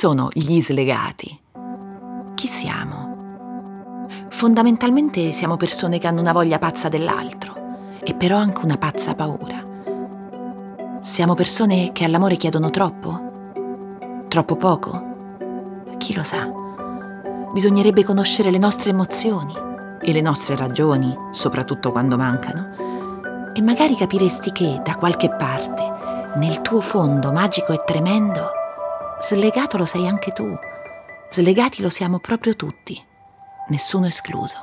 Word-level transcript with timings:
sono 0.00 0.30
gli 0.32 0.62
slegati? 0.62 1.38
Chi 2.34 2.46
siamo? 2.46 4.06
Fondamentalmente 4.30 5.30
siamo 5.30 5.58
persone 5.58 5.98
che 5.98 6.06
hanno 6.06 6.22
una 6.22 6.32
voglia 6.32 6.58
pazza 6.58 6.88
dell'altro 6.88 7.98
e 8.02 8.14
però 8.14 8.38
anche 8.38 8.64
una 8.64 8.78
pazza 8.78 9.14
paura. 9.14 9.62
Siamo 11.02 11.34
persone 11.34 11.92
che 11.92 12.04
all'amore 12.04 12.36
chiedono 12.36 12.70
troppo? 12.70 14.24
Troppo 14.28 14.56
poco? 14.56 15.04
Chi 15.98 16.14
lo 16.14 16.22
sa? 16.22 16.48
Bisognerebbe 17.52 18.02
conoscere 18.02 18.50
le 18.50 18.56
nostre 18.56 18.92
emozioni 18.92 19.52
e 20.00 20.12
le 20.14 20.22
nostre 20.22 20.56
ragioni, 20.56 21.14
soprattutto 21.30 21.92
quando 21.92 22.16
mancano. 22.16 23.52
E 23.52 23.60
magari 23.60 23.94
capiresti 23.96 24.50
che 24.50 24.80
da 24.82 24.94
qualche 24.94 25.28
parte, 25.28 26.36
nel 26.36 26.62
tuo 26.62 26.80
fondo 26.80 27.32
magico 27.32 27.74
e 27.74 27.82
tremendo, 27.84 28.52
slegato 29.20 29.76
lo 29.76 29.84
sei 29.84 30.08
anche 30.08 30.32
tu. 30.32 30.58
Slegati 31.28 31.82
lo 31.82 31.90
siamo 31.90 32.18
proprio 32.18 32.56
tutti, 32.56 33.00
nessuno 33.68 34.06
escluso. 34.06 34.56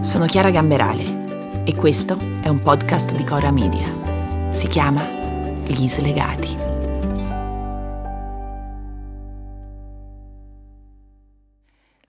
Sono 0.00 0.26
Chiara 0.26 0.50
Gamberale 0.50 1.64
e 1.64 1.74
questo 1.74 2.16
è 2.42 2.48
un 2.48 2.60
podcast 2.60 3.12
di 3.12 3.24
Cora 3.24 3.50
Media. 3.50 4.50
Si 4.50 4.68
chiama 4.68 5.02
Gli 5.02 5.88
Slegati. 5.88 6.56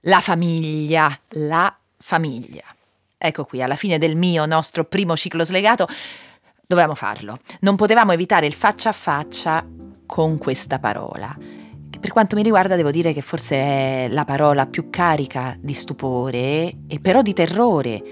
La 0.02 0.22
famiglia, 0.22 1.20
la 1.30 1.76
famiglia. 1.98 2.77
Ecco 3.18 3.46
qui, 3.46 3.64
alla 3.64 3.76
fine 3.76 3.98
del 3.98 4.16
mio 4.16 4.46
nostro 4.46 4.86
primo 4.86 5.16
ciclo 5.16 5.44
slegato, 5.44 5.88
dovevamo 6.68 6.94
farlo. 6.94 7.40
Non 7.62 7.76
potevamo 7.76 8.12
evitare 8.12 8.46
il 8.46 8.54
faccia 8.54 8.90
a 8.90 8.94
faccia 8.94 9.66
con 10.06 10.38
questa 10.38 10.80
parola. 10.80 11.36
Per 12.00 12.12
quanto 12.12 12.36
mi 12.36 12.44
riguarda 12.44 12.76
devo 12.76 12.92
dire 12.92 13.14
che 13.14 13.22
forse 13.22 13.56
è 13.56 14.08
la 14.10 14.24
parola 14.24 14.68
più 14.68 14.90
carica 14.90 15.58
di 15.60 15.74
stupore 15.74 16.74
e 16.88 17.00
però 17.02 17.24
di 17.24 17.34
terrore, 17.34 18.04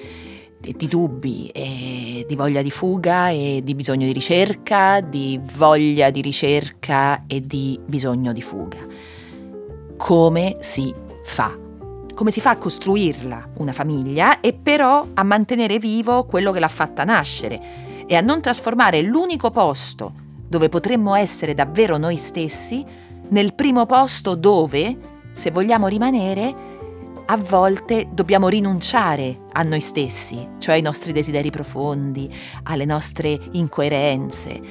di, 0.59 0.87
dubbi 0.87 1.51
di 1.53 2.35
voglia 2.35 2.63
di 2.63 2.71
fuga 2.71 3.29
e 3.29 3.61
di 3.63 3.75
bisogno 3.75 4.07
di 4.07 4.13
ricerca, 4.13 5.01
di 5.01 5.39
voglia 5.55 6.09
di 6.09 6.21
ricerca 6.21 7.25
e 7.27 7.41
di 7.41 7.79
bisogno 7.85 8.33
di 8.33 8.41
fuga. 8.41 8.79
Come 9.97 10.57
si 10.61 10.91
fa? 11.23 11.64
Come 12.15 12.31
si 12.31 12.41
fa 12.41 12.51
a 12.51 12.57
costruirla 12.57 13.49
una 13.57 13.73
famiglia 13.73 14.39
e 14.39 14.53
però 14.53 15.05
a 15.13 15.23
mantenere 15.23 15.77
vivo 15.77 16.25
quello 16.25 16.51
che 16.51 16.59
l'ha 16.59 16.67
fatta 16.67 17.03
nascere 17.03 18.05
e 18.07 18.15
a 18.15 18.21
non 18.21 18.41
trasformare 18.41 19.01
l'unico 19.01 19.51
posto 19.51 20.13
dove 20.47 20.69
potremmo 20.69 21.13
essere 21.13 21.53
davvero 21.53 21.97
noi 21.97 22.15
stessi 22.15 22.83
nel 23.29 23.53
primo 23.53 23.85
posto 23.85 24.35
dove, 24.35 24.97
se 25.31 25.51
vogliamo 25.51 25.87
rimanere, 25.87 26.73
a 27.25 27.37
volte 27.37 28.07
dobbiamo 28.11 28.47
rinunciare 28.47 29.41
a 29.51 29.63
noi 29.63 29.81
stessi, 29.81 30.47
cioè 30.59 30.75
ai 30.75 30.81
nostri 30.81 31.11
desideri 31.11 31.49
profondi, 31.49 32.33
alle 32.63 32.85
nostre 32.85 33.37
incoerenze. 33.51 34.61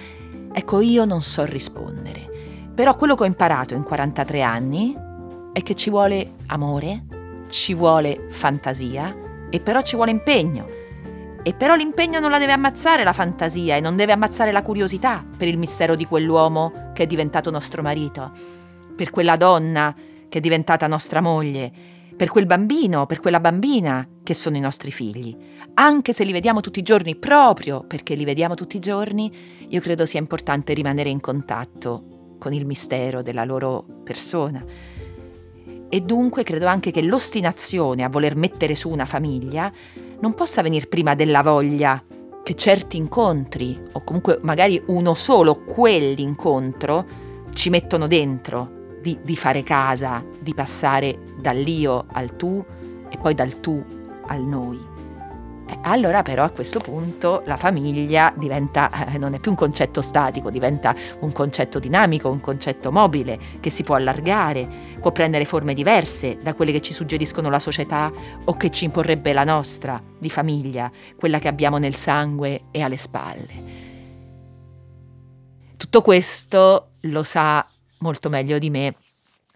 Ecco, 0.53 0.81
io 0.81 1.05
non 1.05 1.21
so 1.21 1.45
rispondere. 1.45 2.31
Però 2.73 2.95
quello 2.95 3.17
che 3.17 3.25
ho 3.25 3.27
imparato 3.27 3.75
in 3.75 3.83
43 3.83 4.43
anni 4.43 4.97
è 5.53 5.63
che 5.63 5.75
ci 5.75 5.91
vuole 5.91 6.35
amore, 6.47 7.05
ci 7.55 7.73
vuole 7.73 8.27
fantasia 8.31 9.17
e 9.49 9.61
però 9.61 9.81
ci 9.83 9.95
vuole 9.95 10.11
impegno. 10.11 10.67
E 11.45 11.55
però 11.55 11.77
l'impegno 11.77 12.19
non 12.19 12.31
la 12.31 12.39
deve 12.39 12.51
ammazzare 12.51 13.05
la 13.05 13.13
fantasia 13.13 13.77
e 13.77 13.81
non 13.81 13.95
deve 13.95 14.11
ammazzare 14.11 14.51
la 14.51 14.63
curiosità 14.63 15.25
per 15.37 15.47
il 15.47 15.57
mistero 15.57 15.95
di 15.95 16.05
quell'uomo 16.05 16.91
che 16.93 17.05
è 17.05 17.07
diventato 17.07 17.53
nostro 17.53 17.81
marito, 17.81 18.33
per 18.97 19.11
quella 19.11 19.37
donna 19.37 19.95
che 20.29 20.39
è 20.39 20.41
diventata 20.41 20.89
nostra 20.89 21.21
moglie, 21.21 21.71
per 22.17 22.29
quel 22.29 22.47
bambino, 22.47 23.07
per 23.07 23.21
quella 23.21 23.39
bambina 23.39 24.09
che 24.25 24.35
sono 24.35 24.57
i 24.57 24.61
nostri 24.61 24.91
figli. 24.91 25.37
Anche 25.75 26.13
se 26.13 26.25
li 26.25 26.33
vediamo 26.33 26.61
tutti 26.61 26.81
i 26.81 26.83
giorni, 26.83 27.15
proprio 27.15 27.85
perché 27.87 28.15
li 28.15 28.25
vediamo 28.25 28.55
tutti 28.55 28.77
i 28.79 28.81
giorni, 28.81 29.33
io 29.69 29.81
credo 29.81 30.07
sia 30.07 30.19
importante 30.19 30.73
rimanere 30.73 31.11
in 31.11 31.21
contatto 31.21 32.37
con 32.41 32.53
il 32.53 32.67
mistero 32.67 33.23
della 33.23 33.45
loro 33.45 33.85
persona 34.03 34.94
e 35.89 36.01
dunque 36.01 36.43
credo 36.43 36.67
anche 36.67 36.91
che 36.91 37.03
l'ostinazione 37.03 38.03
a 38.03 38.09
voler 38.09 38.37
mettere 38.37 38.75
su 38.75 38.91
una 38.91 39.07
famiglia 39.07 39.73
non 40.21 40.35
possa 40.35 40.63
venire 40.63 40.87
prima 40.87 41.15
della 41.15 41.43
voglia 41.43 42.03
che 42.43 42.55
certi 42.55 42.97
incontri, 42.97 43.81
o 43.93 44.05
comunque 44.05 44.39
magari 44.43 44.81
uno 44.87 45.15
solo 45.15 45.65
quell'incontro, 45.65 47.07
ci 47.53 47.71
mettono 47.71 48.07
dentro 48.07 48.99
di, 49.01 49.19
di 49.23 49.37
fare 49.37 49.63
casa, 49.63 50.25
di 50.41 50.53
passare 50.55 51.21
dall'io 51.41 52.05
al 52.13 52.37
tu 52.37 52.63
e 53.09 53.17
poi 53.17 53.35
dal 53.35 53.61
tu 53.61 53.83
al 54.27 54.43
noi. 54.43 54.94
Allora 55.83 56.23
però 56.23 56.45
a 56.45 56.51
questo 56.51 56.81
punto 56.81 57.43
la 57.47 57.57
famiglia 57.57 58.33
diventa, 58.37 59.13
eh, 59.13 59.19
non 59.19 59.35
è 59.35 59.41
più 59.41 59.51
un 59.51 59.57
concetto 59.57 60.01
statico, 60.03 60.51
diventa 60.51 60.95
un 61.21 61.33
concetto 61.33 61.79
dinamico, 61.79 62.31
un 62.31 62.41
concetto 62.41 62.91
mobile 62.91 63.39
che 63.61 63.71
si 63.71 63.83
può 63.83 63.95
allargare, 63.95 64.69
può 65.01 65.13
prendere 65.13 65.45
forme 65.45 65.75
diverse 65.75 66.39
da 66.43 66.55
quelle 66.55 66.73
che 66.73 66.81
ci 66.81 66.93
suggeriscono 66.93 67.51
la 67.51 67.59
società 67.59 68.11
o 68.45 68.57
che 68.57 68.71
ci 68.71 68.85
imporrebbe 68.85 69.33
la 69.33 69.45
nostra 69.45 70.03
di 70.19 70.31
famiglia, 70.31 70.91
quella 71.17 71.39
che 71.39 71.49
abbiamo 71.49 71.79
nel 71.79 71.95
sangue 71.95 72.65
e 72.71 72.83
alle 72.83 72.99
spalle. 72.99 73.83
Tutto 75.77 76.03
questo 76.03 76.93
lo 77.01 77.23
sa 77.25 77.67
molto 77.99 78.29
meglio 78.29 78.59
di 78.59 78.71
me 78.71 78.95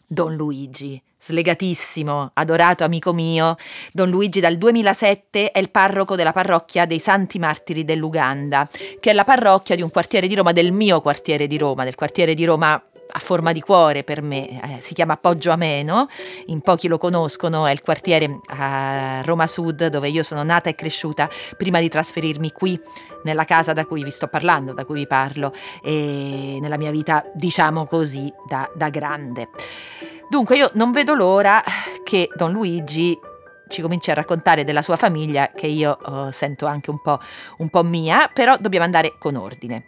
Don 0.06 0.34
Luigi, 0.36 1.02
slegatissimo, 1.18 2.30
adorato 2.34 2.84
amico 2.84 3.12
mio. 3.12 3.56
Don 3.92 4.08
Luigi 4.08 4.40
dal 4.40 4.56
2007 4.56 5.50
è 5.50 5.58
il 5.58 5.70
parroco 5.70 6.16
della 6.16 6.32
parrocchia 6.32 6.86
dei 6.86 7.00
Santi 7.00 7.38
Martiri 7.38 7.84
dell'Uganda, 7.84 8.68
che 9.00 9.10
è 9.10 9.12
la 9.12 9.24
parrocchia 9.24 9.74
di 9.76 9.82
un 9.82 9.90
quartiere 9.90 10.28
di 10.28 10.34
Roma, 10.34 10.52
del 10.52 10.72
mio 10.72 11.00
quartiere 11.00 11.46
di 11.46 11.58
Roma, 11.58 11.84
del 11.84 11.94
quartiere 11.94 12.34
di 12.34 12.44
Roma 12.44 12.82
a 13.10 13.18
forma 13.20 13.52
di 13.52 13.60
cuore 13.60 14.04
per 14.04 14.20
me, 14.22 14.48
eh, 14.48 14.80
si 14.80 14.92
chiama 14.92 15.16
Poggio 15.16 15.50
Ameno, 15.50 16.08
in 16.46 16.60
pochi 16.60 16.88
lo 16.88 16.98
conoscono, 16.98 17.66
è 17.66 17.72
il 17.72 17.80
quartiere 17.80 18.40
a 18.48 19.22
Roma 19.24 19.46
Sud 19.46 19.86
dove 19.86 20.08
io 20.08 20.22
sono 20.22 20.42
nata 20.42 20.68
e 20.68 20.74
cresciuta 20.74 21.28
prima 21.56 21.80
di 21.80 21.88
trasferirmi 21.88 22.52
qui 22.52 22.78
nella 23.24 23.44
casa 23.44 23.72
da 23.72 23.84
cui 23.86 24.02
vi 24.04 24.10
sto 24.10 24.28
parlando, 24.28 24.74
da 24.74 24.84
cui 24.84 24.96
vi 24.96 25.06
parlo, 25.06 25.52
e 25.82 26.58
nella 26.60 26.76
mia 26.76 26.90
vita 26.90 27.24
diciamo 27.34 27.86
così 27.86 28.32
da, 28.46 28.70
da 28.74 28.90
grande. 28.90 29.48
Dunque 30.28 30.56
io 30.56 30.70
non 30.74 30.92
vedo 30.92 31.14
l'ora 31.14 31.62
che 32.04 32.28
Don 32.36 32.52
Luigi 32.52 33.18
ci 33.68 33.80
cominci 33.80 34.10
a 34.10 34.14
raccontare 34.14 34.64
della 34.64 34.82
sua 34.82 34.96
famiglia, 34.96 35.52
che 35.54 35.66
io 35.66 35.98
oh, 36.02 36.30
sento 36.32 36.66
anche 36.66 36.90
un 36.90 37.00
po', 37.00 37.18
un 37.58 37.68
po' 37.68 37.82
mia, 37.82 38.30
però 38.32 38.56
dobbiamo 38.58 38.84
andare 38.84 39.16
con 39.18 39.36
ordine. 39.36 39.86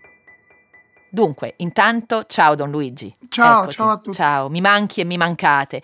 Dunque, 1.11 1.55
intanto, 1.59 2.25
ciao 2.27 2.55
Don 2.55 2.71
Luigi. 2.71 3.15
Ciao, 3.29 3.63
Eccoti. 3.63 3.77
ciao 3.77 3.89
a 3.89 3.97
tutti. 3.97 4.17
Ciao, 4.17 4.49
mi 4.49 4.61
manchi 4.61 5.01
e 5.01 5.05
mi 5.05 5.17
mancate. 5.17 5.83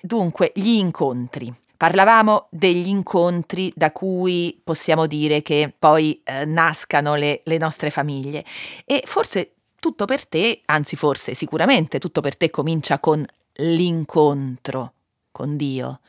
Dunque, 0.00 0.50
gli 0.54 0.78
incontri. 0.78 1.52
Parlavamo 1.76 2.46
degli 2.50 2.88
incontri 2.88 3.70
da 3.76 3.92
cui 3.92 4.58
possiamo 4.64 5.06
dire 5.06 5.42
che 5.42 5.72
poi 5.78 6.22
eh, 6.24 6.46
nascano 6.46 7.16
le, 7.16 7.42
le 7.44 7.58
nostre 7.58 7.90
famiglie. 7.90 8.44
E 8.84 9.02
forse 9.04 9.52
tutto 9.78 10.06
per 10.06 10.26
te, 10.26 10.62
anzi 10.64 10.96
forse 10.96 11.34
sicuramente 11.34 11.98
tutto 11.98 12.22
per 12.22 12.36
te 12.36 12.48
comincia 12.48 12.98
con 12.98 13.24
l'incontro 13.56 14.92
con 15.30 15.56
Dio. 15.56 16.00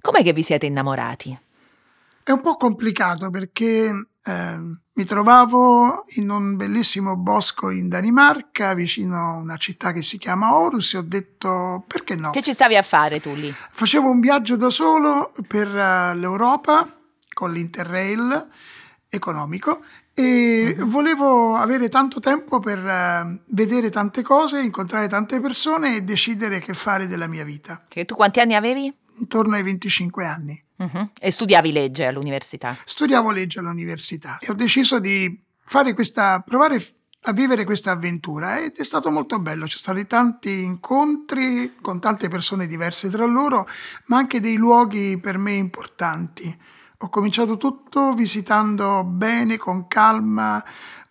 Com'è 0.00 0.22
che 0.22 0.32
vi 0.32 0.42
siete 0.42 0.66
innamorati? 0.66 1.38
È 2.22 2.30
un 2.30 2.40
po' 2.40 2.56
complicato 2.56 3.30
perché 3.30 4.08
eh, 4.22 4.56
mi 4.94 5.04
trovavo 5.04 6.04
in 6.16 6.30
un 6.30 6.56
bellissimo 6.56 7.16
bosco 7.16 7.70
in 7.70 7.88
Danimarca, 7.88 8.72
vicino 8.72 9.16
a 9.16 9.36
una 9.36 9.56
città 9.56 9.92
che 9.92 10.02
si 10.02 10.16
chiama 10.16 10.56
Orus, 10.56 10.94
e 10.94 10.98
ho 10.98 11.02
detto 11.02 11.84
perché 11.86 12.14
no? 12.14 12.30
Che 12.30 12.42
ci 12.42 12.52
stavi 12.52 12.76
a 12.76 12.82
fare 12.82 13.20
tu 13.20 13.34
lì? 13.34 13.52
Facevo 13.52 14.08
un 14.08 14.20
viaggio 14.20 14.56
da 14.56 14.70
solo 14.70 15.32
per 15.46 15.68
uh, 15.68 16.16
l'Europa 16.16 16.88
con 17.32 17.52
l'Interrail 17.52 18.48
economico 19.10 19.82
e 20.14 20.76
volevo 20.78 21.56
avere 21.56 21.88
tanto 21.88 22.20
tempo 22.20 22.60
per 22.60 22.78
uh, 22.78 23.40
vedere 23.48 23.90
tante 23.90 24.22
cose, 24.22 24.60
incontrare 24.60 25.08
tante 25.08 25.40
persone 25.40 25.96
e 25.96 26.02
decidere 26.02 26.60
che 26.60 26.72
fare 26.72 27.08
della 27.08 27.26
mia 27.26 27.42
vita. 27.42 27.84
Che 27.88 28.04
tu 28.04 28.14
quanti 28.14 28.38
anni 28.38 28.54
avevi? 28.54 28.96
Intorno 29.18 29.56
ai 29.56 29.64
25 29.64 30.24
anni. 30.24 30.64
Uh-huh. 30.76 31.10
E 31.20 31.30
studiavi 31.30 31.72
legge 31.72 32.06
all'università? 32.06 32.76
Studiavo 32.84 33.30
legge 33.30 33.58
all'università 33.58 34.38
e 34.40 34.50
ho 34.50 34.54
deciso 34.54 35.00
di 35.00 35.42
fare 35.64 35.94
questa, 35.94 36.40
provare 36.46 36.80
a 37.26 37.32
vivere 37.32 37.64
questa 37.64 37.92
avventura 37.92 38.60
ed 38.60 38.76
è 38.76 38.84
stato 38.84 39.10
molto 39.10 39.40
bello. 39.40 39.66
Ci 39.66 39.78
sono 39.78 39.98
stati 39.98 40.06
tanti 40.06 40.62
incontri 40.62 41.74
con 41.80 42.00
tante 42.00 42.28
persone 42.28 42.66
diverse 42.66 43.08
tra 43.08 43.24
loro, 43.24 43.66
ma 44.06 44.18
anche 44.18 44.40
dei 44.40 44.56
luoghi 44.56 45.18
per 45.18 45.38
me 45.38 45.54
importanti 45.54 46.56
ho 47.04 47.08
cominciato 47.10 47.58
tutto 47.58 48.12
visitando 48.14 49.04
bene, 49.04 49.58
con 49.58 49.86
calma, 49.86 50.64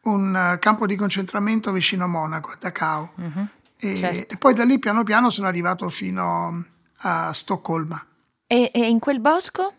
un 0.04 0.58
campo 0.60 0.88
di 0.88 0.96
concentramento 0.96 1.72
vicino 1.72 2.06
a 2.06 2.08
Monaco, 2.08 2.50
a 2.50 2.58
Dachau. 2.60 3.10
Uh-huh. 3.16 3.48
E, 3.78 3.96
certo. 3.96 4.34
e, 4.34 4.38
poi 4.38 4.56
da 4.56 4.64
lì 4.64 4.80
piano 4.80 5.04
piano 5.04 5.30
sono 5.30 5.46
arrivato 5.46 5.88
fino 5.90 6.66
a 7.02 7.32
Stoccolma. 7.32 8.04
E, 8.48 8.72
e 8.74 8.88
in 8.88 8.98
quel 8.98 9.20
bosco? 9.20 9.74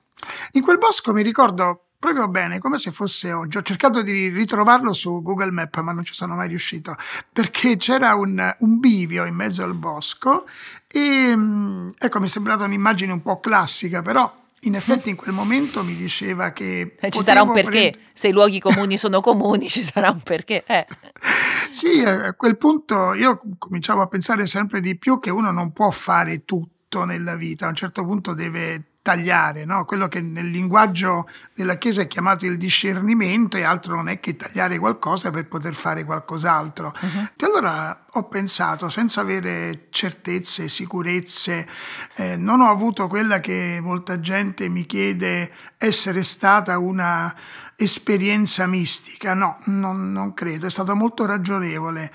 In 0.52 0.62
quel 0.62 0.78
bosco 0.78 1.12
mi 1.12 1.22
ricordo 1.22 1.86
proprio 1.98 2.28
bene, 2.28 2.60
come 2.60 2.78
se 2.78 2.92
fosse 2.92 3.32
oggi. 3.32 3.58
Ho 3.58 3.62
cercato 3.62 4.02
di 4.02 4.28
ritrovarlo 4.28 4.92
su 4.92 5.20
Google 5.20 5.50
Map, 5.50 5.80
ma 5.80 5.90
non 5.90 6.04
ci 6.04 6.14
sono 6.14 6.36
mai 6.36 6.46
riuscito, 6.46 6.94
perché 7.32 7.76
c'era 7.76 8.14
un, 8.14 8.54
un 8.60 8.78
bivio 8.78 9.24
in 9.24 9.34
mezzo 9.34 9.64
al 9.64 9.74
bosco 9.74 10.46
e 10.86 11.34
mm, 11.34 11.90
ecco, 11.98 12.20
mi 12.20 12.26
è 12.26 12.28
sembrata 12.28 12.62
un'immagine 12.62 13.10
un 13.10 13.20
po' 13.20 13.40
classica, 13.40 14.00
però 14.00 14.42
in 14.66 14.74
effetti 14.74 15.10
in 15.10 15.16
quel 15.16 15.34
momento 15.34 15.82
mi 15.82 15.94
diceva 15.94 16.52
che... 16.52 16.96
Eh, 16.98 17.10
ci 17.10 17.22
sarà 17.22 17.42
un 17.42 17.52
perché, 17.52 17.90
prend- 17.90 17.98
se 18.12 18.28
i 18.28 18.32
luoghi 18.32 18.60
comuni 18.60 18.96
sono 18.96 19.20
comuni 19.20 19.68
ci 19.68 19.82
sarà 19.82 20.10
un 20.10 20.20
perché. 20.20 20.64
Eh. 20.66 20.86
sì, 21.70 22.00
a 22.00 22.34
quel 22.34 22.56
punto 22.56 23.14
io 23.14 23.40
cominciavo 23.58 24.02
a 24.02 24.06
pensare 24.06 24.46
sempre 24.46 24.80
di 24.80 24.96
più 24.96 25.18
che 25.20 25.30
uno 25.30 25.50
non 25.50 25.72
può 25.72 25.90
fare 25.90 26.44
tutto 26.44 27.04
nella 27.04 27.36
vita, 27.36 27.66
a 27.66 27.70
un 27.70 27.74
certo 27.74 28.04
punto 28.04 28.34
deve 28.34 28.93
tagliare, 29.04 29.66
no? 29.66 29.84
quello 29.84 30.08
che 30.08 30.22
nel 30.22 30.48
linguaggio 30.48 31.28
della 31.54 31.76
Chiesa 31.76 32.00
è 32.00 32.06
chiamato 32.06 32.46
il 32.46 32.56
discernimento 32.56 33.58
e 33.58 33.62
altro 33.62 33.96
non 33.96 34.08
è 34.08 34.18
che 34.18 34.34
tagliare 34.34 34.78
qualcosa 34.78 35.30
per 35.30 35.46
poter 35.46 35.74
fare 35.74 36.04
qualcos'altro. 36.04 36.90
Uh-huh. 36.98 37.28
E 37.36 37.44
allora 37.44 38.06
ho 38.12 38.22
pensato, 38.28 38.88
senza 38.88 39.20
avere 39.20 39.88
certezze, 39.90 40.68
sicurezze, 40.68 41.68
eh, 42.14 42.38
non 42.38 42.62
ho 42.62 42.70
avuto 42.70 43.06
quella 43.06 43.40
che 43.40 43.78
molta 43.82 44.20
gente 44.20 44.70
mi 44.70 44.86
chiede 44.86 45.52
essere 45.76 46.24
stata 46.24 46.78
una 46.78 47.36
esperienza 47.76 48.66
mistica, 48.66 49.34
no, 49.34 49.56
non, 49.66 50.12
non 50.12 50.32
credo, 50.32 50.66
è 50.66 50.70
stata 50.70 50.94
molto 50.94 51.26
ragionevole 51.26 52.10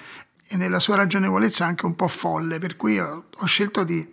e 0.47 0.57
nella 0.57 0.79
sua 0.79 0.95
ragionevolezza 0.95 1.67
anche 1.67 1.85
un 1.85 1.93
po' 1.93 2.07
folle, 2.07 2.57
per 2.57 2.75
cui 2.75 2.97
ho, 2.97 3.25
ho 3.31 3.45
scelto 3.45 3.83
di, 3.83 4.11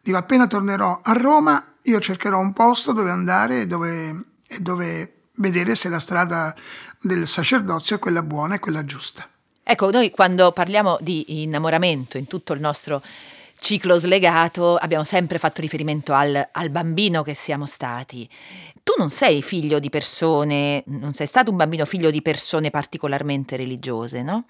dico 0.00 0.16
appena 0.16 0.46
tornerò 0.46 1.00
a 1.02 1.12
Roma 1.12 1.68
io 1.86 2.00
cercherò 2.00 2.38
un 2.38 2.52
posto 2.52 2.92
dove 2.92 3.10
andare 3.10 3.62
e 3.62 3.66
dove, 3.66 4.24
e 4.46 4.58
dove 4.60 5.12
vedere 5.36 5.74
se 5.74 5.88
la 5.88 5.98
strada 5.98 6.54
del 7.00 7.26
sacerdozio 7.26 7.96
è 7.96 7.98
quella 7.98 8.22
buona 8.22 8.54
e 8.54 8.58
quella 8.58 8.84
giusta. 8.84 9.28
Ecco, 9.62 9.90
noi 9.90 10.10
quando 10.10 10.52
parliamo 10.52 10.98
di 11.00 11.42
innamoramento 11.42 12.18
in 12.18 12.26
tutto 12.26 12.52
il 12.52 12.60
nostro 12.60 13.02
ciclo 13.58 13.98
slegato 13.98 14.76
abbiamo 14.76 15.04
sempre 15.04 15.38
fatto 15.38 15.62
riferimento 15.62 16.12
al, 16.12 16.48
al, 16.52 16.68
bambino 16.68 17.22
che 17.22 17.34
siamo 17.34 17.64
stati. 17.64 18.28
Tu 18.82 18.92
non 18.98 19.08
sei 19.08 19.42
figlio 19.42 19.78
di 19.78 19.88
persone, 19.88 20.82
non 20.86 21.14
sei 21.14 21.26
stato 21.26 21.50
un 21.50 21.56
bambino 21.56 21.86
figlio 21.86 22.10
di 22.10 22.20
persone 22.20 22.70
particolarmente 22.70 23.56
religiose, 23.56 24.22
no? 24.22 24.44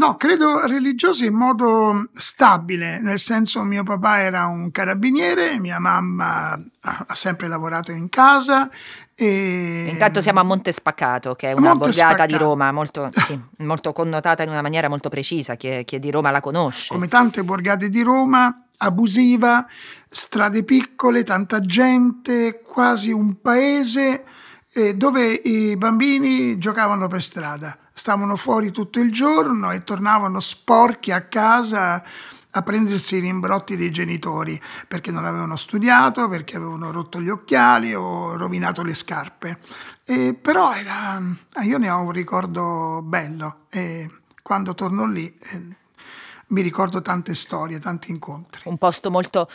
No, 0.00 0.16
credo 0.16 0.66
religiosi 0.66 1.26
in 1.26 1.34
modo 1.34 2.08
stabile, 2.14 3.00
nel 3.02 3.18
senso 3.18 3.60
mio 3.64 3.82
papà 3.82 4.20
era 4.20 4.46
un 4.46 4.70
carabiniere, 4.70 5.60
mia 5.60 5.78
mamma 5.78 6.52
ha 6.52 7.14
sempre 7.14 7.48
lavorato 7.48 7.92
in 7.92 8.08
casa. 8.08 8.70
E... 9.14 9.88
Intanto 9.90 10.22
siamo 10.22 10.40
a 10.40 10.42
Monte 10.42 10.72
Spaccato, 10.72 11.34
che 11.34 11.50
è 11.50 11.52
una 11.52 11.74
Monte 11.74 11.88
borgata 11.88 12.08
Spaccato. 12.14 12.32
di 12.32 12.38
Roma 12.38 12.72
molto, 12.72 13.10
sì, 13.12 13.38
molto, 13.58 13.92
connotata 13.92 14.42
in 14.42 14.48
una 14.48 14.62
maniera 14.62 14.88
molto 14.88 15.10
precisa, 15.10 15.56
chi 15.56 15.68
è, 15.68 15.84
di 15.84 16.10
Roma 16.10 16.30
la 16.30 16.40
conosce. 16.40 16.94
Come 16.94 17.06
tante 17.06 17.44
borgate 17.44 17.90
di 17.90 18.00
Roma, 18.00 18.68
abusiva, 18.78 19.66
strade 20.08 20.64
piccole, 20.64 21.24
tanta 21.24 21.60
gente, 21.60 22.62
quasi 22.64 23.12
un 23.12 23.38
paese 23.42 24.24
eh, 24.72 24.94
dove 24.94 25.30
i 25.30 25.76
bambini 25.76 26.56
giocavano 26.56 27.06
per 27.06 27.22
strada 27.22 27.76
stavano 28.00 28.34
fuori 28.34 28.70
tutto 28.70 28.98
il 28.98 29.12
giorno 29.12 29.72
e 29.72 29.84
tornavano 29.84 30.40
sporchi 30.40 31.12
a 31.12 31.20
casa 31.26 32.02
a 32.52 32.62
prendersi 32.62 33.16
i 33.16 33.20
rimbrotti 33.20 33.76
dei 33.76 33.90
genitori 33.90 34.58
perché 34.88 35.10
non 35.10 35.26
avevano 35.26 35.54
studiato, 35.54 36.26
perché 36.26 36.56
avevano 36.56 36.92
rotto 36.92 37.20
gli 37.20 37.28
occhiali 37.28 37.94
o 37.94 38.38
rovinato 38.38 38.82
le 38.82 38.94
scarpe. 38.94 39.58
E 40.02 40.32
però 40.32 40.72
era, 40.72 41.20
io 41.62 41.76
ne 41.76 41.90
ho 41.90 42.00
un 42.00 42.10
ricordo 42.10 43.02
bello 43.04 43.66
e 43.68 44.10
quando 44.42 44.74
torno 44.74 45.06
lì 45.06 45.32
eh, 45.38 45.76
mi 46.48 46.62
ricordo 46.62 47.02
tante 47.02 47.34
storie, 47.34 47.80
tanti 47.80 48.10
incontri. 48.10 48.62
Un 48.64 48.78
posto 48.78 49.10
molto 49.10 49.46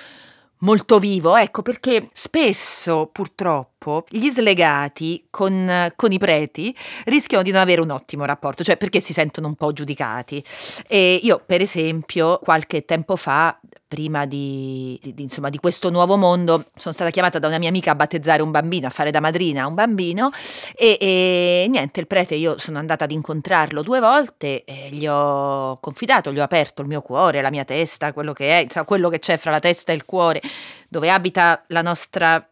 molto 0.60 1.00
vivo, 1.00 1.36
ecco 1.36 1.64
perché 1.64 2.10
spesso 2.14 3.10
purtroppo 3.12 3.75
gli 4.10 4.30
slegati 4.30 5.28
con, 5.30 5.92
con, 5.96 6.12
i 6.12 6.18
preti 6.18 6.76
rischiano 7.06 7.44
di 7.44 7.52
non 7.52 7.62
avere 7.62 7.82
un 7.82 7.92
ottimo 7.92 8.26
rapporto, 8.26 8.64
cioè 8.64 8.78
perché 8.78 9.00
si 9.00 9.14
sentono 9.14 9.48
un 9.48 9.56
po' 9.56 9.72
giudicati. 9.74 10.44
E 10.88 11.20
io 11.22 11.42
per 11.46 11.62
esempio 11.62 12.40
qualche 12.40 12.86
tempo 12.86 13.16
fa 13.16 13.60
prima 13.88 14.26
di, 14.26 15.00
di, 15.02 15.14
di, 15.14 15.24
insomma, 15.24 15.50
di, 15.50 15.58
questo 15.58 15.90
nuovo 15.90 16.18
mondo, 16.18 16.66
sono 16.76 16.94
stata 16.94 17.12
chiamata 17.12 17.40
da 17.40 17.48
una 17.48 17.60
mia 17.60 17.70
amica 17.70 17.92
a 17.92 17.96
battezzare 17.96 18.42
un 18.42 18.52
bambino, 18.52 18.88
a 18.88 18.90
fare 18.90 19.12
da 19.12 19.20
madrina 19.20 19.64
a 19.64 19.68
un 19.68 19.76
bambino 19.76 20.32
e, 20.76 20.98
e 21.00 21.68
niente, 21.70 22.00
il 22.00 22.08
prete 22.08 22.36
io 22.36 22.58
sono 22.58 22.80
andata 22.80 23.06
ad 23.06 23.12
incontrarlo 23.12 23.84
due 23.84 24.00
volte 24.00 24.64
gli 24.90 25.08
ho 25.08 25.78
confidato, 25.80 26.32
gli 26.32 26.40
ho 26.40 26.44
aperto 26.44 26.82
il 26.82 26.88
mio 26.88 27.02
cuore, 27.02 27.42
la 27.42 27.52
mia 27.52 27.64
testa, 27.64 28.14
quello 28.14 28.34
che 28.34 28.60
è, 28.60 28.68
cioè 28.68 28.86
quello 28.86 29.10
che 29.10 29.20
c'è 29.20 29.38
fra 29.38 29.52
la 29.52 29.60
testa 29.60 29.92
e 29.92 29.96
il 29.96 30.06
cuore, 30.06 30.42
dove 30.90 31.10
abita 31.10 31.64
la 31.68 31.82
nostra 31.82 32.48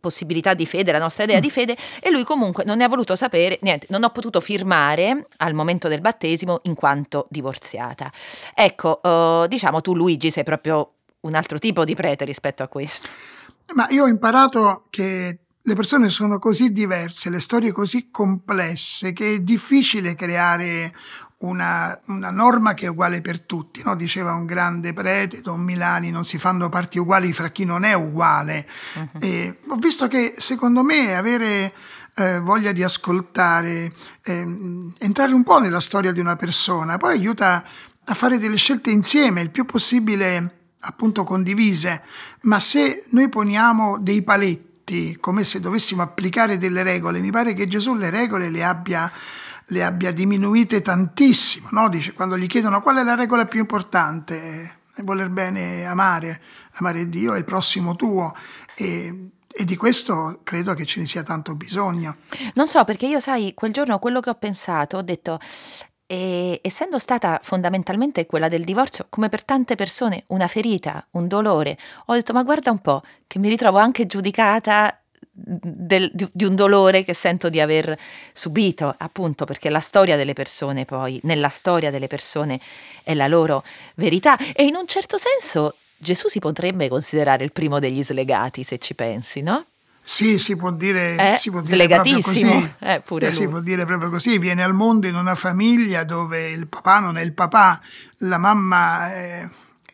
possibilità 0.00 0.54
di 0.54 0.66
fede, 0.66 0.92
la 0.92 0.98
nostra 0.98 1.24
idea 1.24 1.38
mm. 1.38 1.40
di 1.40 1.50
fede 1.50 1.76
e 2.00 2.10
lui 2.10 2.24
comunque 2.24 2.64
non 2.64 2.78
ne 2.78 2.84
ha 2.84 2.88
voluto 2.88 3.16
sapere 3.16 3.58
niente, 3.62 3.86
non 3.90 4.04
ho 4.04 4.10
potuto 4.10 4.40
firmare 4.40 5.26
al 5.38 5.54
momento 5.54 5.88
del 5.88 6.00
battesimo 6.00 6.60
in 6.64 6.74
quanto 6.74 7.26
divorziata. 7.30 8.10
Ecco, 8.54 9.00
uh, 9.02 9.46
diciamo 9.46 9.80
tu 9.80 9.94
Luigi 9.94 10.30
sei 10.30 10.44
proprio 10.44 10.92
un 11.20 11.34
altro 11.34 11.58
tipo 11.58 11.84
di 11.84 11.94
prete 11.94 12.24
rispetto 12.24 12.62
a 12.62 12.68
questo. 12.68 13.08
Ma 13.74 13.86
io 13.90 14.04
ho 14.04 14.08
imparato 14.08 14.86
che 14.90 15.38
le 15.62 15.74
persone 15.74 16.08
sono 16.08 16.38
così 16.38 16.72
diverse, 16.72 17.30
le 17.30 17.40
storie 17.40 17.70
così 17.72 18.08
complesse 18.10 19.12
che 19.12 19.34
è 19.34 19.38
difficile 19.40 20.14
creare 20.14 20.92
una, 21.40 21.98
una, 22.06 22.30
norma 22.30 22.74
che 22.74 22.86
è 22.86 22.88
uguale 22.88 23.20
per 23.20 23.40
tutti, 23.40 23.82
no? 23.84 23.96
diceva 23.96 24.34
un 24.34 24.44
grande 24.44 24.92
prete, 24.92 25.40
Don 25.40 25.60
Milani, 25.60 26.10
non 26.10 26.24
si 26.24 26.38
fanno 26.38 26.68
parti 26.68 26.98
uguali 26.98 27.32
fra 27.32 27.48
chi 27.48 27.64
non 27.64 27.84
è 27.84 27.94
uguale. 27.94 28.66
Uh-huh. 28.94 29.54
ho 29.68 29.76
visto 29.76 30.06
che 30.06 30.34
secondo 30.36 30.82
me 30.82 31.14
avere 31.14 31.72
eh, 32.14 32.40
voglia 32.40 32.72
di 32.72 32.82
ascoltare, 32.82 33.92
eh, 34.22 34.46
entrare 34.98 35.32
un 35.32 35.42
po' 35.42 35.58
nella 35.58 35.80
storia 35.80 36.12
di 36.12 36.20
una 36.20 36.36
persona, 36.36 36.98
poi 36.98 37.16
aiuta 37.16 37.64
a 38.04 38.14
fare 38.14 38.38
delle 38.38 38.56
scelte 38.56 38.90
insieme, 38.90 39.40
il 39.40 39.50
più 39.50 39.64
possibile 39.64 40.58
appunto 40.80 41.24
condivise, 41.24 42.02
ma 42.42 42.60
se 42.60 43.04
noi 43.10 43.28
poniamo 43.28 43.98
dei 43.98 44.22
paletti 44.22 45.16
come 45.20 45.44
se 45.44 45.60
dovessimo 45.60 46.02
applicare 46.02 46.58
delle 46.58 46.82
regole, 46.82 47.20
mi 47.20 47.30
pare 47.30 47.54
che 47.54 47.66
Gesù 47.66 47.94
le 47.94 48.10
regole 48.10 48.50
le 48.50 48.64
abbia 48.64 49.10
le 49.70 49.84
abbia 49.84 50.12
diminuite 50.12 50.82
tantissimo. 50.82 51.68
No? 51.72 51.88
Dice, 51.88 52.12
quando 52.12 52.36
gli 52.36 52.46
chiedono 52.46 52.80
qual 52.80 52.96
è 52.96 53.02
la 53.02 53.14
regola 53.14 53.46
più 53.46 53.60
importante, 53.60 54.78
è 54.94 55.02
voler 55.02 55.30
bene 55.30 55.86
amare, 55.86 56.40
amare 56.74 57.08
Dio 57.08 57.34
e 57.34 57.38
il 57.38 57.44
prossimo 57.44 57.96
tuo. 57.96 58.34
E, 58.74 59.30
e 59.52 59.64
di 59.64 59.76
questo 59.76 60.40
credo 60.44 60.74
che 60.74 60.84
ce 60.84 61.00
ne 61.00 61.06
sia 61.06 61.22
tanto 61.22 61.54
bisogno. 61.54 62.16
Non 62.54 62.68
so, 62.68 62.84
perché 62.84 63.06
io, 63.06 63.20
sai, 63.20 63.54
quel 63.54 63.72
giorno 63.72 63.98
quello 63.98 64.20
che 64.20 64.30
ho 64.30 64.34
pensato, 64.34 64.96
ho 64.96 65.02
detto, 65.02 65.38
e, 66.06 66.58
essendo 66.62 66.98
stata 66.98 67.38
fondamentalmente 67.42 68.26
quella 68.26 68.48
del 68.48 68.64
divorzio, 68.64 69.06
come 69.08 69.28
per 69.28 69.44
tante 69.44 69.76
persone, 69.76 70.24
una 70.28 70.48
ferita, 70.48 71.06
un 71.12 71.28
dolore, 71.28 71.78
ho 72.06 72.14
detto, 72.14 72.32
ma 72.32 72.42
guarda 72.42 72.70
un 72.70 72.80
po', 72.80 73.02
che 73.26 73.38
mi 73.38 73.48
ritrovo 73.48 73.78
anche 73.78 74.06
giudicata 74.06 74.99
del, 75.42 76.10
di, 76.12 76.44
un 76.44 76.54
dolore 76.54 77.04
che 77.04 77.14
sento 77.14 77.48
di 77.48 77.60
aver 77.60 77.98
subito, 78.32 78.94
appunto 78.96 79.44
perché 79.44 79.70
la 79.70 79.80
storia 79.80 80.16
delle 80.16 80.32
persone 80.32 80.84
poi, 80.84 81.20
nella 81.24 81.48
storia 81.48 81.90
delle 81.90 82.06
persone 82.06 82.60
è 83.02 83.14
la 83.14 83.26
loro 83.26 83.64
verità 83.94 84.36
e 84.54 84.64
in 84.64 84.74
un 84.74 84.86
certo 84.86 85.16
senso 85.18 85.76
Gesù 85.96 86.28
si 86.28 86.38
potrebbe 86.38 86.88
considerare 86.88 87.44
il 87.44 87.52
primo 87.52 87.78
degli 87.78 88.02
slegati 88.02 88.62
se 88.62 88.78
ci 88.78 88.94
pensi, 88.94 89.42
no? 89.42 89.64
Sì, 90.02 90.38
si 90.38 90.56
può 90.56 90.72
dire, 90.72 91.34
eh, 91.34 91.36
si 91.36 91.50
può 91.50 91.60
dire 91.60 91.74
slegatissimo. 91.74 92.74
Eh, 92.80 93.02
eh, 93.04 93.32
si 93.32 93.46
può 93.46 93.60
dire 93.60 93.84
proprio 93.84 94.08
così. 94.10 94.38
Viene 94.38 94.62
al 94.62 94.72
mondo 94.72 95.06
in 95.06 95.14
una 95.14 95.34
famiglia 95.34 96.04
dove 96.04 96.48
il 96.48 96.66
papà 96.66 97.00
non 97.00 97.18
è 97.18 97.22
il 97.22 97.32
papà, 97.32 97.80
la 98.18 98.38
mamma 98.38 99.12
è 99.12 99.48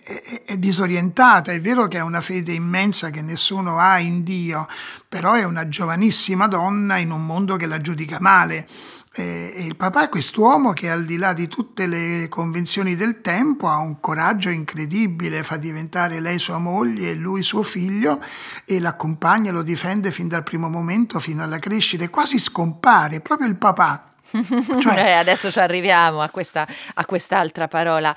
è, 0.07 0.43
è, 0.47 0.57
disorientata, 0.57 1.51
è 1.51 1.61
vero 1.61 1.89
che 1.89 1.99
ha 1.99 2.05
una 2.05 2.21
fede 2.21 2.53
immensa 2.53 3.11
che 3.11 3.23
nessuno 3.23 3.81
ha 3.81 3.99
in 3.99 4.23
Dio, 4.23 4.69
però 5.09 5.33
è 5.33 5.43
una 5.43 5.67
giovanissima 5.67 6.47
donna 6.47 6.97
in 6.99 7.11
un 7.11 7.27
mondo 7.27 7.57
che 7.57 7.67
la 7.67 7.81
giudica 7.81 8.19
male. 8.21 8.69
E, 9.13 9.53
e 9.57 9.65
il 9.65 9.75
papà 9.75 10.05
è 10.05 10.09
quest'uomo 10.09 10.73
che 10.73 10.91
al 10.91 11.05
di 11.05 11.17
là 11.17 11.33
di 11.33 11.49
tutte 11.49 11.89
le 11.89 12.29
convenzioni 12.29 12.95
del 12.95 13.21
tempo 13.21 13.69
ha 13.69 13.79
un 13.79 13.99
coraggio 13.99 14.51
incredibile, 14.51 15.43
fa 15.43 15.57
diventare 15.57 16.21
lei 16.21 16.39
sua 16.39 16.59
moglie 16.59 17.11
e 17.11 17.15
lui 17.15 17.43
suo 17.43 17.63
figlio 17.63 18.23
e 18.65 18.79
l'accompagna, 18.79 19.51
lo 19.51 19.63
difende 19.63 20.13
fin 20.13 20.29
dal 20.29 20.45
primo 20.45 20.69
momento, 20.69 21.19
fino 21.19 21.43
alla 21.43 21.59
crescita, 21.59 22.09
quasi 22.11 22.39
scompare, 22.39 23.21
proprio 23.21 23.49
il 23.49 23.57
papà. 23.57 24.13
Cioè, 24.81 24.99
eh, 24.99 25.13
adesso 25.13 25.51
ci 25.51 25.59
arriviamo 25.59 26.21
a, 26.21 26.29
questa, 26.29 26.67
a 26.95 27.05
quest'altra 27.05 27.67
parola. 27.67 28.15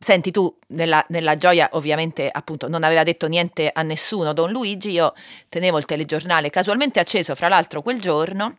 Senti 0.00 0.30
tu, 0.30 0.56
nella, 0.68 1.04
nella, 1.08 1.36
gioia 1.36 1.68
ovviamente 1.72 2.28
appunto 2.30 2.68
non 2.68 2.84
aveva 2.84 3.02
detto 3.02 3.26
niente 3.26 3.68
a 3.72 3.82
nessuno 3.82 4.32
Don 4.32 4.52
Luigi, 4.52 4.90
io 4.90 5.12
tenevo 5.48 5.76
il 5.76 5.86
telegiornale 5.86 6.50
casualmente 6.50 7.00
acceso 7.00 7.34
fra 7.34 7.48
l'altro 7.48 7.82
quel 7.82 8.00
giorno 8.00 8.56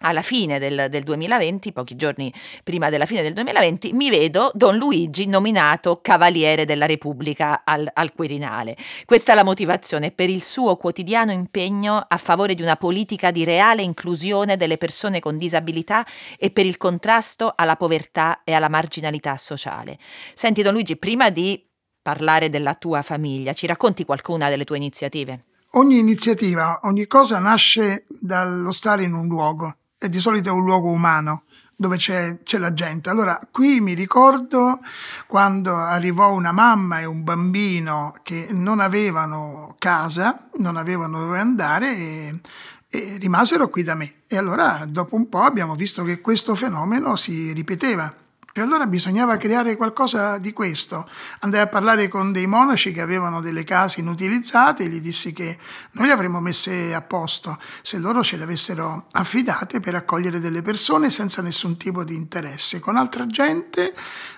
alla 0.00 0.22
fine 0.22 0.58
del, 0.58 0.86
del, 0.88 1.02
2020, 1.02 1.72
pochi 1.72 1.96
giorni 1.96 2.32
prima 2.62 2.88
della 2.88 3.06
fine 3.06 3.22
del 3.22 3.32
2020, 3.34 3.92
mi 3.92 4.10
vedo 4.10 4.50
Don 4.54 4.76
Luigi 4.76 5.26
nominato 5.26 6.00
Cavaliere 6.00 6.64
della 6.64 6.86
Repubblica 6.86 7.62
al, 7.64 7.88
al, 7.92 8.12
Quirinale. 8.12 8.76
Questa 9.04 9.32
è 9.32 9.34
la 9.34 9.44
motivazione 9.44 10.10
per 10.10 10.30
il 10.30 10.42
suo 10.42 10.76
quotidiano 10.76 11.32
impegno 11.32 12.04
a 12.06 12.16
favore 12.16 12.54
di 12.54 12.62
una 12.62 12.76
politica 12.76 13.30
di 13.30 13.44
reale 13.44 13.82
inclusione 13.82 14.56
delle 14.56 14.78
persone 14.78 15.20
con 15.20 15.36
disabilità 15.36 16.06
e 16.38 16.50
per 16.50 16.66
il 16.66 16.76
contrasto 16.76 17.52
alla 17.54 17.76
povertà 17.76 18.42
e 18.44 18.52
alla 18.52 18.68
marginalità 18.68 19.36
sociale. 19.36 19.98
Senti 20.34 20.62
Don 20.62 20.72
Luigi, 20.72 20.96
prima 20.96 21.30
di 21.30 21.62
parlare 22.00 22.48
della 22.48 22.74
tua 22.74 23.02
famiglia, 23.02 23.52
ci 23.52 23.66
racconti 23.66 24.04
qualcuna 24.04 24.48
delle 24.48 24.64
tue 24.64 24.78
iniziative? 24.78 25.44
Ogni 25.74 25.98
iniziativa, 25.98 26.80
ogni 26.82 27.06
cosa 27.06 27.38
nasce 27.38 28.06
dallo 28.08 28.72
stare 28.72 29.04
in 29.04 29.12
un 29.12 29.28
luogo 29.28 29.76
e 30.02 30.08
di 30.08 30.18
solito 30.18 30.48
è 30.48 30.52
un 30.52 30.64
luogo 30.64 30.88
umano 30.88 31.42
dove 31.76 31.96
c'è, 31.98 32.42
c'è, 32.42 32.58
la 32.58 32.72
gente. 32.72 33.10
Allora, 33.10 33.38
qui 33.50 33.80
mi 33.80 33.94
ricordo 33.94 34.80
quando 35.26 35.76
arrivò 35.76 36.32
una 36.32 36.52
mamma 36.52 37.00
e 37.00 37.04
un 37.04 37.22
bambino 37.22 38.14
che 38.22 38.48
non 38.50 38.80
avevano 38.80 39.76
casa, 39.78 40.48
non 40.56 40.76
avevano 40.76 41.18
dove 41.20 41.38
andare 41.38 41.96
e, 41.96 42.40
e 42.88 43.16
rimasero 43.18 43.68
qui 43.68 43.82
da 43.82 43.94
me. 43.94 44.22
E 44.26 44.36
allora, 44.36 44.84
dopo 44.86 45.16
un 45.16 45.28
po', 45.28 45.42
abbiamo 45.42 45.74
visto 45.74 46.02
che 46.02 46.20
questo 46.20 46.54
fenomeno 46.54 47.16
si 47.16 47.52
ripeteva. 47.52 48.14
E 48.52 48.60
allora 48.60 48.86
bisognava 48.86 49.36
creare 49.36 49.76
qualcosa 49.76 50.38
di 50.38 50.52
questo. 50.52 51.08
Andai 51.40 51.60
a 51.60 51.68
parlare 51.68 52.08
con 52.08 52.32
dei 52.32 52.46
monaci 52.46 52.92
che 52.92 53.00
avevano 53.00 53.40
delle 53.40 53.62
case 53.62 54.00
inutilizzate 54.00 54.84
e 54.84 54.88
gli 54.88 55.00
dissi 55.00 55.32
che 55.32 55.56
noi 55.92 56.08
le 56.08 56.12
avremmo 56.12 56.40
messe 56.40 56.92
a 56.92 57.00
posto 57.00 57.56
se 57.82 57.98
loro 57.98 58.24
ce 58.24 58.36
le 58.36 58.42
avessero 58.42 59.06
affidate 59.12 59.78
per 59.78 59.94
accogliere 59.94 60.40
delle 60.40 60.62
persone 60.62 61.10
senza 61.10 61.42
nessun 61.42 61.76
tipo 61.76 62.02
di 62.02 62.16
interesse. 62.16 62.80
Con 62.80 62.96
altra 62.96 63.24
gente 63.26 63.94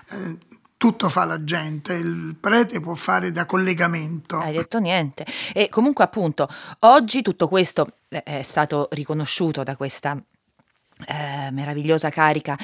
eh, 0.09 0.37
tutto 0.77 1.09
fa 1.09 1.25
la 1.25 1.43
gente, 1.43 1.93
il 1.93 2.35
prete 2.39 2.81
può 2.81 2.93
fare 2.93 3.31
da 3.31 3.45
collegamento. 3.45 4.37
Hai 4.37 4.53
detto 4.53 4.77
niente. 4.77 5.25
E 5.53 5.69
comunque 5.69 6.03
appunto, 6.03 6.47
oggi 6.79 7.23
tutto 7.23 7.47
questo 7.47 7.87
è 8.09 8.41
stato 8.43 8.89
riconosciuto 8.91 9.63
da 9.63 9.75
questa 9.75 10.15
eh, 11.07 11.49
meravigliosa 11.51 12.09
carica 12.09 12.55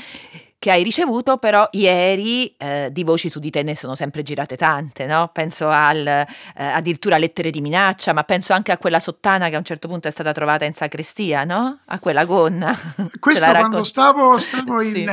che 0.59 0.71
hai 0.71 0.83
ricevuto, 0.83 1.37
però 1.37 1.67
ieri 1.71 2.53
eh, 2.57 2.89
di 2.91 3.05
voci 3.05 3.29
su 3.29 3.39
di 3.39 3.49
te 3.49 3.63
ne 3.63 3.77
sono 3.77 3.95
sempre 3.95 4.23
girate 4.23 4.57
tante, 4.57 5.05
no? 5.05 5.29
Penso 5.31 5.69
al, 5.69 6.05
eh, 6.05 6.27
addirittura 6.53 7.15
a 7.15 7.17
lettere 7.17 7.49
di 7.49 7.61
minaccia, 7.61 8.11
ma 8.11 8.23
penso 8.23 8.51
anche 8.51 8.73
a 8.73 8.77
quella 8.77 8.99
sottana 8.99 9.47
che 9.47 9.55
a 9.55 9.57
un 9.57 9.63
certo 9.63 9.87
punto 9.87 10.09
è 10.09 10.11
stata 10.11 10.33
trovata 10.33 10.65
in 10.65 10.73
sacrestia, 10.73 11.45
no? 11.45 11.79
A 11.85 11.99
quella 11.99 12.25
gonna. 12.25 12.77
Questo 13.19 13.45
quando 13.45 13.83
stavo, 13.85 14.37
stavo, 14.37 14.81
in, 14.83 14.91
sì. 14.91 15.05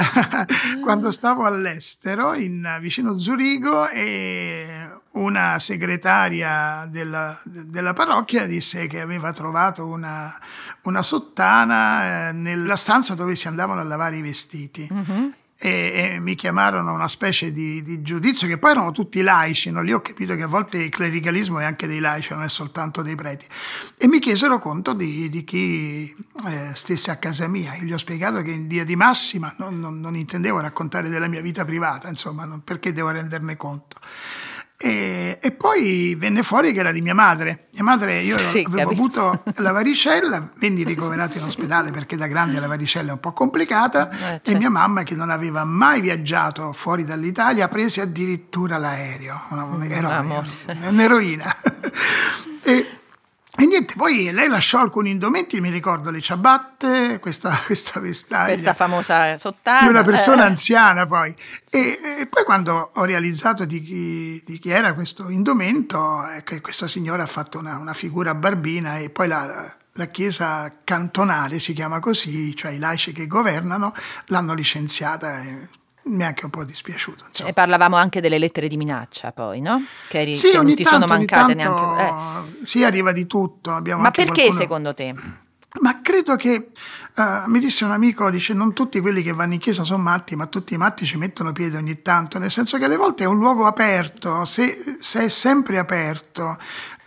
quando 0.83 1.13
stavo 1.13 1.45
all'estero, 1.45 2.35
in, 2.35 2.79
vicino 2.81 3.17
Zurigo, 3.17 3.89
e 3.89 4.96
una 5.17 5.59
segretaria 5.59 6.87
della, 6.91 7.39
della, 7.45 7.93
parrocchia 7.93 8.47
disse 8.47 8.87
che 8.87 9.01
aveva 9.01 9.33
trovato 9.33 9.87
una, 9.87 10.35
una 10.83 11.03
sottana 11.03 12.29
eh, 12.29 12.33
nella 12.33 12.77
stanza 12.77 13.15
dove 13.15 13.35
si 13.35 13.49
andavano 13.49 13.81
a 13.81 13.85
lavare 13.85 14.17
i 14.17 14.23
vestiti. 14.23 14.89
Mm-hmm. 14.93 15.29
E, 15.59 15.71
e, 15.71 16.21
mi 16.21 16.35
chiamarono 16.35 16.93
una 16.93 17.09
specie 17.09 17.51
di, 17.51 17.83
di, 17.83 18.03
giudizio 18.03 18.47
che 18.47 18.59
poi 18.59 18.73
erano 18.73 18.91
tutti 18.91 19.23
laici, 19.23 19.71
no? 19.71 19.81
lì 19.81 19.91
ho 19.91 20.03
capito 20.03 20.35
che 20.37 20.43
a 20.43 20.47
volte 20.47 20.77
il 20.77 20.91
clericalismo 20.91 21.61
è 21.61 21.65
anche 21.65 21.87
dei 21.87 21.99
laici, 21.99 22.35
non 22.35 22.43
è 22.43 22.49
soltanto 22.51 23.01
dei 23.01 23.15
preti, 23.15 23.47
e 23.97 24.07
mi 24.07 24.19
chiesero 24.19 24.59
conto 24.59 24.93
di, 24.93 25.31
di 25.31 25.45
chi 25.45 26.15
eh, 26.47 26.73
stesse 26.75 27.11
a 27.11 27.17
casa 27.17 27.47
mia. 27.49 27.75
Io 27.77 27.85
gli 27.85 27.93
ho 27.95 27.97
spiegato 27.97 28.43
che 28.43 28.51
in 28.51 28.67
via 28.67 28.85
di 28.85 28.97
massima 28.97 29.55
non, 29.57 29.81
non, 29.81 29.99
non 29.99 30.15
intendevo 30.15 30.61
raccontare 30.61 31.09
della 31.09 31.27
mia 31.27 31.41
vita 31.41 31.65
privata, 31.65 32.07
insomma, 32.11 32.45
non, 32.45 32.63
perché 32.63 32.93
devo 32.93 33.09
renderne 33.09 33.57
conto. 33.57 33.97
E, 34.79 35.39
e, 35.41 35.53
poi 35.53 36.15
venne 36.19 36.43
fuori 36.43 36.73
che 36.73 36.81
era 36.81 36.93
di 36.93 37.01
mia 37.01 37.15
madre. 37.15 37.69
Mia 37.73 37.83
madre, 37.83 38.21
io 38.21 38.37
sì, 38.37 38.63
avevo 38.67 38.91
capito. 38.91 39.29
avuto 39.31 39.43
la 39.63 39.73
varicella, 39.73 40.51
venni 40.59 40.85
ricoverato 40.85 41.39
in 41.39 41.45
ospedale 41.45 41.91
perché 41.91 42.17
da 42.17 42.27
grande 42.27 42.61
la 42.61 42.67
varicella 42.67 43.11
è 43.11 43.13
un 43.13 43.21
po' 43.21 43.33
complicata 43.33 44.11
eh, 44.11 44.17
certo. 44.17 44.51
e 44.51 44.55
mia 44.57 44.69
mamma 44.69 45.03
che 45.03 45.15
non 45.15 45.31
aveva 45.31 45.65
mai 45.65 46.03
viaggiato 46.03 46.75
fuori 46.75 47.05
dall'Italia 47.05 47.69
prese 47.69 48.03
addirittura 48.03 48.77
l'aereo, 48.77 49.41
un'eroina. 49.51 50.45
un'eroina. 50.89 51.57
e, 52.63 52.87
e 53.59 53.65
niente, 53.65 53.95
poi 53.97 54.31
lei 54.33 54.49
lasciò 54.49 54.81
alcuni 54.81 55.11
indumenti, 55.11 55.61
mi 55.61 55.71
ricordo 55.71 56.11
le 56.11 56.21
ciabatte, 56.21 57.19
questa, 57.21 57.59
questa 57.65 58.01
vestaglia. 58.01 58.53
Questa 58.53 58.75
famosa 58.75 59.39
sottana. 59.39 59.81
Di 59.81 59.89
una 59.89 60.03
persona 60.03 60.45
eh. 60.45 60.49
anziana 60.49 61.07
poi. 61.07 61.35
E, 61.71 61.99
e, 62.21 62.27
poi 62.27 62.45
quando 62.45 62.91
ho 62.93 63.05
realizzato 63.05 63.65
di 63.65 63.83
chi, 63.83 64.43
di 64.45 64.59
chi 64.59 64.69
era 64.69 64.93
questo 64.93 65.31
indumento, 65.31 66.23
che 66.45 66.61
questa 66.61 66.87
signora 66.87 67.23
ha 67.23 67.27
fatto 67.27 67.59
una, 67.59 67.79
una 67.79 67.95
figura 67.95 68.35
barbina 68.35 68.99
e 68.99 69.09
poi 69.09 69.27
la, 69.27 69.75
la 69.93 70.07
chiesa 70.07 70.81
cantonale, 70.85 71.59
si 71.59 71.73
chiama 71.73 71.99
così, 71.99 72.55
cioè 72.55 72.73
i 72.73 72.79
laici 72.79 73.13
che 73.13 73.27
governano, 73.27 73.95
l'hanno 74.27 74.53
licenziata. 74.53 75.41
E, 75.41 75.85
mi 76.07 76.23
è 76.23 76.25
anche 76.25 76.45
un 76.45 76.51
po' 76.51 76.65
dispiaciuto. 76.65 77.25
Insomma. 77.29 77.51
E 77.51 77.53
parlavamo 77.53 77.97
anche 77.97 78.21
delle 78.21 78.39
lettere 78.39 78.69
di 78.69 78.77
minaccia 78.77 79.33
poi, 79.33 79.61
no? 79.61 79.83
Che, 80.09 80.21
eri, 80.21 80.37
sì, 80.37 80.51
che 80.51 80.57
non 80.57 80.75
ti 80.75 80.83
tanto, 80.83 81.07
sono 81.07 81.19
mancate 81.19 81.55
neanche. 81.55 82.03
Eh. 82.03 82.67
Sì, 82.67 82.85
arriva 82.85 83.13
di 83.13 83.27
tutto. 83.27 83.73
Abbiamo 83.73 84.03
Ma 84.03 84.11
perché 84.11 84.33
qualcuno... 84.33 84.61
secondo 84.61 84.95
te? 84.95 85.15
Ma 85.81 86.01
credo 86.01 86.37
che 86.37 86.69
uh, 87.17 87.51
mi 87.51 87.59
disse 87.59 87.85
un 87.85 87.91
amico, 87.91 88.31
dice 88.31 88.55
non 88.55 88.73
tutti 88.73 89.01
quelli 89.01 89.23
che 89.23 89.33
vanno 89.33 89.55
in 89.55 89.59
chiesa 89.59 89.85
sono 89.85 90.03
matti, 90.03 90.35
ma 90.35 90.47
tutti 90.47 90.75
i 90.75 90.79
matti 90.79 91.05
ci 91.05 91.19
mettono 91.19 91.53
piede 91.53 91.77
ogni 91.77 92.01
tanto, 92.01 92.39
nel 92.39 92.51
senso 92.51 92.79
che 92.79 92.85
alle 92.85 92.97
volte 92.97 93.25
è 93.25 93.27
un 93.27 93.39
luogo 93.39 93.67
aperto, 93.67 94.47
se, 94.47 94.97
se 94.99 95.25
è 95.25 95.29
sempre 95.29 95.79
aperto, 95.79 96.57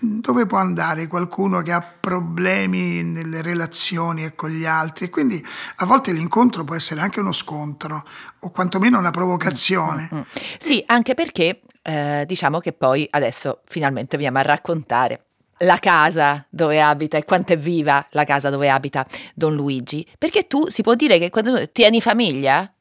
dove 0.02 0.46
può 0.46 0.58
andare 0.58 1.08
qualcuno 1.08 1.62
che 1.62 1.72
ha 1.72 1.82
problemi 1.82 3.04
nelle 3.04 3.42
relazioni 3.42 4.24
e 4.24 4.36
con 4.36 4.50
gli 4.50 4.66
altri? 4.66 5.06
E 5.06 5.10
quindi 5.10 5.46
a 5.78 5.86
volte 5.86 6.12
l'incontro 6.12 6.64
può 6.64 6.76
essere 6.76 7.02
anche 7.02 7.20
uno 7.20 7.32
scontro 7.32 8.06
o 8.40 8.52
quantomeno 8.52 8.98
una 8.98 9.12
provocazione. 9.12 10.10
Mm, 10.14 10.18
mm, 10.18 10.20
mm. 10.20 10.24
Sì, 10.58 10.84
anche 10.86 11.14
perché 11.14 11.62
eh, 11.82 12.24
diciamo 12.26 12.60
che 12.60 12.74
poi 12.74 13.08
adesso 13.10 13.62
finalmente 13.66 14.16
veniamo 14.18 14.40
a 14.40 14.44
raccontare 14.44 15.24
la 15.60 15.78
casa 15.78 16.46
dove 16.50 16.82
abita 16.82 17.18
e 17.18 17.26
quanto 17.26 17.54
è 17.54 17.58
viva 17.58 18.06
la 18.12 18.24
casa 18.24 18.50
dove 18.50 18.70
abita 18.70 19.06
Don 19.34 19.54
Luigi, 19.56 20.06
perché 20.18 20.48
tu 20.48 20.68
si 20.70 20.82
può 20.82 20.96
dire 20.96 21.20
che 21.20 21.30
quando 21.30 21.70
tieni 21.72 22.02
famiglia? 22.02 22.72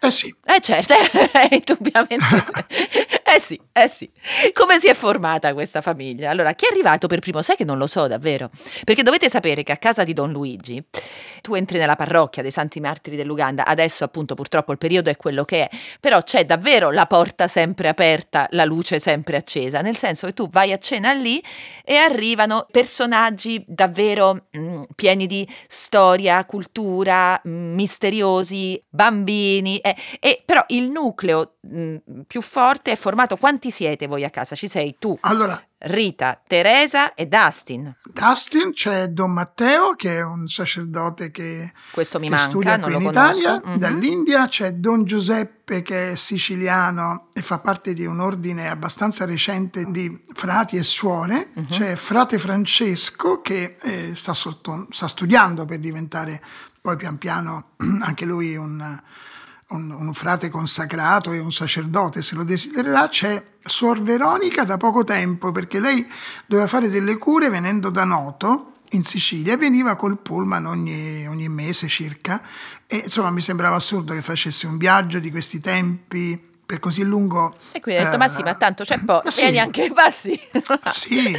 Eh 0.00 0.10
sì. 0.10 0.34
Eh 0.44 0.60
certo, 0.60 0.94
indubbiamente. 1.50 2.66
Eh 3.26 3.40
sì, 3.40 3.58
eh 3.72 3.88
sì. 3.88 4.10
Come 4.52 4.78
si 4.78 4.86
è 4.86 4.92
formata 4.92 5.54
questa 5.54 5.80
famiglia? 5.80 6.28
Allora, 6.28 6.52
chi 6.52 6.66
è 6.66 6.68
arrivato 6.70 7.06
per 7.06 7.20
primo? 7.20 7.40
Sai 7.40 7.56
che 7.56 7.64
non 7.64 7.78
lo 7.78 7.86
so 7.86 8.06
davvero. 8.06 8.50
Perché 8.84 9.02
dovete 9.02 9.30
sapere 9.30 9.62
che 9.62 9.72
a 9.72 9.78
casa 9.78 10.04
di 10.04 10.12
Don 10.12 10.30
Luigi 10.30 10.84
tu 11.40 11.54
entri 11.54 11.78
nella 11.78 11.96
parrocchia 11.96 12.42
dei 12.42 12.50
Santi 12.50 12.80
Martiri 12.80 13.16
dell'Uganda. 13.16 13.64
Adesso, 13.64 14.04
appunto, 14.04 14.34
purtroppo 14.34 14.72
il 14.72 14.78
periodo 14.78 15.08
è 15.08 15.16
quello 15.16 15.44
che 15.44 15.68
è. 15.68 15.76
Però 16.00 16.22
c'è 16.22 16.44
davvero 16.44 16.90
la 16.90 17.06
porta 17.06 17.48
sempre 17.48 17.88
aperta, 17.88 18.46
la 18.50 18.66
luce 18.66 18.98
sempre 18.98 19.38
accesa. 19.38 19.80
Nel 19.80 19.96
senso 19.96 20.26
che 20.26 20.34
tu 20.34 20.50
vai 20.50 20.72
a 20.72 20.78
cena 20.78 21.14
lì 21.14 21.42
e 21.82 21.96
arrivano 21.96 22.66
personaggi 22.70 23.64
davvero 23.66 24.48
mh, 24.50 24.58
mm, 24.58 24.82
pieni 24.94 25.26
di 25.26 25.48
storia, 25.66 26.44
cultura, 26.44 27.40
mh, 27.42 27.50
mm, 27.50 27.74
misteriosi, 27.74 28.82
bambini. 28.90 29.78
Eh, 29.78 29.96
e 30.20 30.42
però 30.44 30.62
il 30.68 30.90
nucleo 30.90 31.54
mh, 31.62 31.78
mm, 31.78 32.20
più 32.26 32.42
forte 32.42 32.92
è 32.92 32.96
formato 32.96 33.12
formato. 33.14 33.36
Quanti 33.36 33.70
siete 33.70 34.06
voi 34.06 34.24
a 34.24 34.30
casa? 34.30 34.54
Ci 34.54 34.68
sei 34.68 34.96
tu? 34.98 35.16
Allora, 35.20 35.60
Rita, 35.78 36.40
Teresa 36.46 37.14
e 37.14 37.26
Dustin. 37.26 37.94
Dustin, 38.02 38.72
c'è 38.72 39.08
Don 39.08 39.32
Matteo 39.32 39.94
che 39.94 40.16
è 40.16 40.22
un 40.22 40.48
sacerdote 40.48 41.30
che, 41.30 41.72
Questo 41.92 42.18
mi 42.18 42.28
che 42.28 42.34
manca, 42.34 42.48
studia 42.48 42.78
qui 42.78 42.94
in 42.94 43.02
Italia. 43.02 43.62
Mm-hmm. 43.64 43.78
Dall'India 43.78 44.48
c'è 44.48 44.72
Don 44.72 45.04
Giuseppe 45.04 45.82
che 45.82 46.10
è 46.10 46.16
siciliano 46.16 47.28
e 47.32 47.40
fa 47.40 47.58
parte 47.58 47.94
di 47.94 48.04
un 48.04 48.20
ordine 48.20 48.68
abbastanza 48.68 49.24
recente 49.24 49.84
di 49.88 50.24
frati 50.34 50.76
e 50.76 50.82
suore. 50.82 51.50
Mm-hmm. 51.58 51.68
C'è 51.70 51.94
frate 51.94 52.38
Francesco 52.38 53.40
che 53.40 53.76
eh, 53.80 54.14
sta, 54.14 54.34
sotto, 54.34 54.86
sta 54.90 55.08
studiando 55.08 55.64
per 55.64 55.78
diventare 55.78 56.42
poi 56.80 56.96
pian 56.96 57.16
piano 57.16 57.70
anche 58.02 58.24
lui 58.26 58.56
un, 58.56 59.00
un, 59.68 59.90
un, 59.90 60.12
frate 60.12 60.48
consacrato 60.48 61.32
e 61.32 61.38
un 61.38 61.52
sacerdote 61.52 62.22
se 62.22 62.34
lo 62.34 62.44
desidererà, 62.44 63.08
c'è 63.08 63.42
Suor 63.62 64.02
Veronica 64.02 64.64
da 64.64 64.76
poco 64.76 65.04
tempo 65.04 65.52
perché 65.52 65.80
lei 65.80 66.06
doveva 66.46 66.68
fare 66.68 66.88
delle 66.88 67.16
cure 67.16 67.48
venendo 67.48 67.90
da 67.90 68.04
Noto 68.04 68.72
in 68.90 69.04
Sicilia 69.04 69.56
veniva 69.56 69.96
col 69.96 70.18
pullman 70.18 70.66
ogni, 70.66 71.26
ogni 71.26 71.48
mese 71.48 71.88
circa. 71.88 72.42
E 72.86 73.02
insomma 73.04 73.30
mi 73.30 73.40
sembrava 73.40 73.76
assurdo 73.76 74.14
che 74.14 74.22
facesse 74.22 74.66
un 74.66 74.76
viaggio 74.76 75.18
di 75.18 75.30
questi 75.30 75.60
tempi 75.60 76.52
per 76.64 76.80
così 76.80 77.02
lungo. 77.02 77.54
E 77.72 77.80
quindi 77.80 78.00
hai 78.00 78.06
detto, 78.06 78.16
eh, 78.16 78.18
ma 78.18 78.28
sì, 78.28 78.42
ma 78.42 78.54
tanto 78.54 78.84
c'è 78.84 78.98
poi, 78.98 79.20
sì. 79.26 79.40
vieni 79.42 79.58
anche, 79.58 79.90
passi. 79.92 80.38
sì, 80.90 81.38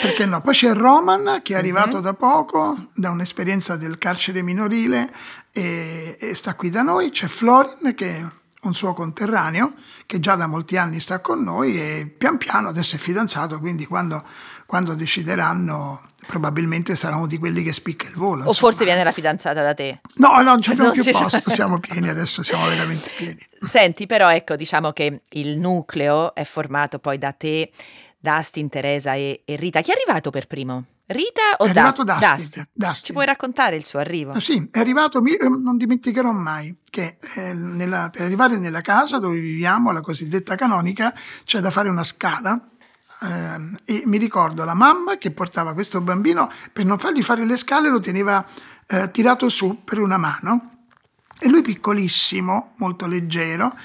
perché 0.00 0.26
no? 0.26 0.40
Poi 0.40 0.54
c'è 0.54 0.72
Roman 0.72 1.40
che 1.42 1.54
è 1.54 1.56
arrivato 1.56 1.96
mm-hmm. 1.96 2.04
da 2.04 2.14
poco, 2.14 2.88
da 2.94 3.10
un'esperienza 3.10 3.76
del 3.76 3.98
carcere 3.98 4.42
minorile 4.42 5.10
e, 5.52 6.16
e, 6.18 6.34
sta 6.34 6.54
qui 6.54 6.70
da 6.70 6.82
noi. 6.82 7.10
C'è 7.10 7.26
Florin 7.26 7.94
che 7.94 8.16
è 8.16 8.24
un 8.62 8.74
suo 8.74 8.92
conterraneo 8.92 9.74
che 10.06 10.20
già 10.20 10.34
da 10.36 10.46
molti 10.46 10.76
anni 10.76 11.00
sta 11.00 11.20
con 11.20 11.42
noi 11.42 11.80
e 11.80 12.06
pian 12.06 12.38
piano 12.38 12.68
adesso 12.68 12.96
è 12.96 12.98
fidanzato, 12.98 13.58
quindi 13.58 13.86
quando, 13.86 14.24
quando 14.66 14.94
decideranno 14.94 16.00
probabilmente 16.26 16.96
sarà 16.96 17.16
uno 17.16 17.26
di 17.26 17.38
quelli 17.38 17.62
che 17.62 17.72
spicca 17.72 18.08
il 18.08 18.14
volo. 18.14 18.44
O 18.44 18.48
insomma. 18.48 18.54
forse 18.54 18.84
viene 18.84 19.04
la 19.04 19.10
fidanzata 19.10 19.62
da 19.62 19.74
te. 19.74 20.00
No, 20.14 20.36
no, 20.36 20.42
non 20.42 20.60
c'è 20.60 20.74
più 20.74 21.04
posto, 21.10 21.50
siamo 21.50 21.78
pieni 21.78 22.08
adesso, 22.08 22.42
siamo 22.42 22.66
veramente 22.66 23.10
pieni. 23.16 23.38
Senti, 23.60 24.06
però 24.06 24.30
ecco, 24.30 24.56
diciamo 24.56 24.92
che 24.92 25.22
il 25.30 25.58
nucleo 25.58 26.34
è 26.34 26.44
formato 26.44 26.98
poi 26.98 27.18
da 27.18 27.32
te, 27.32 27.70
Dustin, 28.18 28.68
Teresa 28.68 29.14
e, 29.14 29.42
e 29.44 29.56
Rita. 29.56 29.80
Chi 29.80 29.90
è 29.90 29.94
arrivato 29.94 30.30
per 30.30 30.46
primo? 30.46 30.84
Rita 31.06 31.56
o 31.58 31.64
è 31.64 31.68
arrivato 31.70 32.04
Dustin? 32.04 32.36
Dustin. 32.36 32.66
Dustin. 32.72 33.04
Ci 33.04 33.12
puoi 33.12 33.26
raccontare 33.26 33.76
il 33.76 33.84
suo 33.84 33.98
arrivo? 33.98 34.32
Ah, 34.32 34.40
sì, 34.40 34.68
è 34.70 34.78
arrivato, 34.78 35.18
eh, 35.18 35.48
non 35.48 35.76
dimenticherò 35.76 36.30
mai 36.30 36.74
che 36.88 37.18
eh, 37.36 37.52
nella, 37.52 38.08
per 38.10 38.22
arrivare 38.22 38.56
nella 38.56 38.80
casa 38.80 39.18
dove 39.18 39.38
viviamo, 39.38 39.92
la 39.92 40.00
cosiddetta 40.00 40.54
canonica, 40.54 41.12
c'è 41.44 41.60
da 41.60 41.70
fare 41.70 41.88
una 41.88 42.04
scala 42.04 42.68
e 43.84 44.02
mi 44.06 44.18
ricordo 44.18 44.64
la 44.64 44.74
mamma 44.74 45.16
che 45.16 45.30
portava 45.30 45.74
questo 45.74 46.00
bambino 46.00 46.50
per 46.72 46.84
non 46.84 46.98
fargli 46.98 47.22
fare 47.22 47.44
le 47.46 47.56
scale 47.56 47.88
lo 47.88 48.00
teneva 48.00 48.44
eh, 48.86 49.10
tirato 49.10 49.48
su 49.48 49.82
per 49.84 49.98
una 50.00 50.16
mano 50.16 50.72
e 51.44 51.48
lui 51.48 51.62
piccolissimo, 51.62 52.70
molto 52.76 53.06
leggero, 53.06 53.76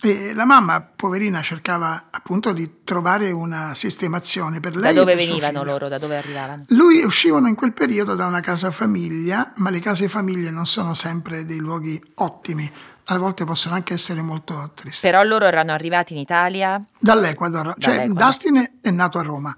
e 0.00 0.34
la 0.34 0.44
mamma, 0.44 0.80
poverina, 0.80 1.42
cercava 1.42 2.08
appunto 2.10 2.52
di 2.52 2.82
trovare 2.82 3.30
una 3.30 3.72
sistemazione 3.72 4.58
per 4.58 4.74
lei. 4.74 4.92
Da 4.92 5.00
dove 5.00 5.14
venivano 5.14 5.62
loro? 5.62 5.86
Da 5.86 5.98
dove 5.98 6.16
arrivavano? 6.16 6.64
Lui 6.70 7.04
uscivano 7.04 7.46
in 7.46 7.54
quel 7.54 7.72
periodo 7.72 8.16
da 8.16 8.26
una 8.26 8.40
casa 8.40 8.72
famiglia, 8.72 9.52
ma 9.58 9.70
le 9.70 9.78
case 9.78 10.08
famiglie 10.08 10.50
non 10.50 10.66
sono 10.66 10.92
sempre 10.92 11.44
dei 11.44 11.58
luoghi 11.58 12.02
ottimi 12.16 12.68
a 13.06 13.18
volte 13.18 13.44
possono 13.44 13.74
anche 13.74 13.94
essere 13.94 14.22
molto 14.22 14.70
tristi. 14.74 15.06
Però 15.06 15.22
loro 15.22 15.44
erano 15.44 15.72
arrivati 15.72 16.14
in 16.14 16.20
Italia? 16.20 16.82
Dall'Ecuador, 16.98 17.74
cioè 17.78 17.96
Dall'Ecuador. 17.96 18.24
Dustin 18.26 18.70
è 18.80 18.90
nato 18.90 19.18
a 19.18 19.22
Roma, 19.22 19.56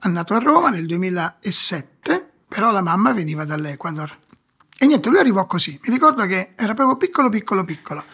è 0.00 0.08
nato 0.08 0.34
a 0.34 0.38
Roma 0.38 0.70
nel 0.70 0.86
2007, 0.86 2.30
però 2.48 2.70
la 2.70 2.82
mamma 2.82 3.12
veniva 3.12 3.44
dall'Ecuador. 3.44 4.18
E 4.76 4.86
niente, 4.86 5.08
lui 5.08 5.18
arrivò 5.18 5.46
così, 5.46 5.78
mi 5.84 5.92
ricordo 5.92 6.26
che 6.26 6.52
era 6.56 6.74
proprio 6.74 6.96
piccolo, 6.96 7.28
piccolo, 7.28 7.64
piccolo, 7.64 8.04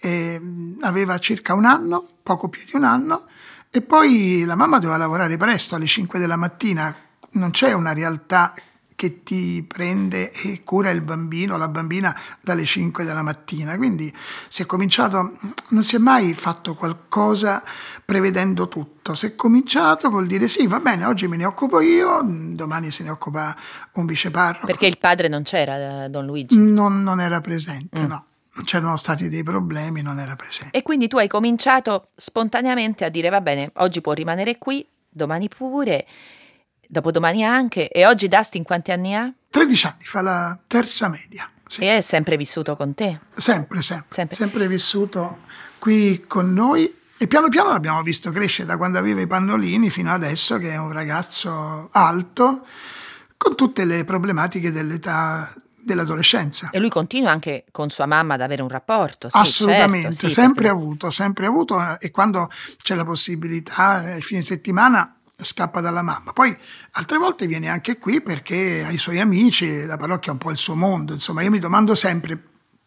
e 0.00 0.40
aveva 0.82 1.18
circa 1.18 1.54
un 1.54 1.64
anno, 1.64 2.06
poco 2.22 2.48
più 2.48 2.64
di 2.64 2.76
un 2.76 2.84
anno, 2.84 3.26
e 3.70 3.82
poi 3.82 4.44
la 4.46 4.54
mamma 4.54 4.78
doveva 4.78 4.96
lavorare 4.96 5.36
presto, 5.36 5.74
alle 5.74 5.86
5 5.86 6.18
della 6.20 6.36
mattina, 6.36 6.94
non 7.32 7.50
c'è 7.50 7.72
una 7.72 7.92
realtà 7.92 8.54
che 8.98 9.22
ti 9.22 9.62
prende 9.64 10.32
e 10.32 10.64
cura 10.64 10.90
il 10.90 11.02
bambino, 11.02 11.56
la 11.56 11.68
bambina 11.68 12.18
dalle 12.42 12.64
5 12.64 13.04
della 13.04 13.22
mattina. 13.22 13.76
Quindi 13.76 14.12
si 14.48 14.62
è 14.62 14.66
cominciato, 14.66 15.38
non 15.68 15.84
si 15.84 15.94
è 15.94 15.98
mai 16.00 16.34
fatto 16.34 16.74
qualcosa 16.74 17.62
prevedendo 18.04 18.66
tutto. 18.66 19.14
Si 19.14 19.26
è 19.26 19.36
cominciato 19.36 20.10
col 20.10 20.26
dire 20.26 20.48
sì, 20.48 20.66
va 20.66 20.80
bene, 20.80 21.04
oggi 21.04 21.28
me 21.28 21.36
ne 21.36 21.44
occupo 21.44 21.80
io, 21.80 22.22
domani 22.24 22.90
se 22.90 23.04
ne 23.04 23.10
occupa 23.10 23.56
un 23.92 24.04
viceparroco. 24.04 24.66
Perché 24.66 24.86
il 24.86 24.98
padre 24.98 25.28
non 25.28 25.44
c'era, 25.44 26.08
Don 26.08 26.26
Luigi? 26.26 26.58
Non, 26.58 27.04
non 27.04 27.20
era 27.20 27.40
presente, 27.40 28.02
mm. 28.02 28.06
no 28.06 28.24
c'erano 28.64 28.96
stati 28.96 29.28
dei 29.28 29.44
problemi, 29.44 30.02
non 30.02 30.18
era 30.18 30.34
presente. 30.34 30.76
E 30.76 30.82
quindi 30.82 31.06
tu 31.06 31.18
hai 31.18 31.28
cominciato 31.28 32.08
spontaneamente 32.16 33.04
a 33.04 33.08
dire 33.08 33.28
va 33.28 33.40
bene, 33.40 33.70
oggi 33.74 34.00
può 34.00 34.12
rimanere 34.12 34.58
qui, 34.58 34.84
domani 35.08 35.48
pure, 35.48 36.04
dopodomani 36.88 37.44
anche. 37.44 37.88
E 37.88 38.06
oggi 38.06 38.26
Dustin 38.26 38.64
quanti 38.64 38.90
anni 38.90 39.14
ha? 39.14 39.32
13 39.50 39.86
anni, 39.86 40.04
fa 40.04 40.22
la 40.22 40.58
terza 40.66 41.08
media. 41.08 41.48
Sì. 41.66 41.82
E 41.82 41.98
è 41.98 42.00
sempre 42.00 42.36
vissuto 42.36 42.74
con 42.74 42.94
te? 42.94 43.20
Sempre, 43.36 43.82
sempre, 43.82 44.06
sempre. 44.08 44.36
Sempre 44.36 44.66
vissuto 44.66 45.40
qui 45.78 46.24
con 46.26 46.52
noi. 46.52 46.92
E 47.20 47.26
piano 47.26 47.48
piano 47.48 47.70
l'abbiamo 47.70 48.02
visto 48.02 48.30
crescere 48.30 48.68
da 48.68 48.76
quando 48.76 48.98
aveva 48.98 49.20
i 49.20 49.26
pannolini 49.26 49.90
fino 49.90 50.12
adesso 50.12 50.56
che 50.58 50.70
è 50.70 50.76
un 50.78 50.92
ragazzo 50.92 51.88
alto 51.92 52.64
con 53.36 53.56
tutte 53.56 53.84
le 53.84 54.04
problematiche 54.04 54.70
dell'età 54.70 55.52
dell'adolescenza. 55.88 56.70
E 56.70 56.78
lui 56.78 56.90
continua 56.90 57.30
anche 57.30 57.64
con 57.72 57.90
sua 57.90 58.06
mamma 58.06 58.34
ad 58.34 58.42
avere 58.42 58.62
un 58.62 58.68
rapporto? 58.68 59.28
Sì, 59.30 59.36
Assolutamente, 59.36 60.12
certo, 60.12 60.28
sì, 60.28 60.32
sempre 60.32 60.64
perché... 60.64 60.78
avuto, 60.78 61.10
sempre 61.10 61.46
avuto 61.46 61.98
e 61.98 62.10
quando 62.10 62.50
c'è 62.76 62.94
la 62.94 63.04
possibilità, 63.04 64.02
ai 64.04 64.22
fine 64.22 64.42
settimana 64.42 65.17
scappa 65.44 65.80
dalla 65.80 66.02
mamma. 66.02 66.32
Poi 66.32 66.56
altre 66.92 67.18
volte 67.18 67.46
viene 67.46 67.68
anche 67.68 67.98
qui 67.98 68.20
perché 68.20 68.84
ha 68.84 68.90
i 68.90 68.98
suoi 68.98 69.20
amici, 69.20 69.84
la 69.84 69.96
parrocchia 69.96 70.30
è 70.30 70.34
un 70.34 70.40
po' 70.40 70.50
il 70.50 70.56
suo 70.56 70.74
mondo. 70.74 71.12
Insomma, 71.12 71.42
io 71.42 71.50
mi 71.50 71.58
domando 71.58 71.94
sempre, 71.94 72.42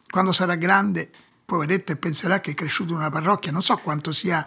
quando 0.09 0.31
sarà 0.31 0.55
grande, 0.55 1.09
poveretto, 1.45 1.91
e 1.91 1.97
penserà 1.97 2.39
che 2.39 2.51
è 2.51 2.53
cresciuto 2.53 2.93
in 2.93 2.99
una 2.99 3.09
parrocchia, 3.09 3.51
non 3.51 3.61
so 3.61 3.77
quanto 3.77 4.11
sia 4.11 4.45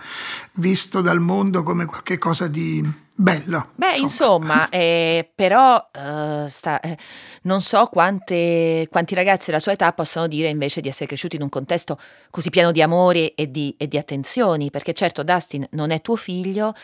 visto 0.55 1.01
dal 1.01 1.21
mondo 1.21 1.63
come 1.63 1.87
qualcosa 1.87 2.47
di 2.47 2.83
bello. 3.15 3.71
Beh, 3.75 3.97
insomma, 3.99 4.65
insomma 4.65 4.69
eh, 4.73 5.31
però 5.35 5.77
uh, 5.77 6.47
sta, 6.47 6.81
eh, 6.81 6.97
non 7.43 7.63
so 7.63 7.87
quante, 7.87 8.87
quanti 8.91 9.15
ragazzi 9.15 9.47
della 9.47 9.61
sua 9.61 9.73
età 9.73 9.93
possono 9.93 10.27
dire 10.27 10.49
invece 10.49 10.81
di 10.81 10.89
essere 10.89 11.07
cresciuti 11.07 11.37
in 11.37 11.43
un 11.43 11.49
contesto 11.49 11.99
così 12.31 12.51
pieno 12.51 12.71
di 12.71 12.83
amore 12.83 13.35
e 13.35 13.51
di, 13.51 13.75
e 13.79 13.87
di 13.87 13.99
attenzioni, 13.99 14.71
perché 14.71 14.93
certo 14.93 15.23
Dustin 15.23 15.67
non 15.71 15.91
è 15.91 16.01
tuo 16.01 16.17
figlio, 16.17 16.75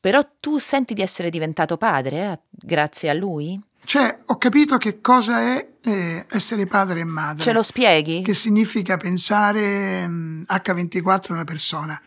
però 0.00 0.20
tu 0.40 0.58
senti 0.58 0.94
di 0.94 1.02
essere 1.02 1.30
diventato 1.30 1.76
padre 1.76 2.32
eh, 2.32 2.40
grazie 2.50 3.10
a 3.10 3.14
lui? 3.14 3.60
Cioè, 3.84 4.18
ho 4.26 4.36
capito 4.36 4.76
che 4.76 5.00
cosa 5.00 5.40
è 5.40 5.66
eh, 5.82 6.26
essere 6.28 6.66
padre 6.66 7.00
e 7.00 7.04
madre. 7.04 7.42
Ce 7.42 7.52
lo 7.52 7.62
spieghi? 7.62 8.22
Che 8.22 8.34
significa 8.34 8.96
pensare 8.96 10.06
mh, 10.06 10.44
H24 10.48 11.30
a 11.30 11.32
una 11.32 11.44
persona. 11.44 12.00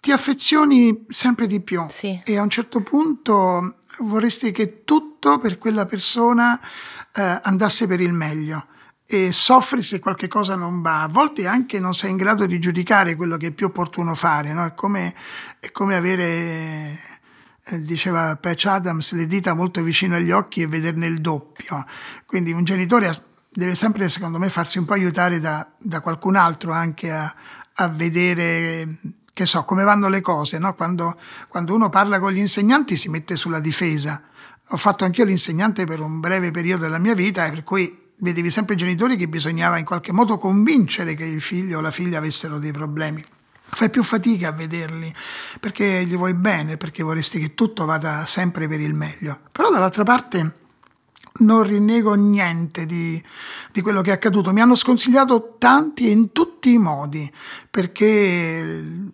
Ti 0.00 0.12
affezioni 0.12 1.04
sempre 1.08 1.46
di 1.46 1.60
più 1.60 1.84
sì. 1.88 2.20
e 2.24 2.36
a 2.36 2.42
un 2.42 2.50
certo 2.50 2.82
punto 2.82 3.76
vorresti 3.98 4.50
che 4.52 4.84
tutto 4.84 5.38
per 5.38 5.58
quella 5.58 5.86
persona 5.86 6.60
eh, 7.14 7.40
andasse 7.42 7.86
per 7.86 8.00
il 8.00 8.12
meglio 8.12 8.66
e 9.12 9.32
soffri 9.32 9.82
se 9.82 9.98
qualche 9.98 10.28
cosa 10.28 10.54
non 10.54 10.80
va. 10.80 11.02
A 11.02 11.08
volte 11.08 11.46
anche 11.46 11.78
non 11.78 11.94
sei 11.94 12.10
in 12.10 12.16
grado 12.16 12.46
di 12.46 12.58
giudicare 12.58 13.14
quello 13.14 13.36
che 13.36 13.48
è 13.48 13.50
più 13.52 13.66
opportuno 13.66 14.14
fare, 14.14 14.52
no? 14.52 14.64
è, 14.64 14.74
come, 14.74 15.14
è, 15.60 15.70
come, 15.70 15.94
avere, 15.94 16.98
eh, 17.64 17.80
diceva 17.80 18.36
Patch 18.36 18.66
Adams, 18.66 19.12
le 19.12 19.26
dita 19.26 19.54
molto 19.54 19.82
vicino 19.82 20.16
agli 20.16 20.30
occhi 20.30 20.62
e 20.62 20.66
vederne 20.66 21.06
il 21.06 21.20
doppio. 21.20 21.84
Quindi 22.26 22.52
un 22.52 22.64
genitore 22.64 23.12
deve 23.52 23.74
sempre, 23.74 24.08
secondo 24.08 24.38
me, 24.38 24.48
farsi 24.48 24.78
un 24.78 24.86
po' 24.86 24.94
aiutare 24.94 25.38
da, 25.38 25.70
da 25.78 26.00
qualcun 26.00 26.36
altro 26.36 26.72
anche 26.72 27.10
a, 27.10 27.34
a 27.74 27.88
vedere 27.88 28.98
che 29.34 29.46
so, 29.46 29.64
come 29.64 29.84
vanno 29.84 30.08
le 30.08 30.20
cose, 30.20 30.58
no? 30.58 30.74
quando, 30.74 31.18
quando, 31.48 31.74
uno 31.74 31.88
parla 31.88 32.18
con 32.18 32.32
gli 32.32 32.38
insegnanti 32.38 32.96
si 32.96 33.08
mette 33.08 33.36
sulla 33.36 33.60
difesa. 33.60 34.22
Ho 34.68 34.76
fatto 34.76 35.04
anch'io 35.04 35.24
l'insegnante 35.24 35.84
per 35.84 36.00
un 36.00 36.20
breve 36.20 36.50
periodo 36.50 36.82
della 36.84 36.98
mia 36.98 37.14
vita, 37.14 37.48
per 37.48 37.64
cui 37.64 38.11
vedevi 38.22 38.50
sempre 38.50 38.74
i 38.74 38.78
genitori 38.78 39.16
che 39.16 39.28
bisognava 39.28 39.78
in 39.78 39.84
qualche 39.84 40.12
modo 40.12 40.38
convincere 40.38 41.14
che 41.14 41.24
il 41.24 41.40
figlio 41.40 41.78
o 41.78 41.80
la 41.80 41.90
figlia 41.90 42.18
avessero 42.18 42.58
dei 42.58 42.72
problemi. 42.72 43.22
Fai 43.74 43.90
più 43.90 44.02
fatica 44.02 44.48
a 44.48 44.52
vederli 44.52 45.12
perché 45.58 46.04
gli 46.04 46.16
vuoi 46.16 46.34
bene, 46.34 46.76
perché 46.76 47.02
vorresti 47.02 47.38
che 47.38 47.54
tutto 47.54 47.84
vada 47.84 48.24
sempre 48.26 48.68
per 48.68 48.80
il 48.80 48.94
meglio. 48.94 49.40
Però 49.50 49.70
dall'altra 49.70 50.04
parte 50.04 50.60
non 51.38 51.62
rinnego 51.62 52.14
niente 52.14 52.84
di, 52.86 53.22
di, 53.72 53.80
quello 53.80 54.02
che 54.02 54.10
è 54.10 54.14
accaduto. 54.14 54.52
Mi 54.52 54.60
hanno 54.60 54.74
sconsigliato 54.74 55.56
tanti 55.58 56.06
e 56.06 56.10
in 56.10 56.32
tutti 56.32 56.72
i 56.72 56.78
modi 56.78 57.30
perché 57.70 59.10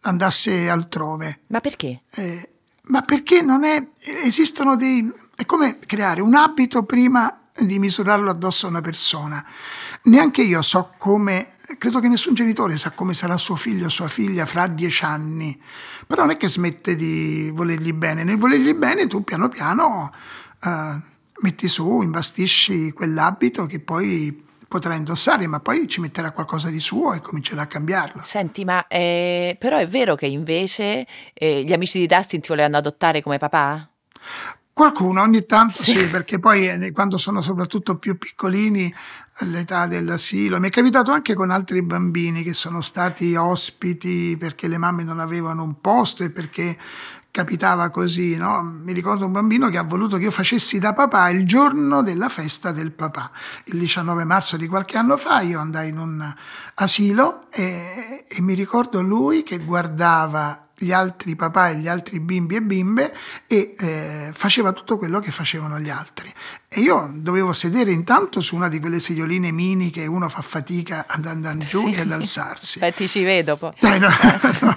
andasse 0.00 0.68
altrove. 0.68 1.40
Ma 1.48 1.60
perché? 1.60 2.02
Eh, 2.10 2.50
ma 2.84 3.02
perché 3.02 3.42
non 3.42 3.64
è. 3.64 3.88
Esistono 4.24 4.74
dei. 4.74 5.12
È 5.36 5.44
come 5.44 5.78
creare 5.78 6.22
un 6.22 6.34
abito 6.34 6.82
prima 6.84 7.38
di 7.60 7.78
misurarlo 7.78 8.30
addosso 8.30 8.66
a 8.66 8.70
una 8.70 8.80
persona. 8.80 9.44
Neanche 10.04 10.42
io 10.42 10.62
so 10.62 10.94
come, 10.98 11.56
credo 11.78 12.00
che 12.00 12.08
nessun 12.08 12.34
genitore 12.34 12.76
sa 12.76 12.92
come 12.92 13.14
sarà 13.14 13.36
suo 13.36 13.56
figlio 13.56 13.86
o 13.86 13.90
sua 13.90 14.08
figlia 14.08 14.46
fra 14.46 14.66
dieci 14.66 15.04
anni, 15.04 15.60
però 16.06 16.22
non 16.22 16.32
è 16.32 16.36
che 16.36 16.48
smette 16.48 16.94
di 16.94 17.50
volergli 17.52 17.92
bene, 17.92 18.24
nel 18.24 18.38
volergli 18.38 18.74
bene 18.74 19.06
tu 19.06 19.24
piano 19.24 19.48
piano 19.48 20.12
uh, 20.64 20.68
metti 21.40 21.68
su, 21.68 22.00
imbastisci 22.00 22.92
quell'abito 22.92 23.66
che 23.66 23.80
poi 23.80 24.46
potrà 24.68 24.94
indossare, 24.94 25.46
ma 25.46 25.60
poi 25.60 25.88
ci 25.88 26.00
metterà 26.00 26.30
qualcosa 26.30 26.68
di 26.68 26.78
suo 26.78 27.14
e 27.14 27.20
comincerà 27.20 27.62
a 27.62 27.66
cambiarlo. 27.66 28.22
Senti, 28.22 28.64
ma 28.64 28.86
eh, 28.86 29.56
però 29.58 29.78
è 29.78 29.88
vero 29.88 30.14
che 30.14 30.26
invece 30.26 31.06
eh, 31.32 31.64
gli 31.64 31.72
amici 31.72 31.98
di 31.98 32.06
Dustin 32.06 32.40
ti 32.40 32.48
volevano 32.48 32.76
adottare 32.76 33.22
come 33.22 33.38
papà? 33.38 33.90
Qualcuno 34.78 35.22
ogni 35.22 35.44
tanto 35.44 35.82
sì, 35.82 35.96
sì 35.96 36.08
perché 36.08 36.38
poi 36.38 36.68
eh, 36.68 36.92
quando 36.92 37.18
sono 37.18 37.42
soprattutto 37.42 37.98
più 37.98 38.16
piccolini, 38.16 38.94
all'età 39.38 39.88
dell'asilo, 39.88 40.60
mi 40.60 40.68
è 40.68 40.70
capitato 40.70 41.10
anche 41.10 41.34
con 41.34 41.50
altri 41.50 41.82
bambini 41.82 42.44
che 42.44 42.54
sono 42.54 42.80
stati 42.80 43.34
ospiti 43.34 44.36
perché 44.38 44.68
le 44.68 44.78
mamme 44.78 45.02
non 45.02 45.18
avevano 45.18 45.64
un 45.64 45.80
posto 45.80 46.22
e 46.22 46.30
perché 46.30 46.78
capitava 47.32 47.90
così, 47.90 48.36
no? 48.36 48.62
Mi 48.62 48.92
ricordo 48.92 49.26
un 49.26 49.32
bambino 49.32 49.68
che 49.68 49.78
ha 49.78 49.82
voluto 49.82 50.16
che 50.16 50.22
io 50.22 50.30
facessi 50.30 50.78
da 50.78 50.94
papà 50.94 51.28
il 51.30 51.44
giorno 51.44 52.04
della 52.04 52.28
festa 52.28 52.70
del 52.70 52.92
papà. 52.92 53.32
Il 53.64 53.80
19 53.80 54.22
marzo 54.22 54.56
di 54.56 54.68
qualche 54.68 54.96
anno 54.96 55.16
fa 55.16 55.40
io 55.40 55.58
andai 55.58 55.88
in 55.88 55.98
un 55.98 56.34
asilo 56.74 57.50
e, 57.50 58.24
e 58.28 58.40
mi 58.42 58.54
ricordo 58.54 59.02
lui 59.02 59.42
che 59.42 59.58
guardava 59.58 60.67
gli 60.78 60.92
altri 60.92 61.34
papà 61.34 61.70
e 61.70 61.76
gli 61.76 61.88
altri 61.88 62.20
bimbi 62.20 62.56
e 62.56 62.62
bimbe 62.62 63.14
e 63.46 63.74
eh, 63.78 64.30
faceva 64.32 64.72
tutto 64.72 64.96
quello 64.96 65.18
che 65.20 65.30
facevano 65.30 65.78
gli 65.80 65.90
altri. 65.90 66.32
E 66.78 66.82
io 66.82 67.10
dovevo 67.12 67.52
sedere 67.52 67.90
intanto 67.90 68.40
su 68.40 68.54
una 68.54 68.68
di 68.68 68.78
quelle 68.78 69.00
sedioline 69.00 69.50
mini 69.50 69.90
che 69.90 70.06
uno 70.06 70.28
fa 70.28 70.42
fatica 70.42 71.06
ad 71.08 71.26
andare 71.26 71.58
giù 71.58 71.88
sì. 71.88 71.94
e 71.94 72.00
ad 72.02 72.12
alzarsi. 72.12 72.78
Beh, 72.78 72.92
ti 72.92 73.08
ci 73.08 73.24
vedo 73.24 73.56
poi. 73.56 73.72
Eh, 73.80 73.98
no, 73.98 74.06
no. 74.60 74.76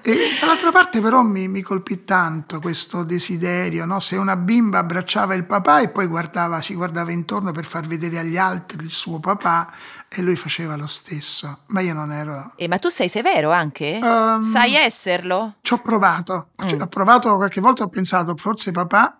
E 0.00 0.38
dall'altra 0.40 0.70
parte 0.70 1.02
però 1.02 1.20
mi, 1.20 1.46
mi, 1.46 1.60
colpì 1.60 2.04
tanto 2.04 2.58
questo 2.58 3.04
desiderio, 3.04 3.84
no? 3.84 4.00
se 4.00 4.16
una 4.16 4.36
bimba 4.36 4.78
abbracciava 4.78 5.34
il 5.34 5.44
papà 5.44 5.82
e 5.82 5.90
poi 5.90 6.06
guardava, 6.06 6.62
si 6.62 6.74
guardava 6.74 7.12
intorno 7.12 7.52
per 7.52 7.66
far 7.66 7.86
vedere 7.86 8.18
agli 8.18 8.38
altri 8.38 8.82
il 8.84 8.90
suo 8.90 9.20
papà, 9.20 9.74
e 10.08 10.22
lui 10.22 10.36
faceva 10.36 10.74
lo 10.76 10.86
stesso, 10.86 11.64
ma 11.66 11.80
io 11.80 11.92
non 11.92 12.12
ero... 12.12 12.52
E 12.56 12.66
ma 12.66 12.78
tu 12.78 12.88
sei 12.88 13.10
severo 13.10 13.50
anche? 13.50 13.98
Um, 14.00 14.42
Sai 14.42 14.74
esserlo? 14.74 15.56
Ci 15.60 15.74
ho 15.74 15.82
provato, 15.82 16.48
mm. 16.62 16.80
ho 16.80 16.86
provato 16.86 17.34
qualche 17.34 17.60
volta, 17.60 17.82
ho 17.82 17.88
pensato, 17.88 18.34
forse 18.36 18.70
papà, 18.70 19.18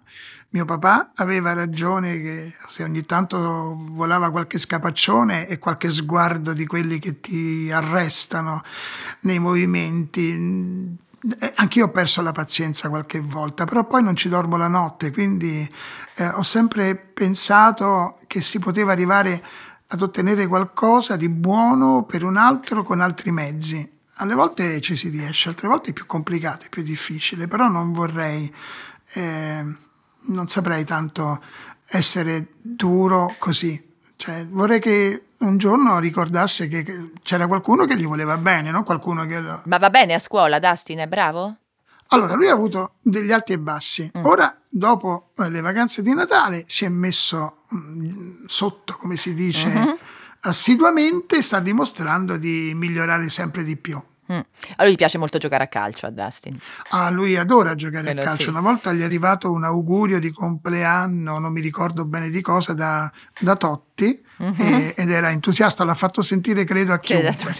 mio 0.55 0.65
papà 0.65 1.11
aveva 1.17 1.53
ragione 1.53 2.21
che 2.21 2.55
se 2.69 2.85
ogni 2.85 3.05
tanto 3.05 3.77
volava 3.91 4.31
qualche 4.31 4.59
scapaccione 4.59 5.49
e 5.49 5.59
qualche 5.59 5.91
sguardo 5.91 6.53
di 6.53 6.65
quelli 6.65 7.01
che 7.01 7.21
ti 7.21 7.71
arrestano 7.73 8.63
nei 9.23 9.41
movimenti, 9.41 10.97
eh, 11.41 11.53
Anch'io 11.57 11.87
ho 11.87 11.91
perso 11.91 12.23
la 12.23 12.31
pazienza 12.31 12.89
qualche 12.89 13.19
volta, 13.19 13.65
però 13.65 13.85
poi 13.85 14.05
non 14.05 14.15
ci 14.15 14.29
dormo 14.29 14.57
la 14.57 14.69
notte, 14.69 15.11
quindi 15.11 15.69
eh, 16.17 16.29
ho 16.29 16.43
sempre 16.43 16.95
pensato 16.95 18.21
che 18.29 18.41
si 18.41 18.61
poteva 18.61 18.93
arrivare 18.93 19.43
ad 19.89 20.03
ottenere 20.03 20.47
qualcosa 20.47 21.17
di 21.17 21.29
buono 21.29 22.05
per 22.05 22.23
un 22.23 22.37
altro 22.37 22.85
con 22.85 23.01
altri 23.01 23.33
mezzi. 23.33 23.91
Alle 24.19 24.35
volte 24.35 24.81
ci 24.81 24.95
si 24.95 25.09
riesce, 25.09 25.49
altre 25.49 25.67
volte 25.67 25.91
è 25.91 25.93
più 25.93 26.07
complicato, 26.07 26.67
è 26.67 26.69
più 26.69 26.85
difficile, 26.85 27.49
però 27.49 27.67
non 27.67 27.93
vorrei, 27.93 28.53
eh, 29.15 29.65
non 30.27 30.49
saprei 30.49 30.85
tanto 30.85 31.43
essere 31.89 32.55
duro 32.61 33.35
così. 33.39 33.93
Cioè, 34.17 34.47
vorrei 34.49 34.81
che 34.81 35.25
un 35.39 35.59
giorno 35.59 35.99
ricordasse 35.99 36.69
che 36.69 37.11
c'era 37.23 37.47
qualcuno 37.47 37.85
che 37.85 37.97
gli 37.97 38.07
voleva 38.07 38.39
bene, 38.39 38.71
non 38.71 38.85
qualcuno 38.85 39.27
che... 39.27 39.41
Ma 39.41 39.79
va 39.79 39.91
bene 39.91 40.15
a 40.15 40.19
scuola, 40.19 40.59
Dustin, 40.59 41.01
è 41.01 41.07
bravo? 41.07 41.57
Allora, 42.09 42.35
lui 42.35 42.49
ha 42.49 42.53
avuto 42.53 42.95
degli 43.03 43.33
alti 43.33 43.53
e 43.53 43.59
bassi. 43.59 44.11
Mm. 44.17 44.25
Ora, 44.25 44.57
dopo 44.69 45.33
eh, 45.39 45.51
le 45.51 45.61
vacanze 45.61 46.03
di 46.03 46.15
Natale, 46.15 46.65
si 46.69 46.85
è 46.85 46.89
messo 46.89 47.65
mh, 47.69 47.77
mm, 47.77 48.45
sotto, 48.47 48.97
come 48.97 49.17
si 49.17 49.35
dice, 49.35 49.69
mm-hmm. 49.69 49.95
assiduamente, 50.43 51.43
sta 51.43 51.61
dimostrando 51.61 52.37
di 52.37 52.73
migliorare 52.75 53.29
sempre 53.31 53.65
di 53.65 53.77
più. 53.77 54.01
Mm. 54.33 54.41
A 54.77 54.85
lui 54.85 54.95
piace 54.97 55.19
molto 55.19 55.39
giocare 55.39 55.65
a 55.65 55.69
calcio, 55.69 56.07
a 56.07 56.11
Dustin. 56.11 56.59
Ah, 56.91 57.11
lui 57.11 57.37
adora 57.37 57.75
giocare 57.75 58.05
Quello 58.05 58.21
a 58.23 58.25
calcio. 58.25 58.43
sì. 58.45 58.49
Una 58.49 58.61
volta 58.61 58.93
gli 58.93 59.01
è 59.01 59.05
arrivato 59.05 59.51
un 59.51 59.65
augurio 59.65 60.19
di 60.19 60.31
compleanno, 60.31 61.39
non 61.39 61.53
mi 61.53 61.61
ricordo 61.61 62.05
bene 62.05 62.31
di 62.31 62.41
cosa, 62.41 62.73
da, 62.73 63.11
da 63.39 63.55
Totti 63.55 63.94
Mhm. 64.37 64.55
e- 64.61 64.95
ed 64.97 65.11
era 65.11 65.31
entusiasta, 65.31 65.85
l'ha 65.85 65.95
fatto 65.95 66.21
sentire 66.21 66.65
credo 66.65 66.93
a 66.93 66.99
chiunque. 66.99 67.55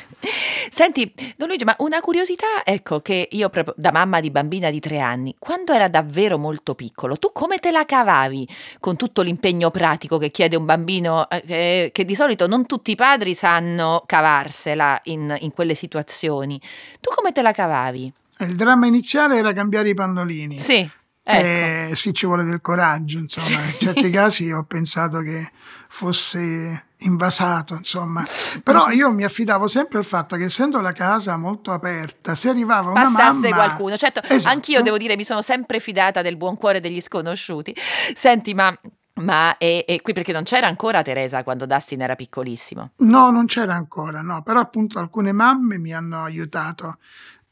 Senti, 0.69 1.13
Don 1.37 1.47
Luigi, 1.49 1.65
ma 1.65 1.75
una 1.79 2.01
curiosità, 2.01 2.65
ecco, 2.65 3.01
che 3.01 3.29
io 3.31 3.49
proprio 3.49 3.75
da 3.77 3.93
mamma 3.93 4.21
di 4.21 4.31
bambina 4.31 4.71
di 4.71 4.81
tre 4.81 4.99
anni, 4.99 5.37
quando 5.39 5.73
era 5.73 5.89
davvero 5.89 6.39
molto 6.39 6.75
piccolo, 6.75 7.17
tu 7.17 7.31
come 7.33 7.59
te 7.59 7.71
la 7.71 7.85
cavavi 7.85 8.49
con 8.81 8.97
tutto 8.97 9.23
l'impegno 9.23 9.71
pratico 9.71 10.19
che 10.19 10.31
chiede 10.31 10.57
un 10.57 10.65
bambino, 10.65 11.29
eh, 11.31 11.43
che, 11.47 11.91
che 11.93 12.05
di 12.05 12.15
solito 12.15 12.47
non 12.49 12.67
tutti 12.67 12.91
i 12.91 12.97
padri 12.97 13.35
sanno 13.35 14.03
cavarsela 14.07 15.01
in, 15.05 15.35
in 15.41 15.53
quelle 15.53 15.75
situazioni? 15.75 16.61
Tu 17.01 17.11
come 17.15 17.31
te 17.33 17.43
la 17.43 17.53
cavavi? 17.53 18.13
Il 18.41 18.57
dramma 18.57 18.87
iniziale 18.87 19.37
era 19.37 19.53
cambiare 19.53 19.91
i 19.91 19.95
pannolini. 19.95 20.59
Sì, 20.59 20.89
ecco. 21.25 21.47
Eh, 21.47 21.91
sì, 21.95 22.13
ci 22.13 22.27
vuole 22.27 22.45
del 22.45 22.61
coraggio, 22.61 23.19
insomma. 23.19 23.61
In 23.61 23.75
certi 23.81 24.11
casi 24.11 24.51
ho 24.53 24.63
pensato 24.65 25.21
che 25.21 25.51
fosse 25.89 26.85
invasato, 26.99 27.75
insomma. 27.75 28.25
Però 28.63 28.91
io 28.91 29.11
mi 29.11 29.25
affidavo 29.25 29.67
sempre 29.67 29.99
al 29.99 30.05
fatto 30.05 30.37
che 30.37 30.45
essendo 30.45 30.81
la 30.81 30.93
casa 30.93 31.37
molto 31.37 31.73
aperta, 31.73 32.35
se 32.35 32.49
arrivava 32.51 32.91
una 32.91 33.03
passasse 33.03 33.49
mamma... 33.49 33.65
qualcuno. 33.65 33.97
Certo, 33.97 34.21
Esatto. 34.23 34.55
anch'io 34.55 34.83
devo 34.83 34.99
dire, 34.99 35.17
mi 35.17 35.25
sono 35.25 35.43
sempre 35.43 35.79
fidata 35.81 36.23
del 36.23 36.37
buon 36.37 36.57
cuore 36.57 36.81
degli 36.81 37.01
sconosciuti. 37.01 37.75
Senti, 38.15 38.55
ma, 38.55 38.77
ma 39.21 39.57
e, 39.59 39.85
e 39.87 40.03
qui 40.03 40.13
perché 40.13 40.33
non 40.33 40.43
c'era 40.43 40.67
ancora 40.67 41.03
Teresa 41.03 41.43
quando 41.43 41.67
Dustin 41.67 42.03
era 42.03 42.15
piccolissimo? 42.15 42.93
No, 42.99 43.31
non 43.31 43.47
c'era 43.47 43.75
ancora, 43.75 44.21
no. 44.21 44.43
Però 44.43 44.61
appunto 44.61 44.99
alcune 44.99 45.33
mamme 45.33 45.79
mi 45.79 45.93
hanno 45.95 46.25
aiutato. 46.25 46.97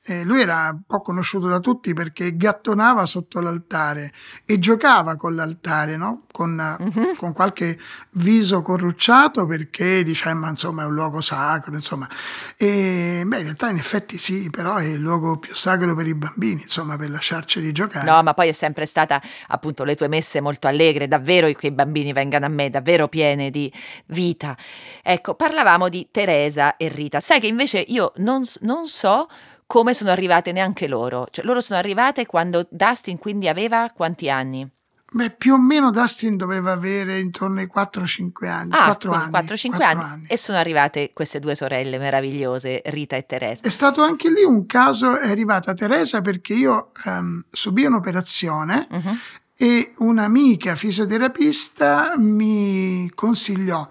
Eh, 0.04 0.24
lui 0.24 0.40
era 0.40 0.70
un 0.72 0.82
po' 0.84 1.00
conosciuto 1.00 1.46
da 1.46 1.60
tutti 1.60 1.92
perché 1.94 2.36
gattonava 2.36 3.06
sotto 3.06 3.40
l'altare 3.40 4.12
e 4.44 4.58
giocava 4.58 5.14
con 5.16 5.36
l'altare, 5.36 5.96
no? 5.96 6.24
con, 6.32 6.50
Mhm. 6.80 7.14
con 7.16 7.32
qualche 7.32 7.78
viso 8.12 8.62
corrucciato 8.62 9.46
perché 9.46 10.02
diceva 10.02 10.34
ma 10.34 10.48
insomma 10.48 10.82
è 10.82 10.86
un 10.86 10.94
luogo 10.94 11.20
sacro, 11.20 11.74
insomma. 11.76 12.08
E 12.56 13.22
beh, 13.24 13.36
in 13.36 13.42
realtà 13.44 13.68
in 13.70 13.76
effetti 13.76 14.18
sì, 14.18 14.50
però 14.50 14.76
è 14.76 14.84
il 14.86 14.98
luogo 14.98 15.38
più 15.38 15.54
sacro 15.54 15.94
per 15.94 16.06
i 16.08 16.14
bambini, 16.14 16.62
insomma, 16.62 16.96
per 16.96 17.08
lasciarceli 17.10 17.70
giocare. 17.70 18.10
No, 18.10 18.22
ma 18.24 18.34
poi 18.34 18.48
è 18.48 18.52
sempre 18.52 18.86
stata 18.86 19.20
appunto 19.48 19.84
le 19.84 19.94
tue 19.94 20.08
messe 20.08 20.40
molto 20.40 20.66
allegre, 20.66 21.06
davvero 21.06 21.46
che 21.52 21.68
i 21.68 21.72
bambini 21.72 22.12
vengano 22.12 22.46
a 22.46 22.48
me, 22.48 22.70
davvero 22.70 23.06
piene 23.06 23.50
di 23.50 23.72
vita. 24.06 24.56
Ecco, 25.02 25.34
parlavamo 25.34 25.88
di 25.88 26.08
Teresa 26.10 26.76
e 26.76 26.88
Rita. 26.88 27.20
Sai 27.20 27.38
che 27.38 27.46
invece 27.46 27.78
io 27.78 28.12
non, 28.16 28.42
non 28.62 28.88
so 28.88 29.28
come 29.72 29.94
sono 29.94 30.10
arrivate 30.10 30.52
neanche 30.52 30.86
loro. 30.86 31.26
Cioè, 31.30 31.46
loro 31.46 31.62
sono 31.62 31.78
arrivate 31.78 32.26
quando 32.26 32.66
Dustin 32.68 33.16
quindi 33.16 33.48
aveva 33.48 33.88
quanti 33.88 34.28
anni? 34.28 34.68
Beh, 35.14 35.30
più 35.30 35.54
o 35.54 35.58
meno 35.58 35.90
Dustin 35.90 36.36
doveva 36.36 36.72
avere 36.72 37.18
intorno 37.18 37.60
ai 37.60 37.70
4-5 37.74 38.46
anni. 38.48 38.68
Ah, 38.74 38.84
4 38.84 39.10
quindi 39.10 39.34
anni. 39.34 39.46
4-5 39.46 39.68
quattro 39.70 40.00
anni. 40.02 40.26
E 40.28 40.36
sono 40.36 40.58
arrivate 40.58 41.12
queste 41.14 41.40
due 41.40 41.54
sorelle 41.54 41.96
meravigliose, 41.96 42.82
Rita 42.84 43.16
e 43.16 43.24
Teresa. 43.24 43.62
È 43.62 43.70
stato 43.70 44.02
anche 44.02 44.30
lì 44.30 44.42
un 44.44 44.66
caso, 44.66 45.18
è 45.18 45.30
arrivata 45.30 45.72
Teresa 45.72 46.20
perché 46.20 46.52
io 46.52 46.90
ehm, 47.06 47.46
subì 47.50 47.86
un'operazione 47.86 48.88
Mhm. 48.90 49.18
e 49.56 49.92
un'amica 50.00 50.74
fisioterapista 50.76 52.12
mi 52.18 53.10
consigliò 53.14 53.88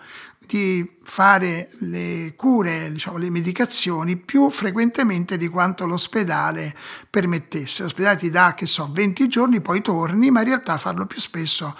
di 0.52 0.98
fare 1.04 1.70
le 1.80 2.34
cure, 2.36 2.92
diciamo, 2.92 3.18
le 3.18 3.30
medicazioni 3.30 4.18
più 4.18 4.50
frequentemente 4.50 5.38
di 5.38 5.48
quanto 5.48 5.86
l'ospedale 5.86 6.76
permettesse. 7.10 7.84
L'ospedale 7.84 8.18
ti 8.18 8.30
dà, 8.30 8.54
che 8.54 8.66
so, 8.66 8.90
20 8.92 9.30
giorni, 9.30 9.62
poi 9.62 9.82
torni, 9.82 10.30
ma 10.30 10.42
in 10.42 10.48
realtà 10.48 10.76
farlo 10.78 11.06
più 11.06 11.22
spesso 11.22 11.78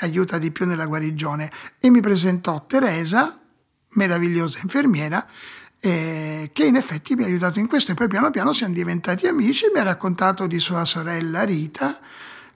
aiuta 0.00 0.36
di 0.36 0.50
più 0.50 0.66
nella 0.66 0.84
guarigione. 0.84 1.50
E 1.78 1.88
mi 1.88 2.02
presentò 2.02 2.66
Teresa, 2.66 3.40
meravigliosa 3.94 4.58
infermiera, 4.62 5.26
eh, 5.80 6.50
che 6.52 6.64
in 6.66 6.76
effetti 6.76 7.14
mi 7.14 7.22
ha 7.22 7.26
aiutato 7.26 7.58
in 7.58 7.68
questo 7.68 7.92
e 7.92 7.94
poi 7.94 8.08
piano 8.08 8.30
piano 8.30 8.52
siamo 8.52 8.74
diventati 8.74 9.26
amici, 9.26 9.64
mi 9.72 9.80
ha 9.80 9.84
raccontato 9.84 10.46
di 10.46 10.60
sua 10.60 10.84
sorella 10.84 11.42
Rita, 11.44 11.98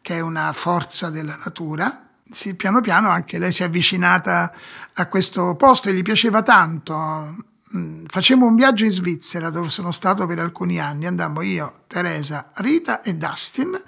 che 0.02 0.16
è 0.16 0.20
una 0.20 0.52
forza 0.52 1.08
della 1.08 1.36
natura. 1.42 2.03
Sì, 2.24 2.54
piano 2.54 2.80
piano 2.80 3.10
anche 3.10 3.38
lei 3.38 3.52
si 3.52 3.62
è 3.62 3.66
avvicinata 3.66 4.52
a 4.94 5.08
questo 5.08 5.54
posto 5.56 5.88
e 5.88 5.94
gli 5.94 6.02
piaceva 6.02 6.42
tanto. 6.42 7.36
Mm, 7.76 8.04
Facemmo 8.06 8.46
un 8.46 8.54
viaggio 8.54 8.84
in 8.84 8.90
Svizzera 8.90 9.50
dove 9.50 9.68
sono 9.68 9.90
stato 9.90 10.26
per 10.26 10.38
alcuni 10.38 10.78
anni, 10.78 11.06
andammo 11.06 11.42
io, 11.42 11.82
Teresa, 11.86 12.50
Rita 12.54 13.02
e 13.02 13.16
Dustin 13.16 13.82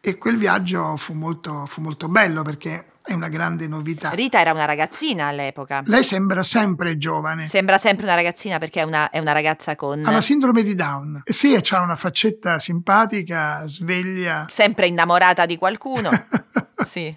e 0.00 0.18
quel 0.18 0.36
viaggio 0.36 0.96
fu 0.96 1.12
molto, 1.12 1.66
fu 1.66 1.80
molto 1.80 2.08
bello 2.08 2.42
perché 2.42 2.86
è 3.04 3.12
una 3.12 3.28
grande 3.28 3.68
novità. 3.68 4.10
Rita 4.10 4.40
era 4.40 4.52
una 4.52 4.64
ragazzina 4.64 5.26
all'epoca. 5.26 5.82
Lei 5.86 6.02
sembra 6.02 6.42
sempre 6.42 6.98
giovane. 6.98 7.46
Sembra 7.46 7.78
sempre 7.78 8.04
una 8.04 8.14
ragazzina 8.16 8.58
perché 8.58 8.80
è 8.80 8.84
una, 8.84 9.10
è 9.10 9.20
una 9.20 9.32
ragazza 9.32 9.76
con... 9.76 10.04
Ha 10.04 10.10
la 10.10 10.20
sindrome 10.20 10.62
di 10.64 10.74
Down. 10.74 11.20
Eh 11.24 11.32
sì, 11.32 11.54
ha 11.54 11.80
una 11.80 11.94
faccetta 11.94 12.58
simpatica, 12.58 13.62
sveglia. 13.66 14.46
sempre 14.50 14.88
innamorata 14.88 15.46
di 15.46 15.56
qualcuno. 15.56 16.10
Sì. 16.86 17.12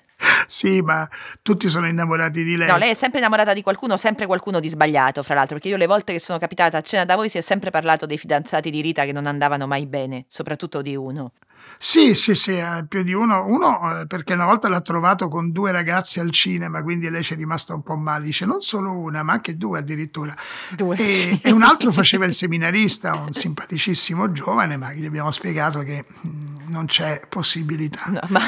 Sì, 0.46 0.82
ma 0.82 1.08
tutti 1.42 1.70
sono 1.70 1.88
innamorati 1.88 2.44
di 2.44 2.56
lei. 2.56 2.68
No, 2.68 2.78
lei 2.78 2.90
è 2.90 2.94
sempre 2.94 3.20
innamorata 3.20 3.54
di 3.54 3.62
qualcuno, 3.62 3.98
sempre 3.98 4.26
qualcuno 4.26 4.60
di 4.60 4.68
sbagliato, 4.68 5.24
fra 5.24 5.36
l'altro, 5.36 5.56
perché 5.56 5.70
io 5.70 5.78
le 5.78 5.88
volte 5.88 6.14
che 6.14 6.20
sono 6.20 6.40
capitata 6.40 6.78
a 6.78 6.82
cena 6.82 7.06
da 7.06 7.16
voi 7.16 7.30
si 7.30 7.38
è 7.38 7.42
sempre 7.42 7.70
parlato 7.70 8.06
dei 8.06 8.18
fidanzati 8.18 8.70
di 8.70 8.82
Rita 8.82 9.06
che 9.06 9.12
non 9.12 9.28
andavano 9.28 9.68
mai 9.68 9.86
bene, 9.86 10.26
soprattutto 10.28 10.82
di 10.82 10.96
uno. 10.96 11.34
Sì, 11.78 12.14
sì, 12.14 12.34
sì, 12.34 12.58
eh, 12.58 12.86
più 12.88 13.04
di 13.04 13.14
uno. 13.14 13.46
Uno 13.46 14.02
eh, 14.02 14.08
perché 14.08 14.34
una 14.34 14.46
volta 14.46 14.68
l'ha 14.68 14.82
trovato 14.82 15.30
con 15.30 15.52
due 15.52 15.72
ragazze 15.72 16.20
al 16.20 16.32
cinema, 16.32 16.82
quindi 16.82 17.10
lei 17.10 17.24
ci 17.24 17.34
è 17.34 17.38
rimasta 17.38 17.74
un 17.74 17.84
po' 17.84 17.96
male. 17.96 18.26
Dice 18.26 18.46
non 18.46 18.62
solo 18.62 18.92
una, 18.92 19.24
ma 19.24 19.34
anche 19.34 19.56
due 19.56 19.80
addirittura. 19.80 20.36
Due, 20.76 20.96
e, 20.98 21.06
sì. 21.06 21.40
e 21.42 21.52
un 21.52 21.64
altro 21.64 21.92
faceva 21.92 22.26
il 22.26 22.34
seminarista, 22.34 23.14
un 23.14 23.32
simpaticissimo 23.32 24.32
giovane, 24.32 24.76
ma 24.76 24.92
gli 24.92 25.06
abbiamo 25.06 25.32
spiegato 25.32 25.80
che 25.84 26.04
mh, 26.06 26.72
non 26.72 26.86
c'è 26.86 27.22
possibilità. 27.30 28.02
No, 28.08 28.22
ma 28.28 28.42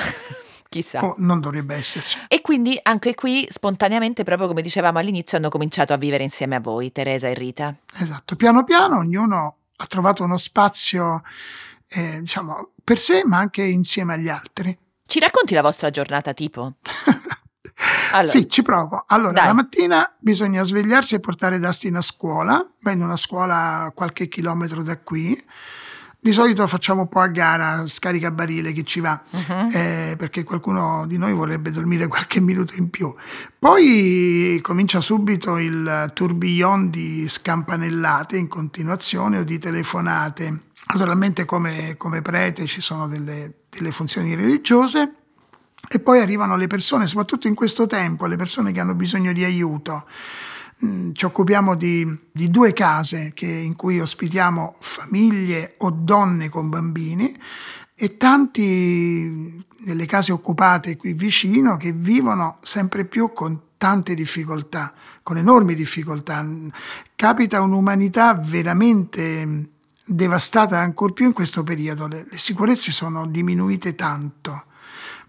chissà. 0.72 1.04
O 1.04 1.16
non 1.18 1.42
dovrebbe 1.42 1.76
esserci. 1.76 2.18
E 2.30 2.42
quindi 2.42 2.80
anche 2.82 3.14
qui 3.14 3.46
spontaneamente, 3.50 4.24
proprio 4.24 4.48
come 4.48 4.62
dicevamo 4.62 5.00
all'inizio, 5.00 5.38
hanno 5.38 5.50
cominciato 5.50 5.92
a 5.92 5.98
vivere 5.98 6.24
insieme 6.24 6.56
a 6.56 6.62
voi, 6.62 6.94
Teresa 6.94 7.28
e 7.28 7.34
Rita. 7.34 7.76
Esatto, 8.00 8.38
piano 8.38 8.64
piano 8.64 8.98
ognuno 8.98 9.58
ha 9.76 9.86
trovato 9.88 10.24
uno 10.24 10.38
spazio, 10.38 11.24
eh, 11.88 12.20
diciamo, 12.22 12.70
per 12.84 12.98
sé, 13.00 13.24
ma 13.26 13.38
anche 13.38 13.64
insieme 13.64 14.14
agli 14.14 14.30
altri. 14.30 14.78
Ci 15.06 15.20
racconti 15.20 15.54
la 15.54 15.62
vostra 15.62 15.90
giornata 15.90 16.34
tipo? 16.34 16.76
Allora. 18.14 18.28
Sì, 18.28 18.48
ci 18.50 18.62
provo. 18.62 19.06
Allora, 19.08 19.32
Dai. 19.32 19.46
la 19.46 19.54
mattina 19.54 20.16
bisogna 20.20 20.64
svegliarsi 20.64 21.16
e 21.16 21.20
portare 21.20 21.60
Dustin 21.60 21.96
a 21.96 22.02
scuola, 22.02 22.64
va 22.82 22.92
in 22.92 23.02
una 23.02 23.16
scuola 23.16 23.84
a 23.84 23.92
qualche 23.92 24.28
chilometro 24.28 24.84
da 24.84 25.00
qui. 25.00 25.42
Di 26.24 26.34
solito 26.34 26.68
facciamo 26.68 27.02
un 27.02 27.10
po' 27.10 27.20
a 27.20 27.26
gara, 27.30 27.88
scarica 27.88 28.30
barile 28.30 28.74
chi 28.74 28.86
ci 28.86 29.00
va, 29.00 29.20
Mhm. 29.32 29.70
eh, 29.74 30.16
perché 30.20 30.44
qualcuno 30.44 31.08
di 31.08 31.18
noi 31.18 31.34
vorrebbe 31.34 31.72
dormire 31.72 32.06
qualche 32.08 32.40
minuto 32.40 32.76
in 32.76 32.92
più. 32.92 33.12
Poi 33.58 34.60
comincia 34.62 35.02
subito 35.02 35.58
il 35.58 36.12
tourbillon 36.14 36.92
di 36.92 37.28
scampanellate 37.28 38.38
in 38.38 38.48
continuazione 38.48 39.40
o 39.40 39.44
di 39.44 39.58
telefonate. 39.58 40.66
Naturalmente 40.94 41.44
come, 41.46 41.96
come 41.98 42.22
prete 42.22 42.68
ci 42.68 42.82
sono 42.82 43.08
delle, 43.08 43.54
delle 43.72 43.92
funzioni 43.92 44.36
religiose 44.36 45.12
e 45.90 46.00
poi 46.02 46.20
arrivano 46.20 46.56
le 46.56 46.68
persone, 46.68 47.08
soprattutto 47.08 47.48
in 47.48 47.56
questo 47.56 47.88
tempo, 47.88 48.28
le 48.28 48.36
persone 48.36 48.72
che 48.72 48.80
hanno 48.80 48.94
bisogno 48.94 49.34
di 49.34 49.44
aiuto. 49.44 50.06
Mm, 50.84 51.12
Ci 51.14 51.26
occupiamo 51.26 51.76
di, 51.76 52.20
di 52.32 52.50
due 52.50 52.74
case 52.74 53.32
che- 53.36 53.46
in 53.46 53.76
cui 53.76 54.00
ospitiamo 54.00 54.76
famiglie 54.80 55.76
o 55.80 55.92
donne 55.92 56.50
con 56.50 56.70
bambini 56.70 57.36
e 57.94 58.18
tanti 58.18 59.64
nelle 59.86 60.06
case 60.08 60.32
occupate 60.32 60.98
qui 60.98 61.14
vicino 61.14 61.78
che 61.78 61.92
vivono 61.92 62.58
sempre 62.62 63.06
più 63.06 63.32
con 63.32 63.62
tante 63.78 64.16
difficoltà, 64.16 64.94
con 65.22 65.38
enormi 65.38 65.76
difficoltà. 65.76 66.44
Capita 67.16 67.62
un'umanità 67.62 68.34
veramente 68.34 69.46
mm, 69.46 69.64
devastata 70.06 70.80
ancor 70.80 71.14
più 71.14 71.28
in 71.28 71.34
questo 71.34 71.64
periodo. 71.64 72.08
Le, 72.08 72.26
le 72.28 72.38
sicurezze 72.38 72.92
sono 72.92 73.28
diminuite 73.28 73.94
tanto. 73.94 74.52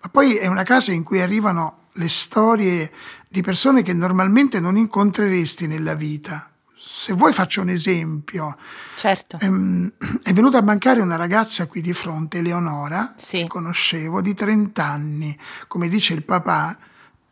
Ma 0.02 0.08
poi 0.10 0.36
è 0.36 0.46
una 0.46 0.62
casa 0.64 0.92
in 0.92 1.02
cui 1.02 1.20
arrivano 1.20 1.81
le 1.94 2.08
storie 2.08 2.90
di 3.28 3.42
persone 3.42 3.82
che 3.82 3.92
normalmente 3.92 4.60
non 4.60 4.76
incontreresti 4.76 5.66
nella 5.66 5.94
vita. 5.94 6.50
Se 6.76 7.12
vuoi 7.12 7.32
faccio 7.32 7.60
un 7.62 7.68
esempio. 7.68 8.56
Certo. 8.96 9.38
Ehm, 9.40 9.92
È 10.22 10.32
venuta 10.32 10.58
a 10.58 10.62
mancare 10.62 11.00
una 11.00 11.16
ragazza 11.16 11.66
qui 11.66 11.80
di 11.80 11.92
fronte, 11.92 12.38
Eleonora, 12.38 13.14
Sì. 13.16 13.38
che 13.38 13.46
conoscevo, 13.46 14.20
di 14.20 14.34
30 14.34 14.84
anni. 14.84 15.36
Come 15.68 15.88
dice 15.88 16.14
il 16.14 16.24
papà, 16.24 16.76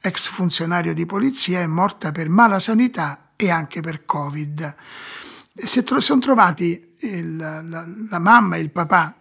ex 0.01 0.29
funzionario 0.29 0.95
di 0.95 1.07
polizia, 1.07 1.61
è 1.61 1.67
morta 1.67 2.11
per 2.13 2.29
mala 2.29 2.59
sanità 2.59 3.31
e 3.37 3.51
anche 3.51 3.81
per 3.81 4.05
Covid. 4.05 4.75
Si 5.55 5.83
tro- 5.83 6.01
sono 6.01 6.21
trovati 6.21 6.95
il- 7.01 7.37
la, 7.37 7.63
la 8.09 8.19
mamma 8.19 8.57
e 8.57 8.61
il 8.61 8.71
papà, 8.71 9.15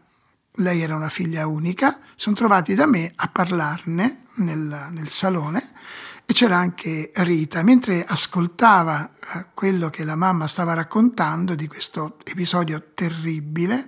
lei 0.55 0.81
era 0.81 0.95
una 0.95 1.09
figlia 1.09 1.47
unica, 1.47 1.99
sono 2.15 2.35
trovati 2.35 2.75
da 2.75 2.85
me 2.85 3.11
a 3.15 3.27
parlarne 3.27 4.23
nel, 4.39 4.87
nel 4.91 5.07
salone 5.07 5.71
e 6.29 6.33
c'era 6.33 6.57
anche 6.57 7.09
Rita, 7.13 7.63
mentre 7.63 8.05
ascoltava 8.05 9.09
eh, 9.33 9.47
quello 9.55 9.89
che 9.89 10.03
la 10.03 10.15
mamma 10.15 10.45
stava 10.45 10.75
raccontando 10.75 11.55
di 11.55 11.67
questo 11.67 12.17
episodio 12.23 12.91
terribile, 12.93 13.87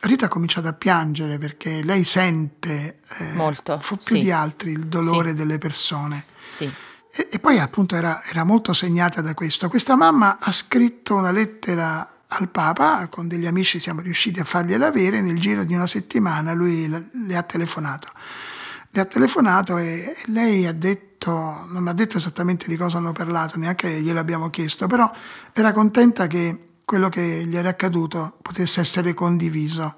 Rita 0.00 0.24
ha 0.24 0.28
cominciato 0.28 0.68
a 0.68 0.72
piangere 0.72 1.36
perché 1.36 1.82
lei 1.84 2.04
sente 2.04 3.00
eh, 3.18 3.32
Molto, 3.34 3.78
più 4.02 4.16
sì. 4.16 4.20
di 4.22 4.30
altri 4.30 4.70
il 4.70 4.86
dolore 4.86 5.30
Sì. 5.30 5.34
delle 5.34 5.58
persone. 5.58 6.24
Sì. 6.46 6.64
E, 7.12 7.28
e 7.30 7.38
poi 7.38 7.58
appunto 7.58 7.94
era, 7.94 8.22
era 8.24 8.44
molto 8.44 8.72
segnata 8.72 9.20
da 9.20 9.34
questo. 9.34 9.68
Questa 9.68 9.96
mamma 9.96 10.38
ha 10.40 10.52
scritto 10.52 11.14
una 11.16 11.30
lettera 11.30 12.22
al 12.26 12.48
Papa, 12.48 13.08
con 13.08 13.28
degli 13.28 13.46
amici 13.46 13.80
siamo 13.80 14.00
riusciti 14.00 14.40
a 14.40 14.44
fargliela 14.44 14.86
avere, 14.86 15.20
nel 15.20 15.38
giro 15.38 15.64
di 15.64 15.74
una 15.74 15.86
settimana 15.86 16.54
lui 16.54 16.88
le 16.88 17.36
ha 17.36 17.42
telefonato. 17.42 18.08
Le 18.92 19.00
ha 19.00 19.04
telefonato 19.04 19.78
e, 19.78 19.84
e 19.84 20.16
lei 20.26 20.66
ha 20.66 20.72
detto, 20.72 21.30
non 21.30 21.82
mi 21.82 21.88
ha 21.88 21.92
detto 21.92 22.16
esattamente 22.16 22.66
di 22.66 22.76
cosa 22.76 22.98
hanno 22.98 23.12
parlato, 23.12 23.56
neanche 23.58 23.88
gliel'abbiamo 24.00 24.50
chiesto, 24.50 24.86
però 24.86 25.10
era 25.52 25.72
contenta 25.72 26.26
che 26.26 26.70
quello 26.84 27.08
che 27.08 27.44
gli 27.46 27.56
era 27.56 27.68
accaduto 27.68 28.38
potesse 28.42 28.80
essere 28.80 29.14
condiviso. 29.14 29.94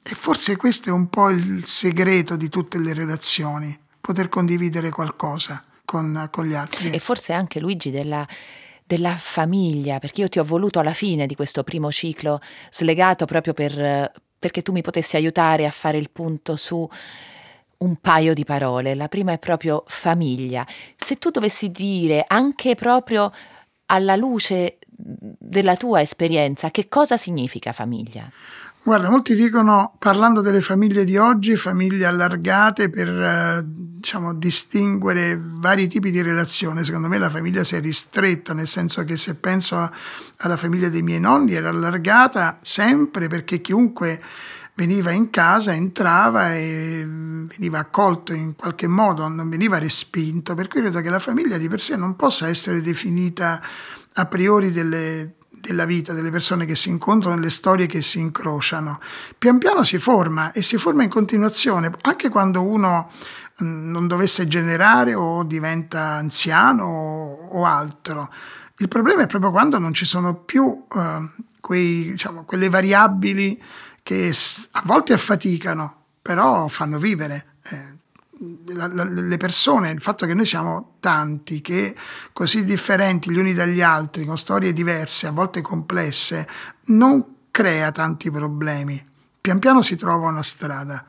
E 0.00 0.14
forse 0.14 0.56
questo 0.56 0.88
è 0.88 0.92
un 0.92 1.08
po' 1.08 1.30
il 1.30 1.64
segreto 1.66 2.36
di 2.36 2.48
tutte 2.48 2.78
le 2.78 2.94
relazioni, 2.94 3.76
poter 4.00 4.28
condividere 4.28 4.90
qualcosa 4.90 5.64
con, 5.84 6.28
con 6.30 6.46
gli 6.46 6.54
altri. 6.54 6.90
E 6.90 7.00
forse 7.00 7.32
anche 7.32 7.58
Luigi 7.58 7.90
della, 7.90 8.24
della 8.84 9.16
famiglia, 9.18 9.98
perché 9.98 10.20
io 10.20 10.28
ti 10.28 10.38
ho 10.38 10.44
voluto 10.44 10.78
alla 10.78 10.94
fine 10.94 11.26
di 11.26 11.34
questo 11.34 11.64
primo 11.64 11.90
ciclo 11.90 12.40
slegato 12.70 13.24
proprio 13.24 13.52
per, 13.52 14.12
perché 14.38 14.62
tu 14.62 14.70
mi 14.70 14.82
potessi 14.82 15.16
aiutare 15.16 15.66
a 15.66 15.70
fare 15.72 15.98
il 15.98 16.10
punto 16.10 16.54
su 16.54 16.88
un 17.78 17.96
paio 17.96 18.34
di 18.34 18.44
parole. 18.44 18.94
La 18.94 19.08
prima 19.08 19.32
è 19.32 19.38
proprio 19.38 19.84
famiglia. 19.86 20.66
Se 20.96 21.16
tu 21.16 21.30
dovessi 21.30 21.70
dire 21.70 22.24
anche 22.26 22.74
proprio 22.74 23.30
alla 23.86 24.16
luce 24.16 24.78
della 24.90 25.76
tua 25.76 26.00
esperienza 26.00 26.70
che 26.70 26.88
cosa 26.88 27.16
significa 27.16 27.72
famiglia? 27.72 28.28
Guarda, 28.80 29.10
molti 29.10 29.34
dicono, 29.34 29.92
parlando 29.98 30.40
delle 30.40 30.60
famiglie 30.60 31.04
di 31.04 31.16
oggi, 31.16 31.56
famiglie 31.56 32.06
allargate 32.06 32.88
per 32.88 33.08
eh, 33.08 33.62
diciamo, 33.66 34.32
distinguere 34.34 35.38
vari 35.38 35.88
tipi 35.88 36.10
di 36.10 36.22
relazione. 36.22 36.84
Secondo 36.84 37.08
me 37.08 37.18
la 37.18 37.28
famiglia 37.28 37.64
si 37.64 37.74
è 37.74 37.80
ristretta, 37.80 38.54
nel 38.54 38.68
senso 38.68 39.04
che 39.04 39.16
se 39.16 39.34
penso 39.34 39.90
alla 40.38 40.56
famiglia 40.56 40.88
dei 40.88 41.02
miei 41.02 41.20
nonni 41.20 41.54
era 41.54 41.68
allargata 41.68 42.60
sempre 42.62 43.26
perché 43.26 43.60
chiunque 43.60 44.22
veniva 44.78 45.10
in 45.10 45.28
casa, 45.30 45.74
entrava 45.74 46.54
e 46.54 47.02
mm, 47.04 47.46
veniva 47.48 47.80
accolto 47.80 48.32
in 48.32 48.54
qualche 48.54 48.86
modo, 48.86 49.26
non 49.26 49.48
veniva 49.48 49.76
respinto. 49.78 50.54
Per 50.54 50.68
cui 50.68 50.80
credo 50.80 51.00
che 51.00 51.10
la 51.10 51.18
famiglia 51.18 51.58
di 51.58 51.68
per 51.68 51.80
sé 51.80 51.96
non 51.96 52.14
possa 52.14 52.46
essere 52.46 52.80
definita 52.80 53.60
a 54.14 54.26
priori 54.26 54.70
delle, 54.70 55.34
della 55.48 55.84
vita, 55.84 56.12
delle 56.12 56.30
persone 56.30 56.64
che 56.64 56.76
si 56.76 56.90
incontrano, 56.90 57.34
delle 57.34 57.50
storie 57.50 57.86
che 57.86 58.00
si 58.02 58.20
incrociano. 58.20 59.00
Pian 59.36 59.58
piano 59.58 59.82
si 59.82 59.98
forma 59.98 60.52
e 60.52 60.62
si 60.62 60.76
forma 60.76 61.02
in 61.02 61.10
continuazione, 61.10 61.90
anche 62.02 62.28
quando 62.28 62.62
uno 62.62 63.10
mh, 63.58 63.90
non 63.90 64.06
dovesse 64.06 64.46
generare 64.46 65.12
o 65.12 65.42
diventa 65.42 66.02
anziano 66.12 66.84
o, 66.84 67.48
o 67.48 67.64
altro. 67.64 68.32
Il 68.76 68.86
problema 68.86 69.22
è 69.22 69.26
proprio 69.26 69.50
quando 69.50 69.80
non 69.80 69.92
ci 69.92 70.04
sono 70.04 70.36
più 70.36 70.84
eh, 70.94 71.30
quei, 71.60 72.10
diciamo, 72.12 72.44
quelle 72.44 72.68
variabili 72.68 73.60
che 74.08 74.32
a 74.70 74.82
volte 74.86 75.12
affaticano, 75.12 76.04
però 76.22 76.66
fanno 76.68 76.96
vivere. 76.98 77.56
eh, 77.70 77.96
la- 78.68 78.86
la- 78.86 79.04
le 79.04 79.36
persone, 79.36 79.90
il 79.90 80.00
fatto 80.00 80.24
che 80.24 80.32
noi 80.32 80.46
siamo 80.46 80.94
tanti, 81.00 81.60
che 81.60 81.94
così 82.32 82.64
differenti 82.64 83.30
gli 83.30 83.36
uni 83.36 83.52
dagli 83.52 83.82
altri, 83.82 84.24
con 84.24 84.38
storie 84.38 84.72
diverse, 84.72 85.26
a 85.26 85.32
volte 85.32 85.60
complesse, 85.60 86.48
non 86.86 87.34
crea 87.50 87.90
tanti 87.92 88.30
problemi. 88.30 89.06
Pian 89.42 89.58
piano 89.58 89.82
si 89.82 89.96
trova 89.96 90.28
una 90.30 90.42
strada. 90.42 91.04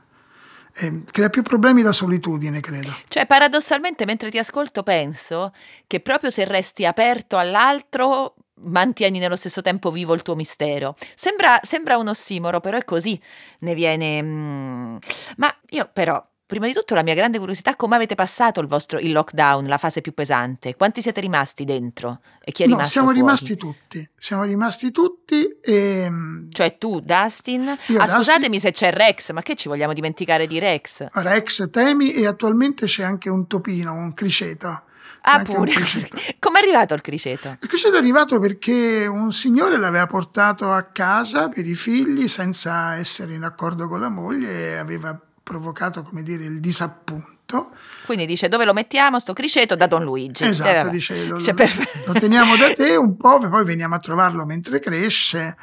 Eh, 0.73 1.03
crea 1.09 1.29
più 1.29 1.41
problemi 1.41 1.81
la 1.81 1.93
solitudine, 1.93 2.59
credo. 2.59 2.93
Cioè, 3.07 3.25
paradossalmente, 3.25 4.03
mentre 4.03 4.29
ti 4.29 4.37
ascolto, 4.37 4.83
penso 4.83 5.53
che 5.87 6.01
proprio 6.01 6.31
se 6.31 6.43
resti 6.43 6.85
aperto 6.85 7.37
all'altro, 7.37 8.35
mantieni 8.61 9.19
nello 9.19 9.35
stesso 9.35 9.61
tempo 9.61 9.91
vivo 9.91 10.13
il 10.13 10.21
tuo 10.21 10.35
mistero. 10.35 10.95
Sembra, 11.15 11.59
sembra 11.61 11.97
un 11.97 12.07
ossimoro, 12.07 12.59
però 12.59 12.77
è 12.77 12.83
così. 12.83 13.19
Ne 13.59 13.73
viene. 13.75 14.21
mm. 14.21 14.97
Ma 15.37 15.55
io, 15.69 15.89
però, 15.93 16.23
prima 16.45 16.65
di 16.65 16.73
tutto 16.73 16.95
la 16.95 17.03
mia 17.03 17.13
grande 17.13 17.37
curiosità, 17.37 17.75
come 17.75 17.95
avete 17.95 18.15
passato 18.15 18.59
il 18.59 18.67
vostro 18.67 18.97
il 18.99 19.11
lockdown, 19.11 19.65
la 19.67 19.77
fase 19.77 20.01
più 20.01 20.13
pesante? 20.13 20.75
Quanti 20.75 21.01
siete 21.01 21.21
rimasti 21.21 21.63
dentro? 21.63 22.19
E 22.43 22.51
chi 22.51 22.63
è 22.63 22.65
No, 22.65 22.71
rimasto 22.73 22.91
siamo 22.91 23.07
fuori? 23.07 23.21
rimasti 23.21 23.55
tutti, 23.55 24.09
siamo 24.17 24.43
rimasti 24.43 24.91
tutti 24.91 25.47
e 25.61 26.09
Cioè 26.49 26.77
tu, 26.77 26.99
Dustin? 27.01 27.61
Io, 27.63 27.99
ah, 27.99 28.03
Dustin. 28.03 28.07
scusatemi 28.17 28.59
se 28.59 28.71
c'è 28.71 28.91
Rex, 28.91 29.31
ma 29.31 29.41
che 29.43 29.55
ci 29.55 29.67
vogliamo 29.67 29.93
dimenticare 29.93 30.47
di 30.47 30.57
Rex? 30.59 31.05
Rex 31.11 31.69
Temi 31.69 32.13
e 32.13 32.25
attualmente 32.25 32.87
c'è 32.87 33.03
anche 33.03 33.29
un 33.29 33.45
topino, 33.47 33.93
un 33.93 34.13
criceto. 34.13 34.83
Ah, 35.21 35.41
pure. 35.41 35.71
Come 36.39 36.59
è 36.59 36.61
arrivato 36.63 36.93
il 36.93 37.01
criceto? 37.01 37.57
Il 37.61 37.67
criceto 37.67 37.95
è 37.95 37.99
arrivato 37.99 38.39
perché 38.39 39.05
un 39.07 39.31
signore 39.33 39.77
l'aveva 39.77 40.07
portato 40.07 40.71
a 40.71 40.83
casa 40.83 41.49
per 41.49 41.65
i 41.65 41.75
figli 41.75 42.27
senza 42.27 42.95
essere 42.95 43.33
in 43.33 43.43
accordo 43.43 43.87
con 43.87 43.99
la 43.99 44.09
moglie 44.09 44.73
e 44.73 44.75
aveva 44.77 45.19
provocato, 45.43 46.03
come 46.03 46.21
dire, 46.23 46.43
il 46.45 46.59
disappunto. 46.59 47.71
Quindi 48.05 48.25
dice 48.27 48.47
dove 48.47 48.63
lo 48.65 48.73
mettiamo 48.73 49.19
sto 49.19 49.33
criceto 49.33 49.75
da 49.75 49.87
Don 49.87 50.03
Luigi. 50.03 50.43
Eh, 50.43 50.49
Esatto, 50.49 50.77
vabbè. 50.77 50.89
dice 50.89 51.25
lo, 51.25 51.39
Cioè, 51.39 51.49
lo- 51.49 51.53
per- 51.55 51.89
lo 52.05 52.13
teniamo 52.13 52.55
da 52.55 52.71
te 52.73 52.95
un 52.95 53.17
po', 53.17 53.37
poi 53.39 53.63
veniamo 53.65 53.95
a 53.95 53.99
trovarlo 53.99 54.45
mentre 54.45 54.79
cresce. 54.79 55.57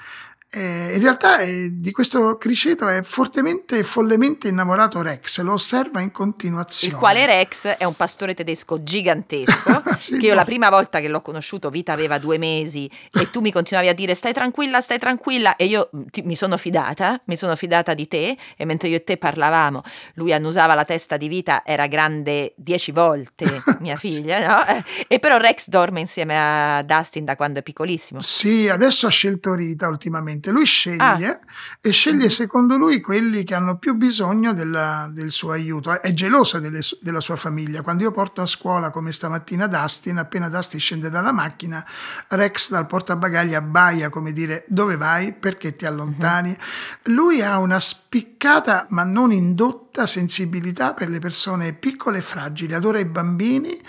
Eh, 0.48 0.92
in 0.94 1.00
realtà 1.00 1.38
eh, 1.40 1.70
di 1.72 1.90
questo 1.90 2.38
criceto 2.38 2.86
è 2.86 3.02
fortemente 3.02 3.78
e 3.78 3.82
follemente 3.82 4.46
innamorato 4.48 5.02
Rex, 5.02 5.40
lo 5.40 5.54
osserva 5.54 6.00
in 6.00 6.12
continuazione. 6.12 6.92
Il 6.94 6.98
quale 6.98 7.26
Rex 7.26 7.66
è 7.66 7.84
un 7.84 7.94
pastore 7.94 8.32
tedesco 8.32 8.82
gigantesco, 8.82 9.82
Sì, 9.98 10.18
che 10.18 10.26
io 10.26 10.32
no. 10.32 10.36
la 10.38 10.44
prima 10.44 10.70
volta 10.70 11.00
che 11.00 11.08
l'ho 11.08 11.20
conosciuto, 11.20 11.68
Vita 11.68 11.92
aveva 11.92 12.18
due 12.18 12.38
mesi, 12.38 12.88
e 13.12 13.28
tu 13.30 13.40
mi 13.40 13.50
continuavi 13.50 13.88
a 13.88 13.92
dire 13.92 14.14
stai 14.14 14.32
tranquilla, 14.32 14.80
stai 14.80 14.98
tranquilla, 14.98 15.56
e 15.56 15.64
io 15.64 15.90
mm, 15.94 16.02
ti- 16.10 16.22
mi 16.22 16.36
sono 16.36 16.56
fidata, 16.56 17.20
mi 17.24 17.36
sono 17.36 17.56
fidata 17.56 17.92
di 17.92 18.06
te, 18.06 18.36
e 18.56 18.64
mentre 18.64 18.88
io 18.88 18.96
e 18.96 19.04
te 19.04 19.16
parlavamo, 19.16 19.82
lui 20.14 20.32
annusava 20.32 20.74
la 20.74 20.84
testa 20.84 21.16
di 21.16 21.26
Vita, 21.26 21.62
era 21.66 21.88
grande 21.88 22.54
dieci 22.56 22.92
volte 22.92 23.62
mia 23.80 23.96
figlia, 23.96 24.46
no? 24.46 24.66
Eh, 24.66 24.84
E 25.08 25.18
però 25.18 25.38
Rex 25.38 25.68
dorme 25.68 26.00
insieme 26.00 26.36
a 26.38 26.82
Dustin 26.82 27.24
da 27.24 27.34
quando 27.34 27.58
è 27.58 27.62
piccolissimo. 27.62 28.20
Sì, 28.20 28.68
adesso 28.68 29.06
ha 29.08 29.10
scelto 29.10 29.52
Rita 29.54 29.88
ultimamente. 29.88 30.34
Lui 30.50 30.64
sceglie 30.64 31.00
Ah. 31.02 31.38
e 31.80 31.90
sceglie 31.90 32.28
secondo 32.28 32.76
lui 32.76 33.00
quelli 33.00 33.44
che 33.44 33.54
hanno 33.54 33.78
più 33.78 33.94
bisogno 33.94 34.52
della- 34.52 35.08
del 35.12 35.30
suo 35.30 35.50
aiuto. 35.52 36.00
È 36.00 36.12
geloso 36.12 36.58
delle 36.58 36.80
della 37.00 37.20
sua 37.20 37.36
famiglia. 37.36 37.82
Quando 37.82 38.02
io 38.02 38.10
porto 38.12 38.42
a 38.42 38.46
scuola 38.46 38.90
come 38.90 39.12
stamattina 39.12 39.66
Dustin, 39.66 40.18
appena 40.18 40.48
Dustin 40.48 40.78
scende 40.80 41.10
dalla 41.10 41.32
macchina, 41.32 41.84
Rex 42.28 42.70
dal 42.70 42.86
portabagagli 42.86 43.54
abbaia 43.54 44.08
come 44.08 44.32
dire 44.32 44.64
dove 44.68 44.96
vai, 44.96 45.32
perché 45.32 45.74
ti 45.76 45.86
allontani. 45.86 46.56
Lui 47.04 47.42
ha 47.42 47.58
una 47.58 47.80
spiccata 47.80 48.86
ma 48.90 49.04
non 49.04 49.32
indotta 49.32 50.06
sensibilità 50.06 50.94
per 50.94 51.08
le 51.08 51.18
persone 51.18 51.72
piccole 51.72 52.18
e 52.18 52.22
fragili, 52.22 52.74
adora 52.74 52.98
i 52.98 53.04
bambini 53.04 53.80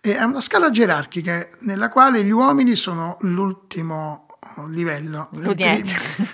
e 0.00 0.16
ha 0.16 0.26
una 0.26 0.40
scala 0.40 0.70
gerarchica 0.70 1.48
nella 1.60 1.88
quale 1.88 2.22
gli 2.22 2.30
uomini 2.30 2.76
sono 2.76 3.16
l'ultimo 3.22 4.25
livello. 4.68 5.28
I 5.32 5.84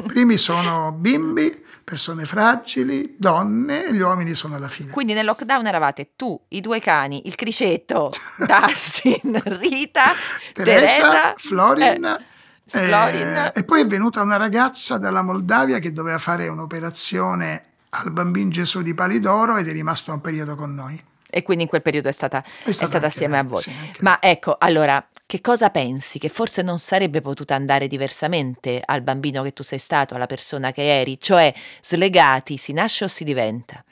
primi, 0.06 0.36
sono 0.36 0.92
bimbi, 0.92 1.62
persone 1.84 2.24
fragili, 2.24 3.16
donne 3.18 3.86
e 3.86 3.94
gli 3.94 4.00
uomini 4.00 4.34
sono 4.34 4.56
alla 4.56 4.68
fine. 4.68 4.90
Quindi 4.90 5.12
nel 5.12 5.24
lockdown 5.24 5.66
eravate 5.66 6.12
tu, 6.16 6.40
i 6.48 6.60
due 6.60 6.80
cani, 6.80 7.26
il 7.26 7.34
criceto, 7.34 8.12
Dustin, 8.38 9.40
Rita, 9.44 10.12
Teresa, 10.52 10.86
Teresa, 10.86 11.34
Florin. 11.36 12.04
eh, 12.04 12.24
eh, 12.64 12.86
Florin. 12.86 13.50
e 13.54 13.64
poi 13.64 13.82
è 13.82 13.86
venuta 13.86 14.22
una 14.22 14.36
ragazza 14.36 14.98
dalla 14.98 15.22
Moldavia 15.22 15.78
che 15.78 15.92
doveva 15.92 16.18
fare 16.18 16.48
un'operazione 16.48 17.64
al 17.90 18.10
bambino 18.10 18.48
Gesù 18.48 18.80
di 18.82 18.94
Palidoro 18.94 19.56
ed 19.56 19.68
è 19.68 19.72
rimasta 19.72 20.12
un 20.12 20.20
periodo 20.20 20.54
con 20.54 20.74
noi. 20.74 20.98
E 21.34 21.42
quindi 21.42 21.64
in 21.64 21.68
quel 21.68 21.80
periodo 21.82 22.08
è 22.08 22.12
stata, 22.12 22.42
è 22.42 22.72
stata 22.72 22.72
stata 22.72 22.94
anche 22.96 23.06
assieme 23.06 23.36
lei, 23.36 23.44
a 23.44 23.48
voi. 23.48 23.62
sì, 23.62 23.72
Ma 24.00 24.18
ecco, 24.20 24.56
allora, 24.58 25.02
che 25.32 25.40
cosa 25.40 25.70
pensi? 25.70 26.18
Che 26.18 26.28
forse 26.28 26.60
non 26.60 26.78
sarebbe 26.78 27.22
potuta 27.22 27.54
andare 27.54 27.86
diversamente 27.86 28.82
al 28.84 29.00
bambino 29.00 29.42
che 29.42 29.54
tu 29.54 29.62
sei 29.62 29.78
stato, 29.78 30.14
alla 30.14 30.26
persona 30.26 30.72
che 30.72 31.00
eri? 31.00 31.18
Cioè, 31.18 31.54
slegati, 31.80 32.58
si 32.58 32.74
nasce 32.74 33.04
o 33.04 33.08
si 33.08 33.24
diventa? 33.24 33.82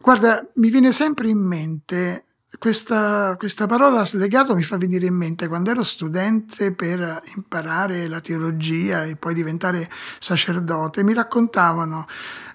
Guarda, 0.00 0.44
mi 0.54 0.68
viene 0.68 0.90
sempre 0.90 1.28
in 1.28 1.38
mente 1.38 2.24
questa, 2.58 3.36
questa 3.38 3.68
parola 3.68 4.04
slegato 4.04 4.56
mi 4.56 4.64
fa 4.64 4.76
venire 4.78 5.06
in 5.06 5.14
mente 5.14 5.46
quando 5.46 5.70
ero 5.70 5.84
studente 5.84 6.72
per 6.72 7.22
imparare 7.36 8.08
la 8.08 8.18
teologia 8.18 9.04
e 9.04 9.14
poi 9.14 9.34
diventare 9.34 9.88
sacerdote, 10.18 11.04
mi 11.04 11.14
raccontavano 11.14 12.04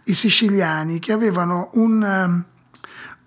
i 0.03 0.13
siciliani 0.13 0.99
che 0.99 1.13
avevano 1.13 1.69
un, 1.75 2.45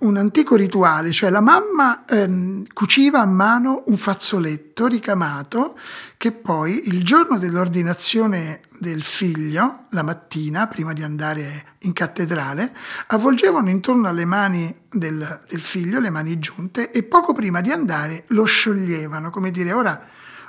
un 0.01 0.17
antico 0.17 0.57
rituale, 0.57 1.13
cioè 1.13 1.29
la 1.29 1.41
mamma 1.41 2.05
ehm, 2.07 2.65
cuciva 2.73 3.21
a 3.21 3.27
mano 3.27 3.83
un 3.87 3.99
fazzoletto 3.99 4.87
ricamato 4.87 5.79
che 6.17 6.33
poi 6.33 6.89
il 6.89 7.05
giorno 7.05 7.39
dell'ordinazione 7.39 8.63
del 8.79 9.03
figlio, 9.03 9.87
la 9.91 10.03
mattina, 10.03 10.67
prima 10.69 10.95
di 10.95 11.03
andare 11.03 11.75
in 11.81 11.93
cattedrale, 11.93 12.75
avvolgevano 13.09 13.69
intorno 13.69 14.09
alle 14.09 14.25
mani 14.25 14.75
del, 14.91 15.41
del 15.49 15.61
figlio, 15.61 16.01
le 16.01 16.11
mani 16.11 16.39
giunte, 16.39 16.91
e 16.91 17.03
poco 17.03 17.35
prima 17.35 17.61
di 17.61 17.71
andare 17.71 18.25
lo 18.29 18.45
scioglievano, 18.45 19.29
come 19.29 19.51
dire 19.51 19.73
ora, 19.73 20.03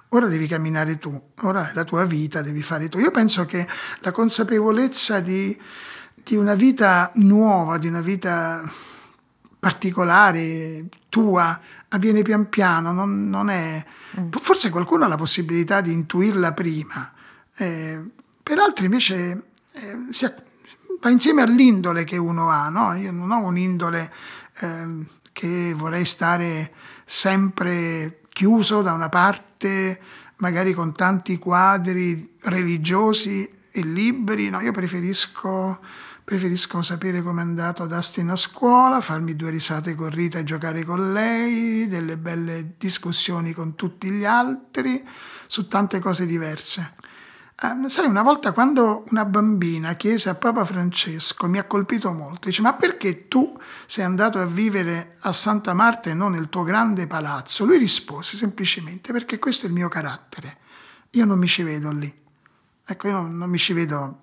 ora 0.09 0.27
devi 0.27 0.47
camminare 0.47 0.97
tu, 0.97 1.21
ora 1.41 1.71
è 1.71 1.73
la 1.73 1.83
tua 1.83 2.05
vita, 2.05 2.41
devi 2.41 2.61
fare 2.61 2.87
tu. 2.87 2.99
Io 2.99 3.11
penso 3.11 3.45
che 3.45 3.67
la 3.99 4.11
consapevolezza 4.11 5.19
di, 5.19 5.59
di 6.23 6.35
una 6.37 6.55
vita 6.55 7.11
nuova, 7.15 7.77
di 7.77 7.87
una 7.87 8.01
vita 8.01 8.89
particolare, 9.61 10.87
tua, 11.07 11.59
avviene 11.89 12.23
pian 12.23 12.49
piano, 12.49 12.91
non, 12.91 13.29
non 13.29 13.51
è... 13.51 13.85
Forse 14.31 14.71
qualcuno 14.71 15.05
ha 15.05 15.07
la 15.07 15.17
possibilità 15.17 15.81
di 15.81 15.93
intuirla 15.93 16.51
prima, 16.51 17.13
eh, 17.57 18.01
per 18.41 18.57
altri 18.57 18.85
invece 18.85 19.43
eh, 19.73 19.97
si 20.09 20.27
va 20.99 21.09
insieme 21.11 21.43
all'indole 21.43 22.03
che 22.05 22.17
uno 22.17 22.49
ha, 22.49 22.69
no? 22.69 22.95
Io 22.95 23.11
non 23.11 23.29
ho 23.29 23.45
un'indole 23.45 24.11
ehm, 24.61 25.05
che 25.31 25.75
vorrei 25.77 26.05
stare 26.05 26.73
sempre 27.05 28.21
chiuso 28.29 28.81
da 28.81 28.93
una 28.93 29.09
parte, 29.09 30.01
magari 30.37 30.73
con 30.73 30.91
tanti 30.95 31.37
quadri 31.37 32.35
religiosi 32.41 33.47
e 33.69 33.81
libri, 33.83 34.49
no? 34.49 34.59
Io 34.59 34.71
preferisco 34.71 35.79
Preferisco 36.23 36.81
sapere 36.81 37.21
com'è 37.21 37.41
andato 37.41 37.87
Dustin 37.87 38.29
a 38.29 38.35
scuola, 38.35 39.01
farmi 39.01 39.35
due 39.35 39.49
risate 39.49 39.95
con 39.95 40.09
Rita 40.09 40.39
e 40.39 40.43
giocare 40.43 40.83
con 40.83 41.11
lei, 41.11 41.87
delle 41.87 42.17
belle 42.17 42.75
discussioni 42.77 43.53
con 43.53 43.75
tutti 43.75 44.09
gli 44.11 44.23
altri 44.23 45.05
su 45.47 45.67
tante 45.67 45.99
cose 45.99 46.25
diverse. 46.25 46.93
Eh, 47.63 47.89
sai, 47.89 48.07
una 48.07 48.23
volta 48.23 48.53
quando 48.53 49.03
una 49.09 49.25
bambina 49.25 49.93
chiese 49.95 50.29
a 50.29 50.35
Papa 50.35 50.63
Francesco, 50.63 51.47
mi 51.47 51.57
ha 51.57 51.65
colpito 51.65 52.11
molto, 52.11 52.47
dice 52.47 52.61
ma 52.61 52.73
perché 52.73 53.27
tu 53.27 53.55
sei 53.85 54.05
andato 54.05 54.39
a 54.39 54.45
vivere 54.45 55.17
a 55.19 55.33
Santa 55.33 55.73
Marta 55.73 56.09
e 56.09 56.13
non 56.13 56.31
nel 56.31 56.49
tuo 56.49 56.63
grande 56.63 57.07
palazzo? 57.07 57.65
Lui 57.65 57.77
rispose 57.77 58.37
semplicemente 58.37 59.11
perché 59.11 59.37
questo 59.37 59.65
è 59.65 59.69
il 59.69 59.75
mio 59.75 59.89
carattere, 59.89 60.57
io 61.11 61.25
non 61.25 61.37
mi 61.37 61.47
ci 61.47 61.63
vedo 61.63 61.91
lì. 61.91 62.11
Ecco, 62.83 63.07
io 63.07 63.13
non, 63.13 63.37
non 63.37 63.49
mi 63.49 63.59
ci 63.59 63.73
vedo 63.73 64.20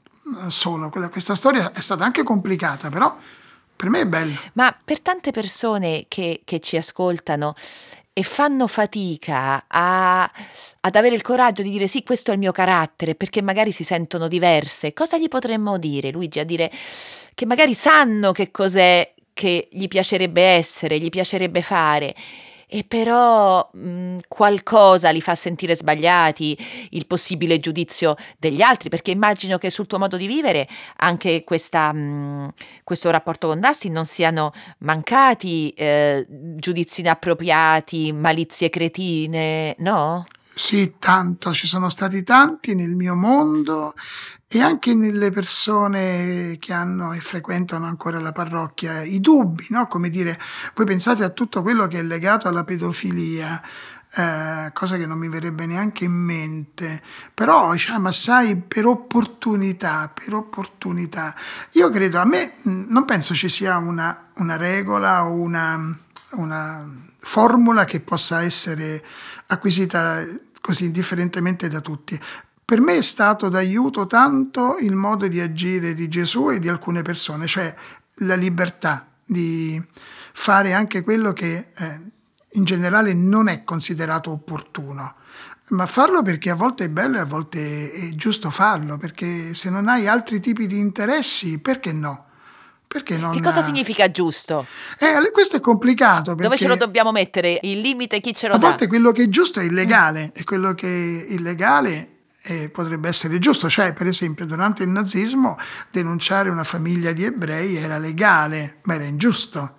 solo. 0.48 0.88
Quella, 0.88 1.08
questa 1.08 1.34
storia 1.34 1.72
è 1.72 1.80
stata 1.80 2.04
anche 2.04 2.22
complicata, 2.22 2.88
però 2.88 3.16
per 3.74 3.88
me 3.88 4.00
è 4.00 4.06
bella. 4.06 4.34
Ma 4.54 4.76
per 4.84 5.00
tante 5.00 5.30
persone 5.30 6.06
che, 6.08 6.42
che 6.44 6.60
ci 6.60 6.76
ascoltano 6.76 7.54
e 8.12 8.22
fanno 8.24 8.66
fatica 8.66 9.66
a, 9.68 10.28
ad 10.80 10.96
avere 10.96 11.14
il 11.14 11.22
coraggio 11.22 11.62
di 11.62 11.70
dire 11.70 11.86
sì, 11.86 12.02
questo 12.02 12.30
è 12.30 12.34
il 12.34 12.40
mio 12.40 12.50
carattere, 12.50 13.14
perché 13.14 13.42
magari 13.42 13.70
si 13.70 13.84
sentono 13.84 14.26
diverse, 14.26 14.92
cosa 14.92 15.16
gli 15.18 15.28
potremmo 15.28 15.78
dire, 15.78 16.10
Luigi? 16.10 16.40
A 16.40 16.44
dire 16.44 16.68
che 17.34 17.46
magari 17.46 17.74
sanno 17.74 18.32
che 18.32 18.50
cos'è 18.50 19.14
che 19.32 19.68
gli 19.70 19.86
piacerebbe 19.86 20.42
essere, 20.42 20.98
gli 20.98 21.10
piacerebbe 21.10 21.62
fare. 21.62 22.12
E 22.70 22.84
però 22.86 23.66
mh, 23.72 24.18
qualcosa 24.28 25.08
li 25.08 25.22
fa 25.22 25.34
sentire 25.34 25.74
sbagliati, 25.74 26.56
il 26.90 27.06
possibile 27.06 27.58
giudizio 27.58 28.14
degli 28.38 28.60
altri, 28.60 28.90
perché 28.90 29.10
immagino 29.10 29.56
che 29.56 29.70
sul 29.70 29.86
tuo 29.86 29.98
modo 29.98 30.18
di 30.18 30.26
vivere 30.26 30.68
anche 30.96 31.44
questa, 31.44 31.90
mh, 31.92 32.52
questo 32.84 33.10
rapporto 33.10 33.48
con 33.48 33.58
Dustin 33.58 33.92
non 33.92 34.04
siano 34.04 34.52
mancati 34.80 35.70
eh, 35.70 36.26
giudizi 36.28 37.00
inappropriati, 37.00 38.12
malizie 38.12 38.68
cretine, 38.68 39.74
no? 39.78 40.26
Sì, 40.54 40.94
tanto, 40.98 41.52
ci 41.52 41.66
sono 41.66 41.88
stati 41.88 42.24
tanti 42.24 42.74
nel 42.74 42.90
mio 42.90 43.14
mondo 43.14 43.94
e 44.50 44.62
anche 44.62 44.94
nelle 44.94 45.30
persone 45.30 46.56
che 46.58 46.72
hanno 46.72 47.12
e 47.12 47.20
frequentano 47.20 47.84
ancora 47.84 48.18
la 48.18 48.32
parrocchia, 48.32 49.02
i 49.02 49.20
dubbi, 49.20 49.66
no? 49.70 49.86
Come 49.86 50.08
dire, 50.08 50.38
voi 50.74 50.86
pensate 50.86 51.22
a 51.22 51.28
tutto 51.28 51.60
quello 51.60 51.86
che 51.86 51.98
è 51.98 52.02
legato 52.02 52.48
alla 52.48 52.64
pedofilia. 52.64 53.62
eh, 54.14 54.70
cosa 54.72 54.96
che 54.96 55.04
non 55.04 55.18
mi 55.18 55.28
verrebbe 55.28 55.66
neanche 55.66 56.04
in 56.04 56.12
mente, 56.12 57.02
però 57.34 57.72
diciamo, 57.72 58.00
ma 58.00 58.12
sai, 58.12 58.56
per 58.56 58.86
opportunità, 58.86 60.08
per 60.08 60.32
opportunità. 60.32 61.34
Io 61.72 61.90
credo, 61.90 62.18
a 62.18 62.24
me 62.24 62.54
non 62.62 63.04
penso 63.04 63.34
ci 63.34 63.50
sia 63.50 63.76
una, 63.76 64.28
una 64.36 64.56
regola 64.56 65.24
o 65.26 65.32
una, 65.32 65.94
una 66.30 66.88
formula 67.20 67.84
che 67.84 68.00
possa 68.00 68.42
essere 68.42 69.04
acquisita 69.48 70.24
così 70.60 70.86
indifferentemente 70.86 71.68
da 71.68 71.80
tutti. 71.80 72.18
Per 72.68 72.82
me 72.82 72.98
è 72.98 73.02
stato 73.02 73.48
d'aiuto 73.48 74.06
tanto 74.06 74.76
il 74.78 74.92
modo 74.92 75.26
di 75.26 75.40
agire 75.40 75.94
di 75.94 76.06
Gesù 76.06 76.50
e 76.50 76.58
di 76.58 76.68
alcune 76.68 77.00
persone, 77.00 77.46
cioè 77.46 77.74
la 78.16 78.34
libertà 78.34 79.06
di 79.24 79.82
fare 80.34 80.74
anche 80.74 81.02
quello 81.02 81.32
che 81.32 81.68
eh, 81.74 82.00
in 82.46 82.64
generale 82.64 83.14
non 83.14 83.48
è 83.48 83.64
considerato 83.64 84.32
opportuno, 84.32 85.14
ma 85.68 85.86
farlo 85.86 86.20
perché 86.20 86.50
a 86.50 86.54
volte 86.56 86.84
è 86.84 86.88
bello 86.90 87.16
e 87.16 87.20
a 87.20 87.24
volte 87.24 87.90
è 87.90 88.14
giusto 88.14 88.50
farlo, 88.50 88.98
perché 88.98 89.54
se 89.54 89.70
non 89.70 89.88
hai 89.88 90.06
altri 90.06 90.38
tipi 90.38 90.66
di 90.66 90.78
interessi, 90.78 91.56
perché 91.56 91.90
no? 91.92 92.26
Perché 92.86 93.16
non... 93.16 93.32
Che 93.32 93.40
cosa 93.40 93.62
significa 93.62 94.10
giusto? 94.10 94.66
Eh, 94.98 95.30
questo 95.30 95.56
è 95.56 95.60
complicato. 95.60 96.34
Dove 96.34 96.58
ce 96.58 96.68
lo 96.68 96.76
dobbiamo 96.76 97.12
mettere? 97.12 97.60
Il 97.62 97.80
limite 97.80 98.20
chi 98.20 98.34
ce 98.34 98.46
lo 98.46 98.56
a 98.56 98.58
dà? 98.58 98.66
A 98.66 98.68
volte 98.68 98.88
quello 98.88 99.10
che 99.12 99.22
è 99.22 99.28
giusto 99.30 99.58
è 99.58 99.62
illegale 99.62 100.26
mm. 100.26 100.30
e 100.34 100.44
quello 100.44 100.74
che 100.74 100.86
è 100.86 101.32
illegale 101.32 102.12
eh, 102.42 102.68
potrebbe 102.68 103.08
essere 103.08 103.38
giusto. 103.38 103.68
Cioè, 103.68 103.92
per 103.92 104.06
esempio, 104.06 104.46
durante 104.46 104.82
il 104.82 104.90
nazismo 104.90 105.58
denunciare 105.90 106.50
una 106.50 106.64
famiglia 106.64 107.12
di 107.12 107.24
ebrei 107.24 107.76
era 107.76 107.98
legale, 107.98 108.78
ma 108.84 108.94
era 108.94 109.04
ingiusto. 109.04 109.76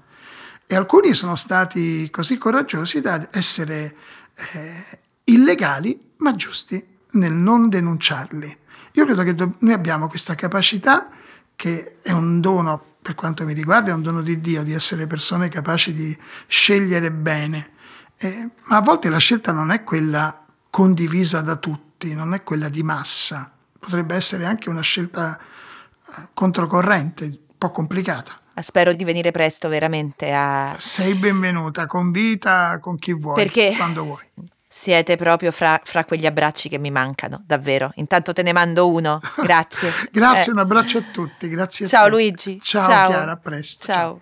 E 0.67 0.75
alcuni 0.75 1.13
sono 1.13 1.35
stati 1.35 2.09
così 2.11 2.37
coraggiosi 2.37 3.01
da 3.01 3.27
essere 3.31 3.95
eh, 4.35 4.99
illegali, 5.25 6.11
ma 6.17 6.35
giusti 6.35 6.85
nel 7.11 7.31
non 7.31 7.69
denunciarli. 7.69 8.57
Io 8.93 9.05
credo 9.05 9.23
che 9.23 9.33
do- 9.33 9.55
noi 9.59 9.73
abbiamo 9.73 10.07
questa 10.07 10.35
capacità 10.35 11.09
che 11.55 11.97
è 12.01 12.11
un 12.11 12.39
dono, 12.39 12.81
per 13.01 13.15
quanto 13.15 13.43
mi 13.45 13.53
riguarda, 13.53 13.91
è 13.91 13.93
un 13.93 14.01
dono 14.01 14.21
di 14.21 14.39
Dio, 14.39 14.63
di 14.63 14.73
essere 14.73 15.07
persone 15.07 15.49
capaci 15.49 15.91
di 15.91 16.17
scegliere 16.47 17.11
bene. 17.11 17.71
Eh, 18.17 18.49
ma 18.65 18.77
a 18.77 18.81
volte 18.81 19.09
la 19.09 19.17
scelta 19.17 19.51
non 19.51 19.71
è 19.71 19.83
quella 19.83 20.45
condivisa 20.69 21.41
da 21.41 21.55
tutti, 21.55 22.13
non 22.13 22.33
è 22.33 22.43
quella 22.43 22.69
di 22.69 22.83
massa. 22.83 23.51
Potrebbe 23.77 24.15
essere 24.15 24.45
anche 24.45 24.69
una 24.69 24.81
scelta 24.81 25.37
eh, 25.37 26.27
controcorrente, 26.33 27.25
un 27.25 27.57
po' 27.57 27.71
complicata. 27.71 28.39
Spero 28.61 28.91
di 28.93 29.05
venire 29.05 29.31
presto 29.31 29.69
veramente 29.69 30.33
a... 30.33 30.75
Sei 30.77 31.13
benvenuta, 31.13 31.85
convita 31.85 32.77
con 32.79 32.97
chi 32.97 33.13
vuoi, 33.13 33.35
Perché 33.35 33.73
quando 33.75 34.03
vuoi. 34.03 34.23
Siete 34.67 35.15
proprio 35.15 35.51
fra, 35.51 35.79
fra, 35.83 36.05
quegli 36.05 36.25
abbracci 36.25 36.69
che 36.69 36.77
mi 36.77 36.91
mancano, 36.91 37.41
davvero. 37.45 37.91
Intanto 37.95 38.33
te 38.33 38.43
ne 38.43 38.51
mando 38.51 38.89
uno. 38.89 39.19
Grazie. 39.41 39.91
grazie, 40.11 40.51
eh. 40.51 40.53
un 40.53 40.59
abbraccio 40.59 40.99
a 40.99 41.03
tutti. 41.11 41.47
Grazie 41.47 41.87
Ciao 41.87 42.05
a 42.05 42.07
Luigi. 42.07 42.59
Ciao, 42.61 42.83
Ciao 42.83 43.07
Chiara, 43.07 43.31
a 43.31 43.37
presto. 43.37 43.85
Ciao. 43.85 43.95
Ciao. 43.95 44.21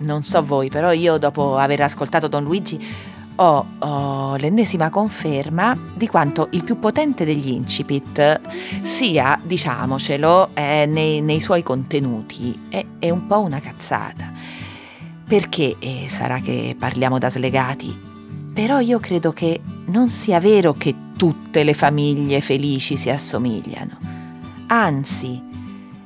Non 0.00 0.22
so 0.22 0.42
voi, 0.42 0.68
però 0.68 0.92
io 0.92 1.18
dopo 1.18 1.56
aver 1.56 1.82
ascoltato 1.82 2.28
Don 2.28 2.44
Luigi 2.44 2.78
ho, 3.40 3.66
ho, 3.78 4.36
l'ennesima 4.36 4.90
conferma 4.90 5.76
di 5.94 6.08
quanto 6.08 6.48
il 6.52 6.64
più 6.64 6.78
potente 6.78 7.24
degli 7.24 7.50
incipit 7.50 8.40
sia, 8.82 9.38
diciamocelo, 9.42 10.50
eh, 10.54 10.86
nei, 10.86 11.20
nei, 11.20 11.40
suoi 11.40 11.62
contenuti. 11.62 12.66
È, 12.68 12.84
è, 12.98 13.10
un 13.10 13.26
po' 13.26 13.40
una 13.40 13.60
cazzata. 13.60 14.32
Perché 15.26 15.76
eh, 15.78 16.06
sarà 16.08 16.40
che 16.40 16.74
parliamo 16.78 17.18
da 17.18 17.30
slegati? 17.30 18.06
Però 18.52 18.80
io 18.80 18.98
credo 18.98 19.32
che 19.32 19.60
non 19.86 20.08
sia 20.08 20.40
vero 20.40 20.74
che 20.74 20.94
tutte 21.16 21.62
le 21.62 21.74
famiglie 21.74 22.40
felici 22.40 22.96
si 22.96 23.10
assomigliano. 23.10 23.98
Anzi, 24.68 25.40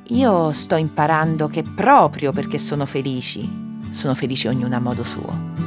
io 0.09 0.51
sto 0.51 0.75
imparando 0.75 1.47
che 1.47 1.63
proprio 1.63 2.31
perché 2.31 2.59
sono 2.59 2.85
felici, 2.85 3.62
sono 3.93 4.15
felici 4.15 4.47
ognuna 4.47 4.77
a 4.77 4.79
modo 4.79 5.03
suo. 5.03 5.61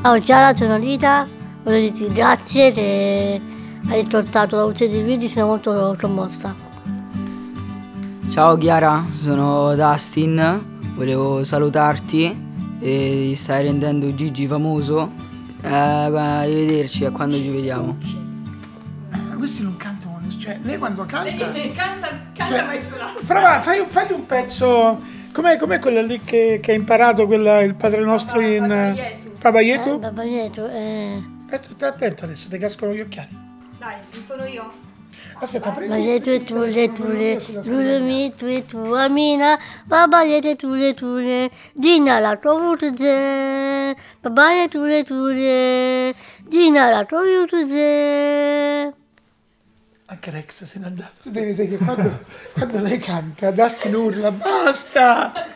Ciao 0.00 0.18
Chiara, 0.20 0.54
sono 0.54 0.76
Rita, 0.76 1.26
voglio 1.62 1.80
dirti 1.80 2.06
grazie 2.08 2.70
che 2.70 3.40
hai 3.88 4.02
riportato 4.02 4.56
la 4.56 4.64
voce 4.64 4.86
di 4.88 5.02
Luigi, 5.02 5.28
sono 5.28 5.46
molto 5.46 5.96
commossa. 5.98 6.54
Ciao 8.30 8.56
Chiara, 8.56 9.04
sono 9.22 9.74
Dustin, 9.74 10.92
volevo 10.94 11.42
salutarti 11.42 12.42
e 12.80 13.34
stai 13.36 13.64
rendendo 13.64 14.14
Gigi 14.14 14.46
famoso. 14.46 15.10
Eh, 15.62 15.68
arrivederci 15.72 17.06
a 17.06 17.10
quando 17.10 17.36
ci 17.36 17.48
vediamo. 17.48 17.96
Questi 19.38 19.62
non 19.62 19.76
cantano, 19.76 20.13
cioè 20.38 20.58
lei 20.62 20.78
quando 20.78 21.04
canta... 21.04 21.48
Lei 21.48 21.72
canta, 21.76 22.08
canta 22.34 22.46
cioè, 22.46 22.64
maestro. 22.64 22.96
Prova, 23.26 23.60
fai, 23.60 23.84
fagli 23.88 24.12
un 24.12 24.26
pezzo... 24.26 25.22
Com'è, 25.32 25.56
com'è 25.56 25.80
quella 25.80 26.00
lì 26.00 26.20
che, 26.22 26.60
che 26.62 26.70
ha 26.70 26.74
imparato 26.74 27.26
quella, 27.26 27.60
il 27.60 27.74
Padre 27.74 28.02
Nostro 28.02 28.38
in... 28.38 28.94
Papaieto? 29.38 29.96
Eh, 29.96 29.98
Papaieto, 29.98 30.68
eh. 30.68 31.22
Stai 31.60 31.88
attento 31.88 32.24
adesso, 32.24 32.48
ti 32.48 32.56
cascano 32.56 32.94
gli 32.94 33.00
occhiali. 33.00 33.28
Dai, 33.78 33.96
intono 34.14 34.44
io. 34.46 34.72
Aspetta, 35.34 35.70
prendi. 35.72 35.92
Bagliete 35.92 36.38
tu 36.38 36.58
le 36.58 36.92
tule, 36.92 37.42
lulumi 37.64 38.32
tu 38.34 38.46
e 38.46 38.64
tu 38.64 38.78
amina, 38.92 39.58
babagliete 39.84 40.56
tu 40.56 40.72
le 40.72 40.94
tule, 40.94 41.50
dina 41.74 42.20
la 42.20 42.36
trovutuze, 42.36 43.96
babagliete 44.20 44.68
tu 44.68 44.84
le 44.84 45.02
tule, 45.04 46.14
dina 46.44 46.90
la 46.90 47.04
trovutuze. 47.04 48.94
Anche 50.06 50.30
Rex 50.30 50.64
se 50.64 50.78
n'è 50.78 50.84
andato. 50.84 51.12
Tu 51.22 51.30
devi 51.30 51.54
vedere 51.54 51.68
che 51.68 51.76
quando, 51.82 52.24
quando 52.52 52.80
lei 52.80 52.98
canta, 52.98 53.50
Dustin 53.50 53.94
urla, 53.94 54.30
basta! 54.30 55.32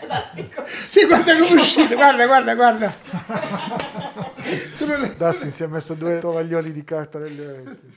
sì, 0.89 1.05
guarda 1.05 1.37
come 1.37 1.49
è 1.49 1.53
uscito, 1.53 1.95
guarda, 1.95 2.27
guarda, 2.27 2.55
guarda. 2.55 2.95
Dustin 5.19 5.53
si 5.53 5.65
è 5.65 5.67
messo 5.67 5.93
due 5.93 6.21
tovaglioli 6.21 6.73
di 6.73 6.83
carta 6.83 7.19
negli 7.19 7.41
orecchi. 7.41 7.97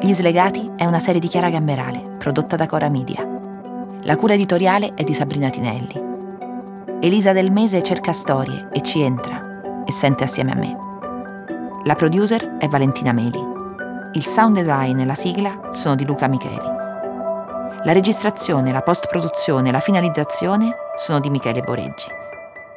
Gli 0.00 0.14
Slegati 0.14 0.70
è 0.76 0.84
una 0.84 1.00
serie 1.00 1.20
di 1.20 1.26
Chiara 1.26 1.50
Gamberale, 1.50 2.14
prodotta 2.16 2.54
da 2.54 2.66
Cora 2.66 2.88
Media. 2.88 3.26
La 4.04 4.14
cura 4.14 4.34
editoriale 4.34 4.94
è 4.94 5.02
di 5.02 5.14
Sabrina 5.14 5.50
Tinelli. 5.50 6.09
Elisa 7.00 7.32
del 7.32 7.52
Mese 7.52 7.82
cerca 7.82 8.12
storie 8.12 8.68
e 8.72 8.80
ci 8.82 9.00
entra 9.00 9.82
e 9.86 9.92
sente 9.92 10.24
assieme 10.24 10.52
a 10.52 10.54
me. 10.56 10.76
La 11.84 11.94
producer 11.94 12.56
è 12.58 12.68
Valentina 12.68 13.12
Meli. 13.12 13.40
Il 14.12 14.26
sound 14.26 14.56
design 14.56 14.98
e 14.98 15.04
la 15.04 15.14
sigla 15.14 15.68
sono 15.70 15.94
di 15.94 16.04
Luca 16.04 16.28
Micheli. 16.28 16.68
La 17.84 17.92
registrazione, 17.92 18.72
la 18.72 18.82
post-produzione 18.82 19.68
e 19.68 19.72
la 19.72 19.80
finalizzazione 19.80 20.74
sono 20.96 21.20
di 21.20 21.30
Michele 21.30 21.62
Boreggi. 21.62 22.08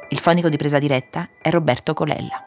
Il 0.08 0.18
fonico 0.18 0.48
di 0.48 0.56
presa 0.56 0.78
diretta 0.78 1.28
è 1.42 1.50
Roberto 1.50 1.92
Colella. 1.92 2.42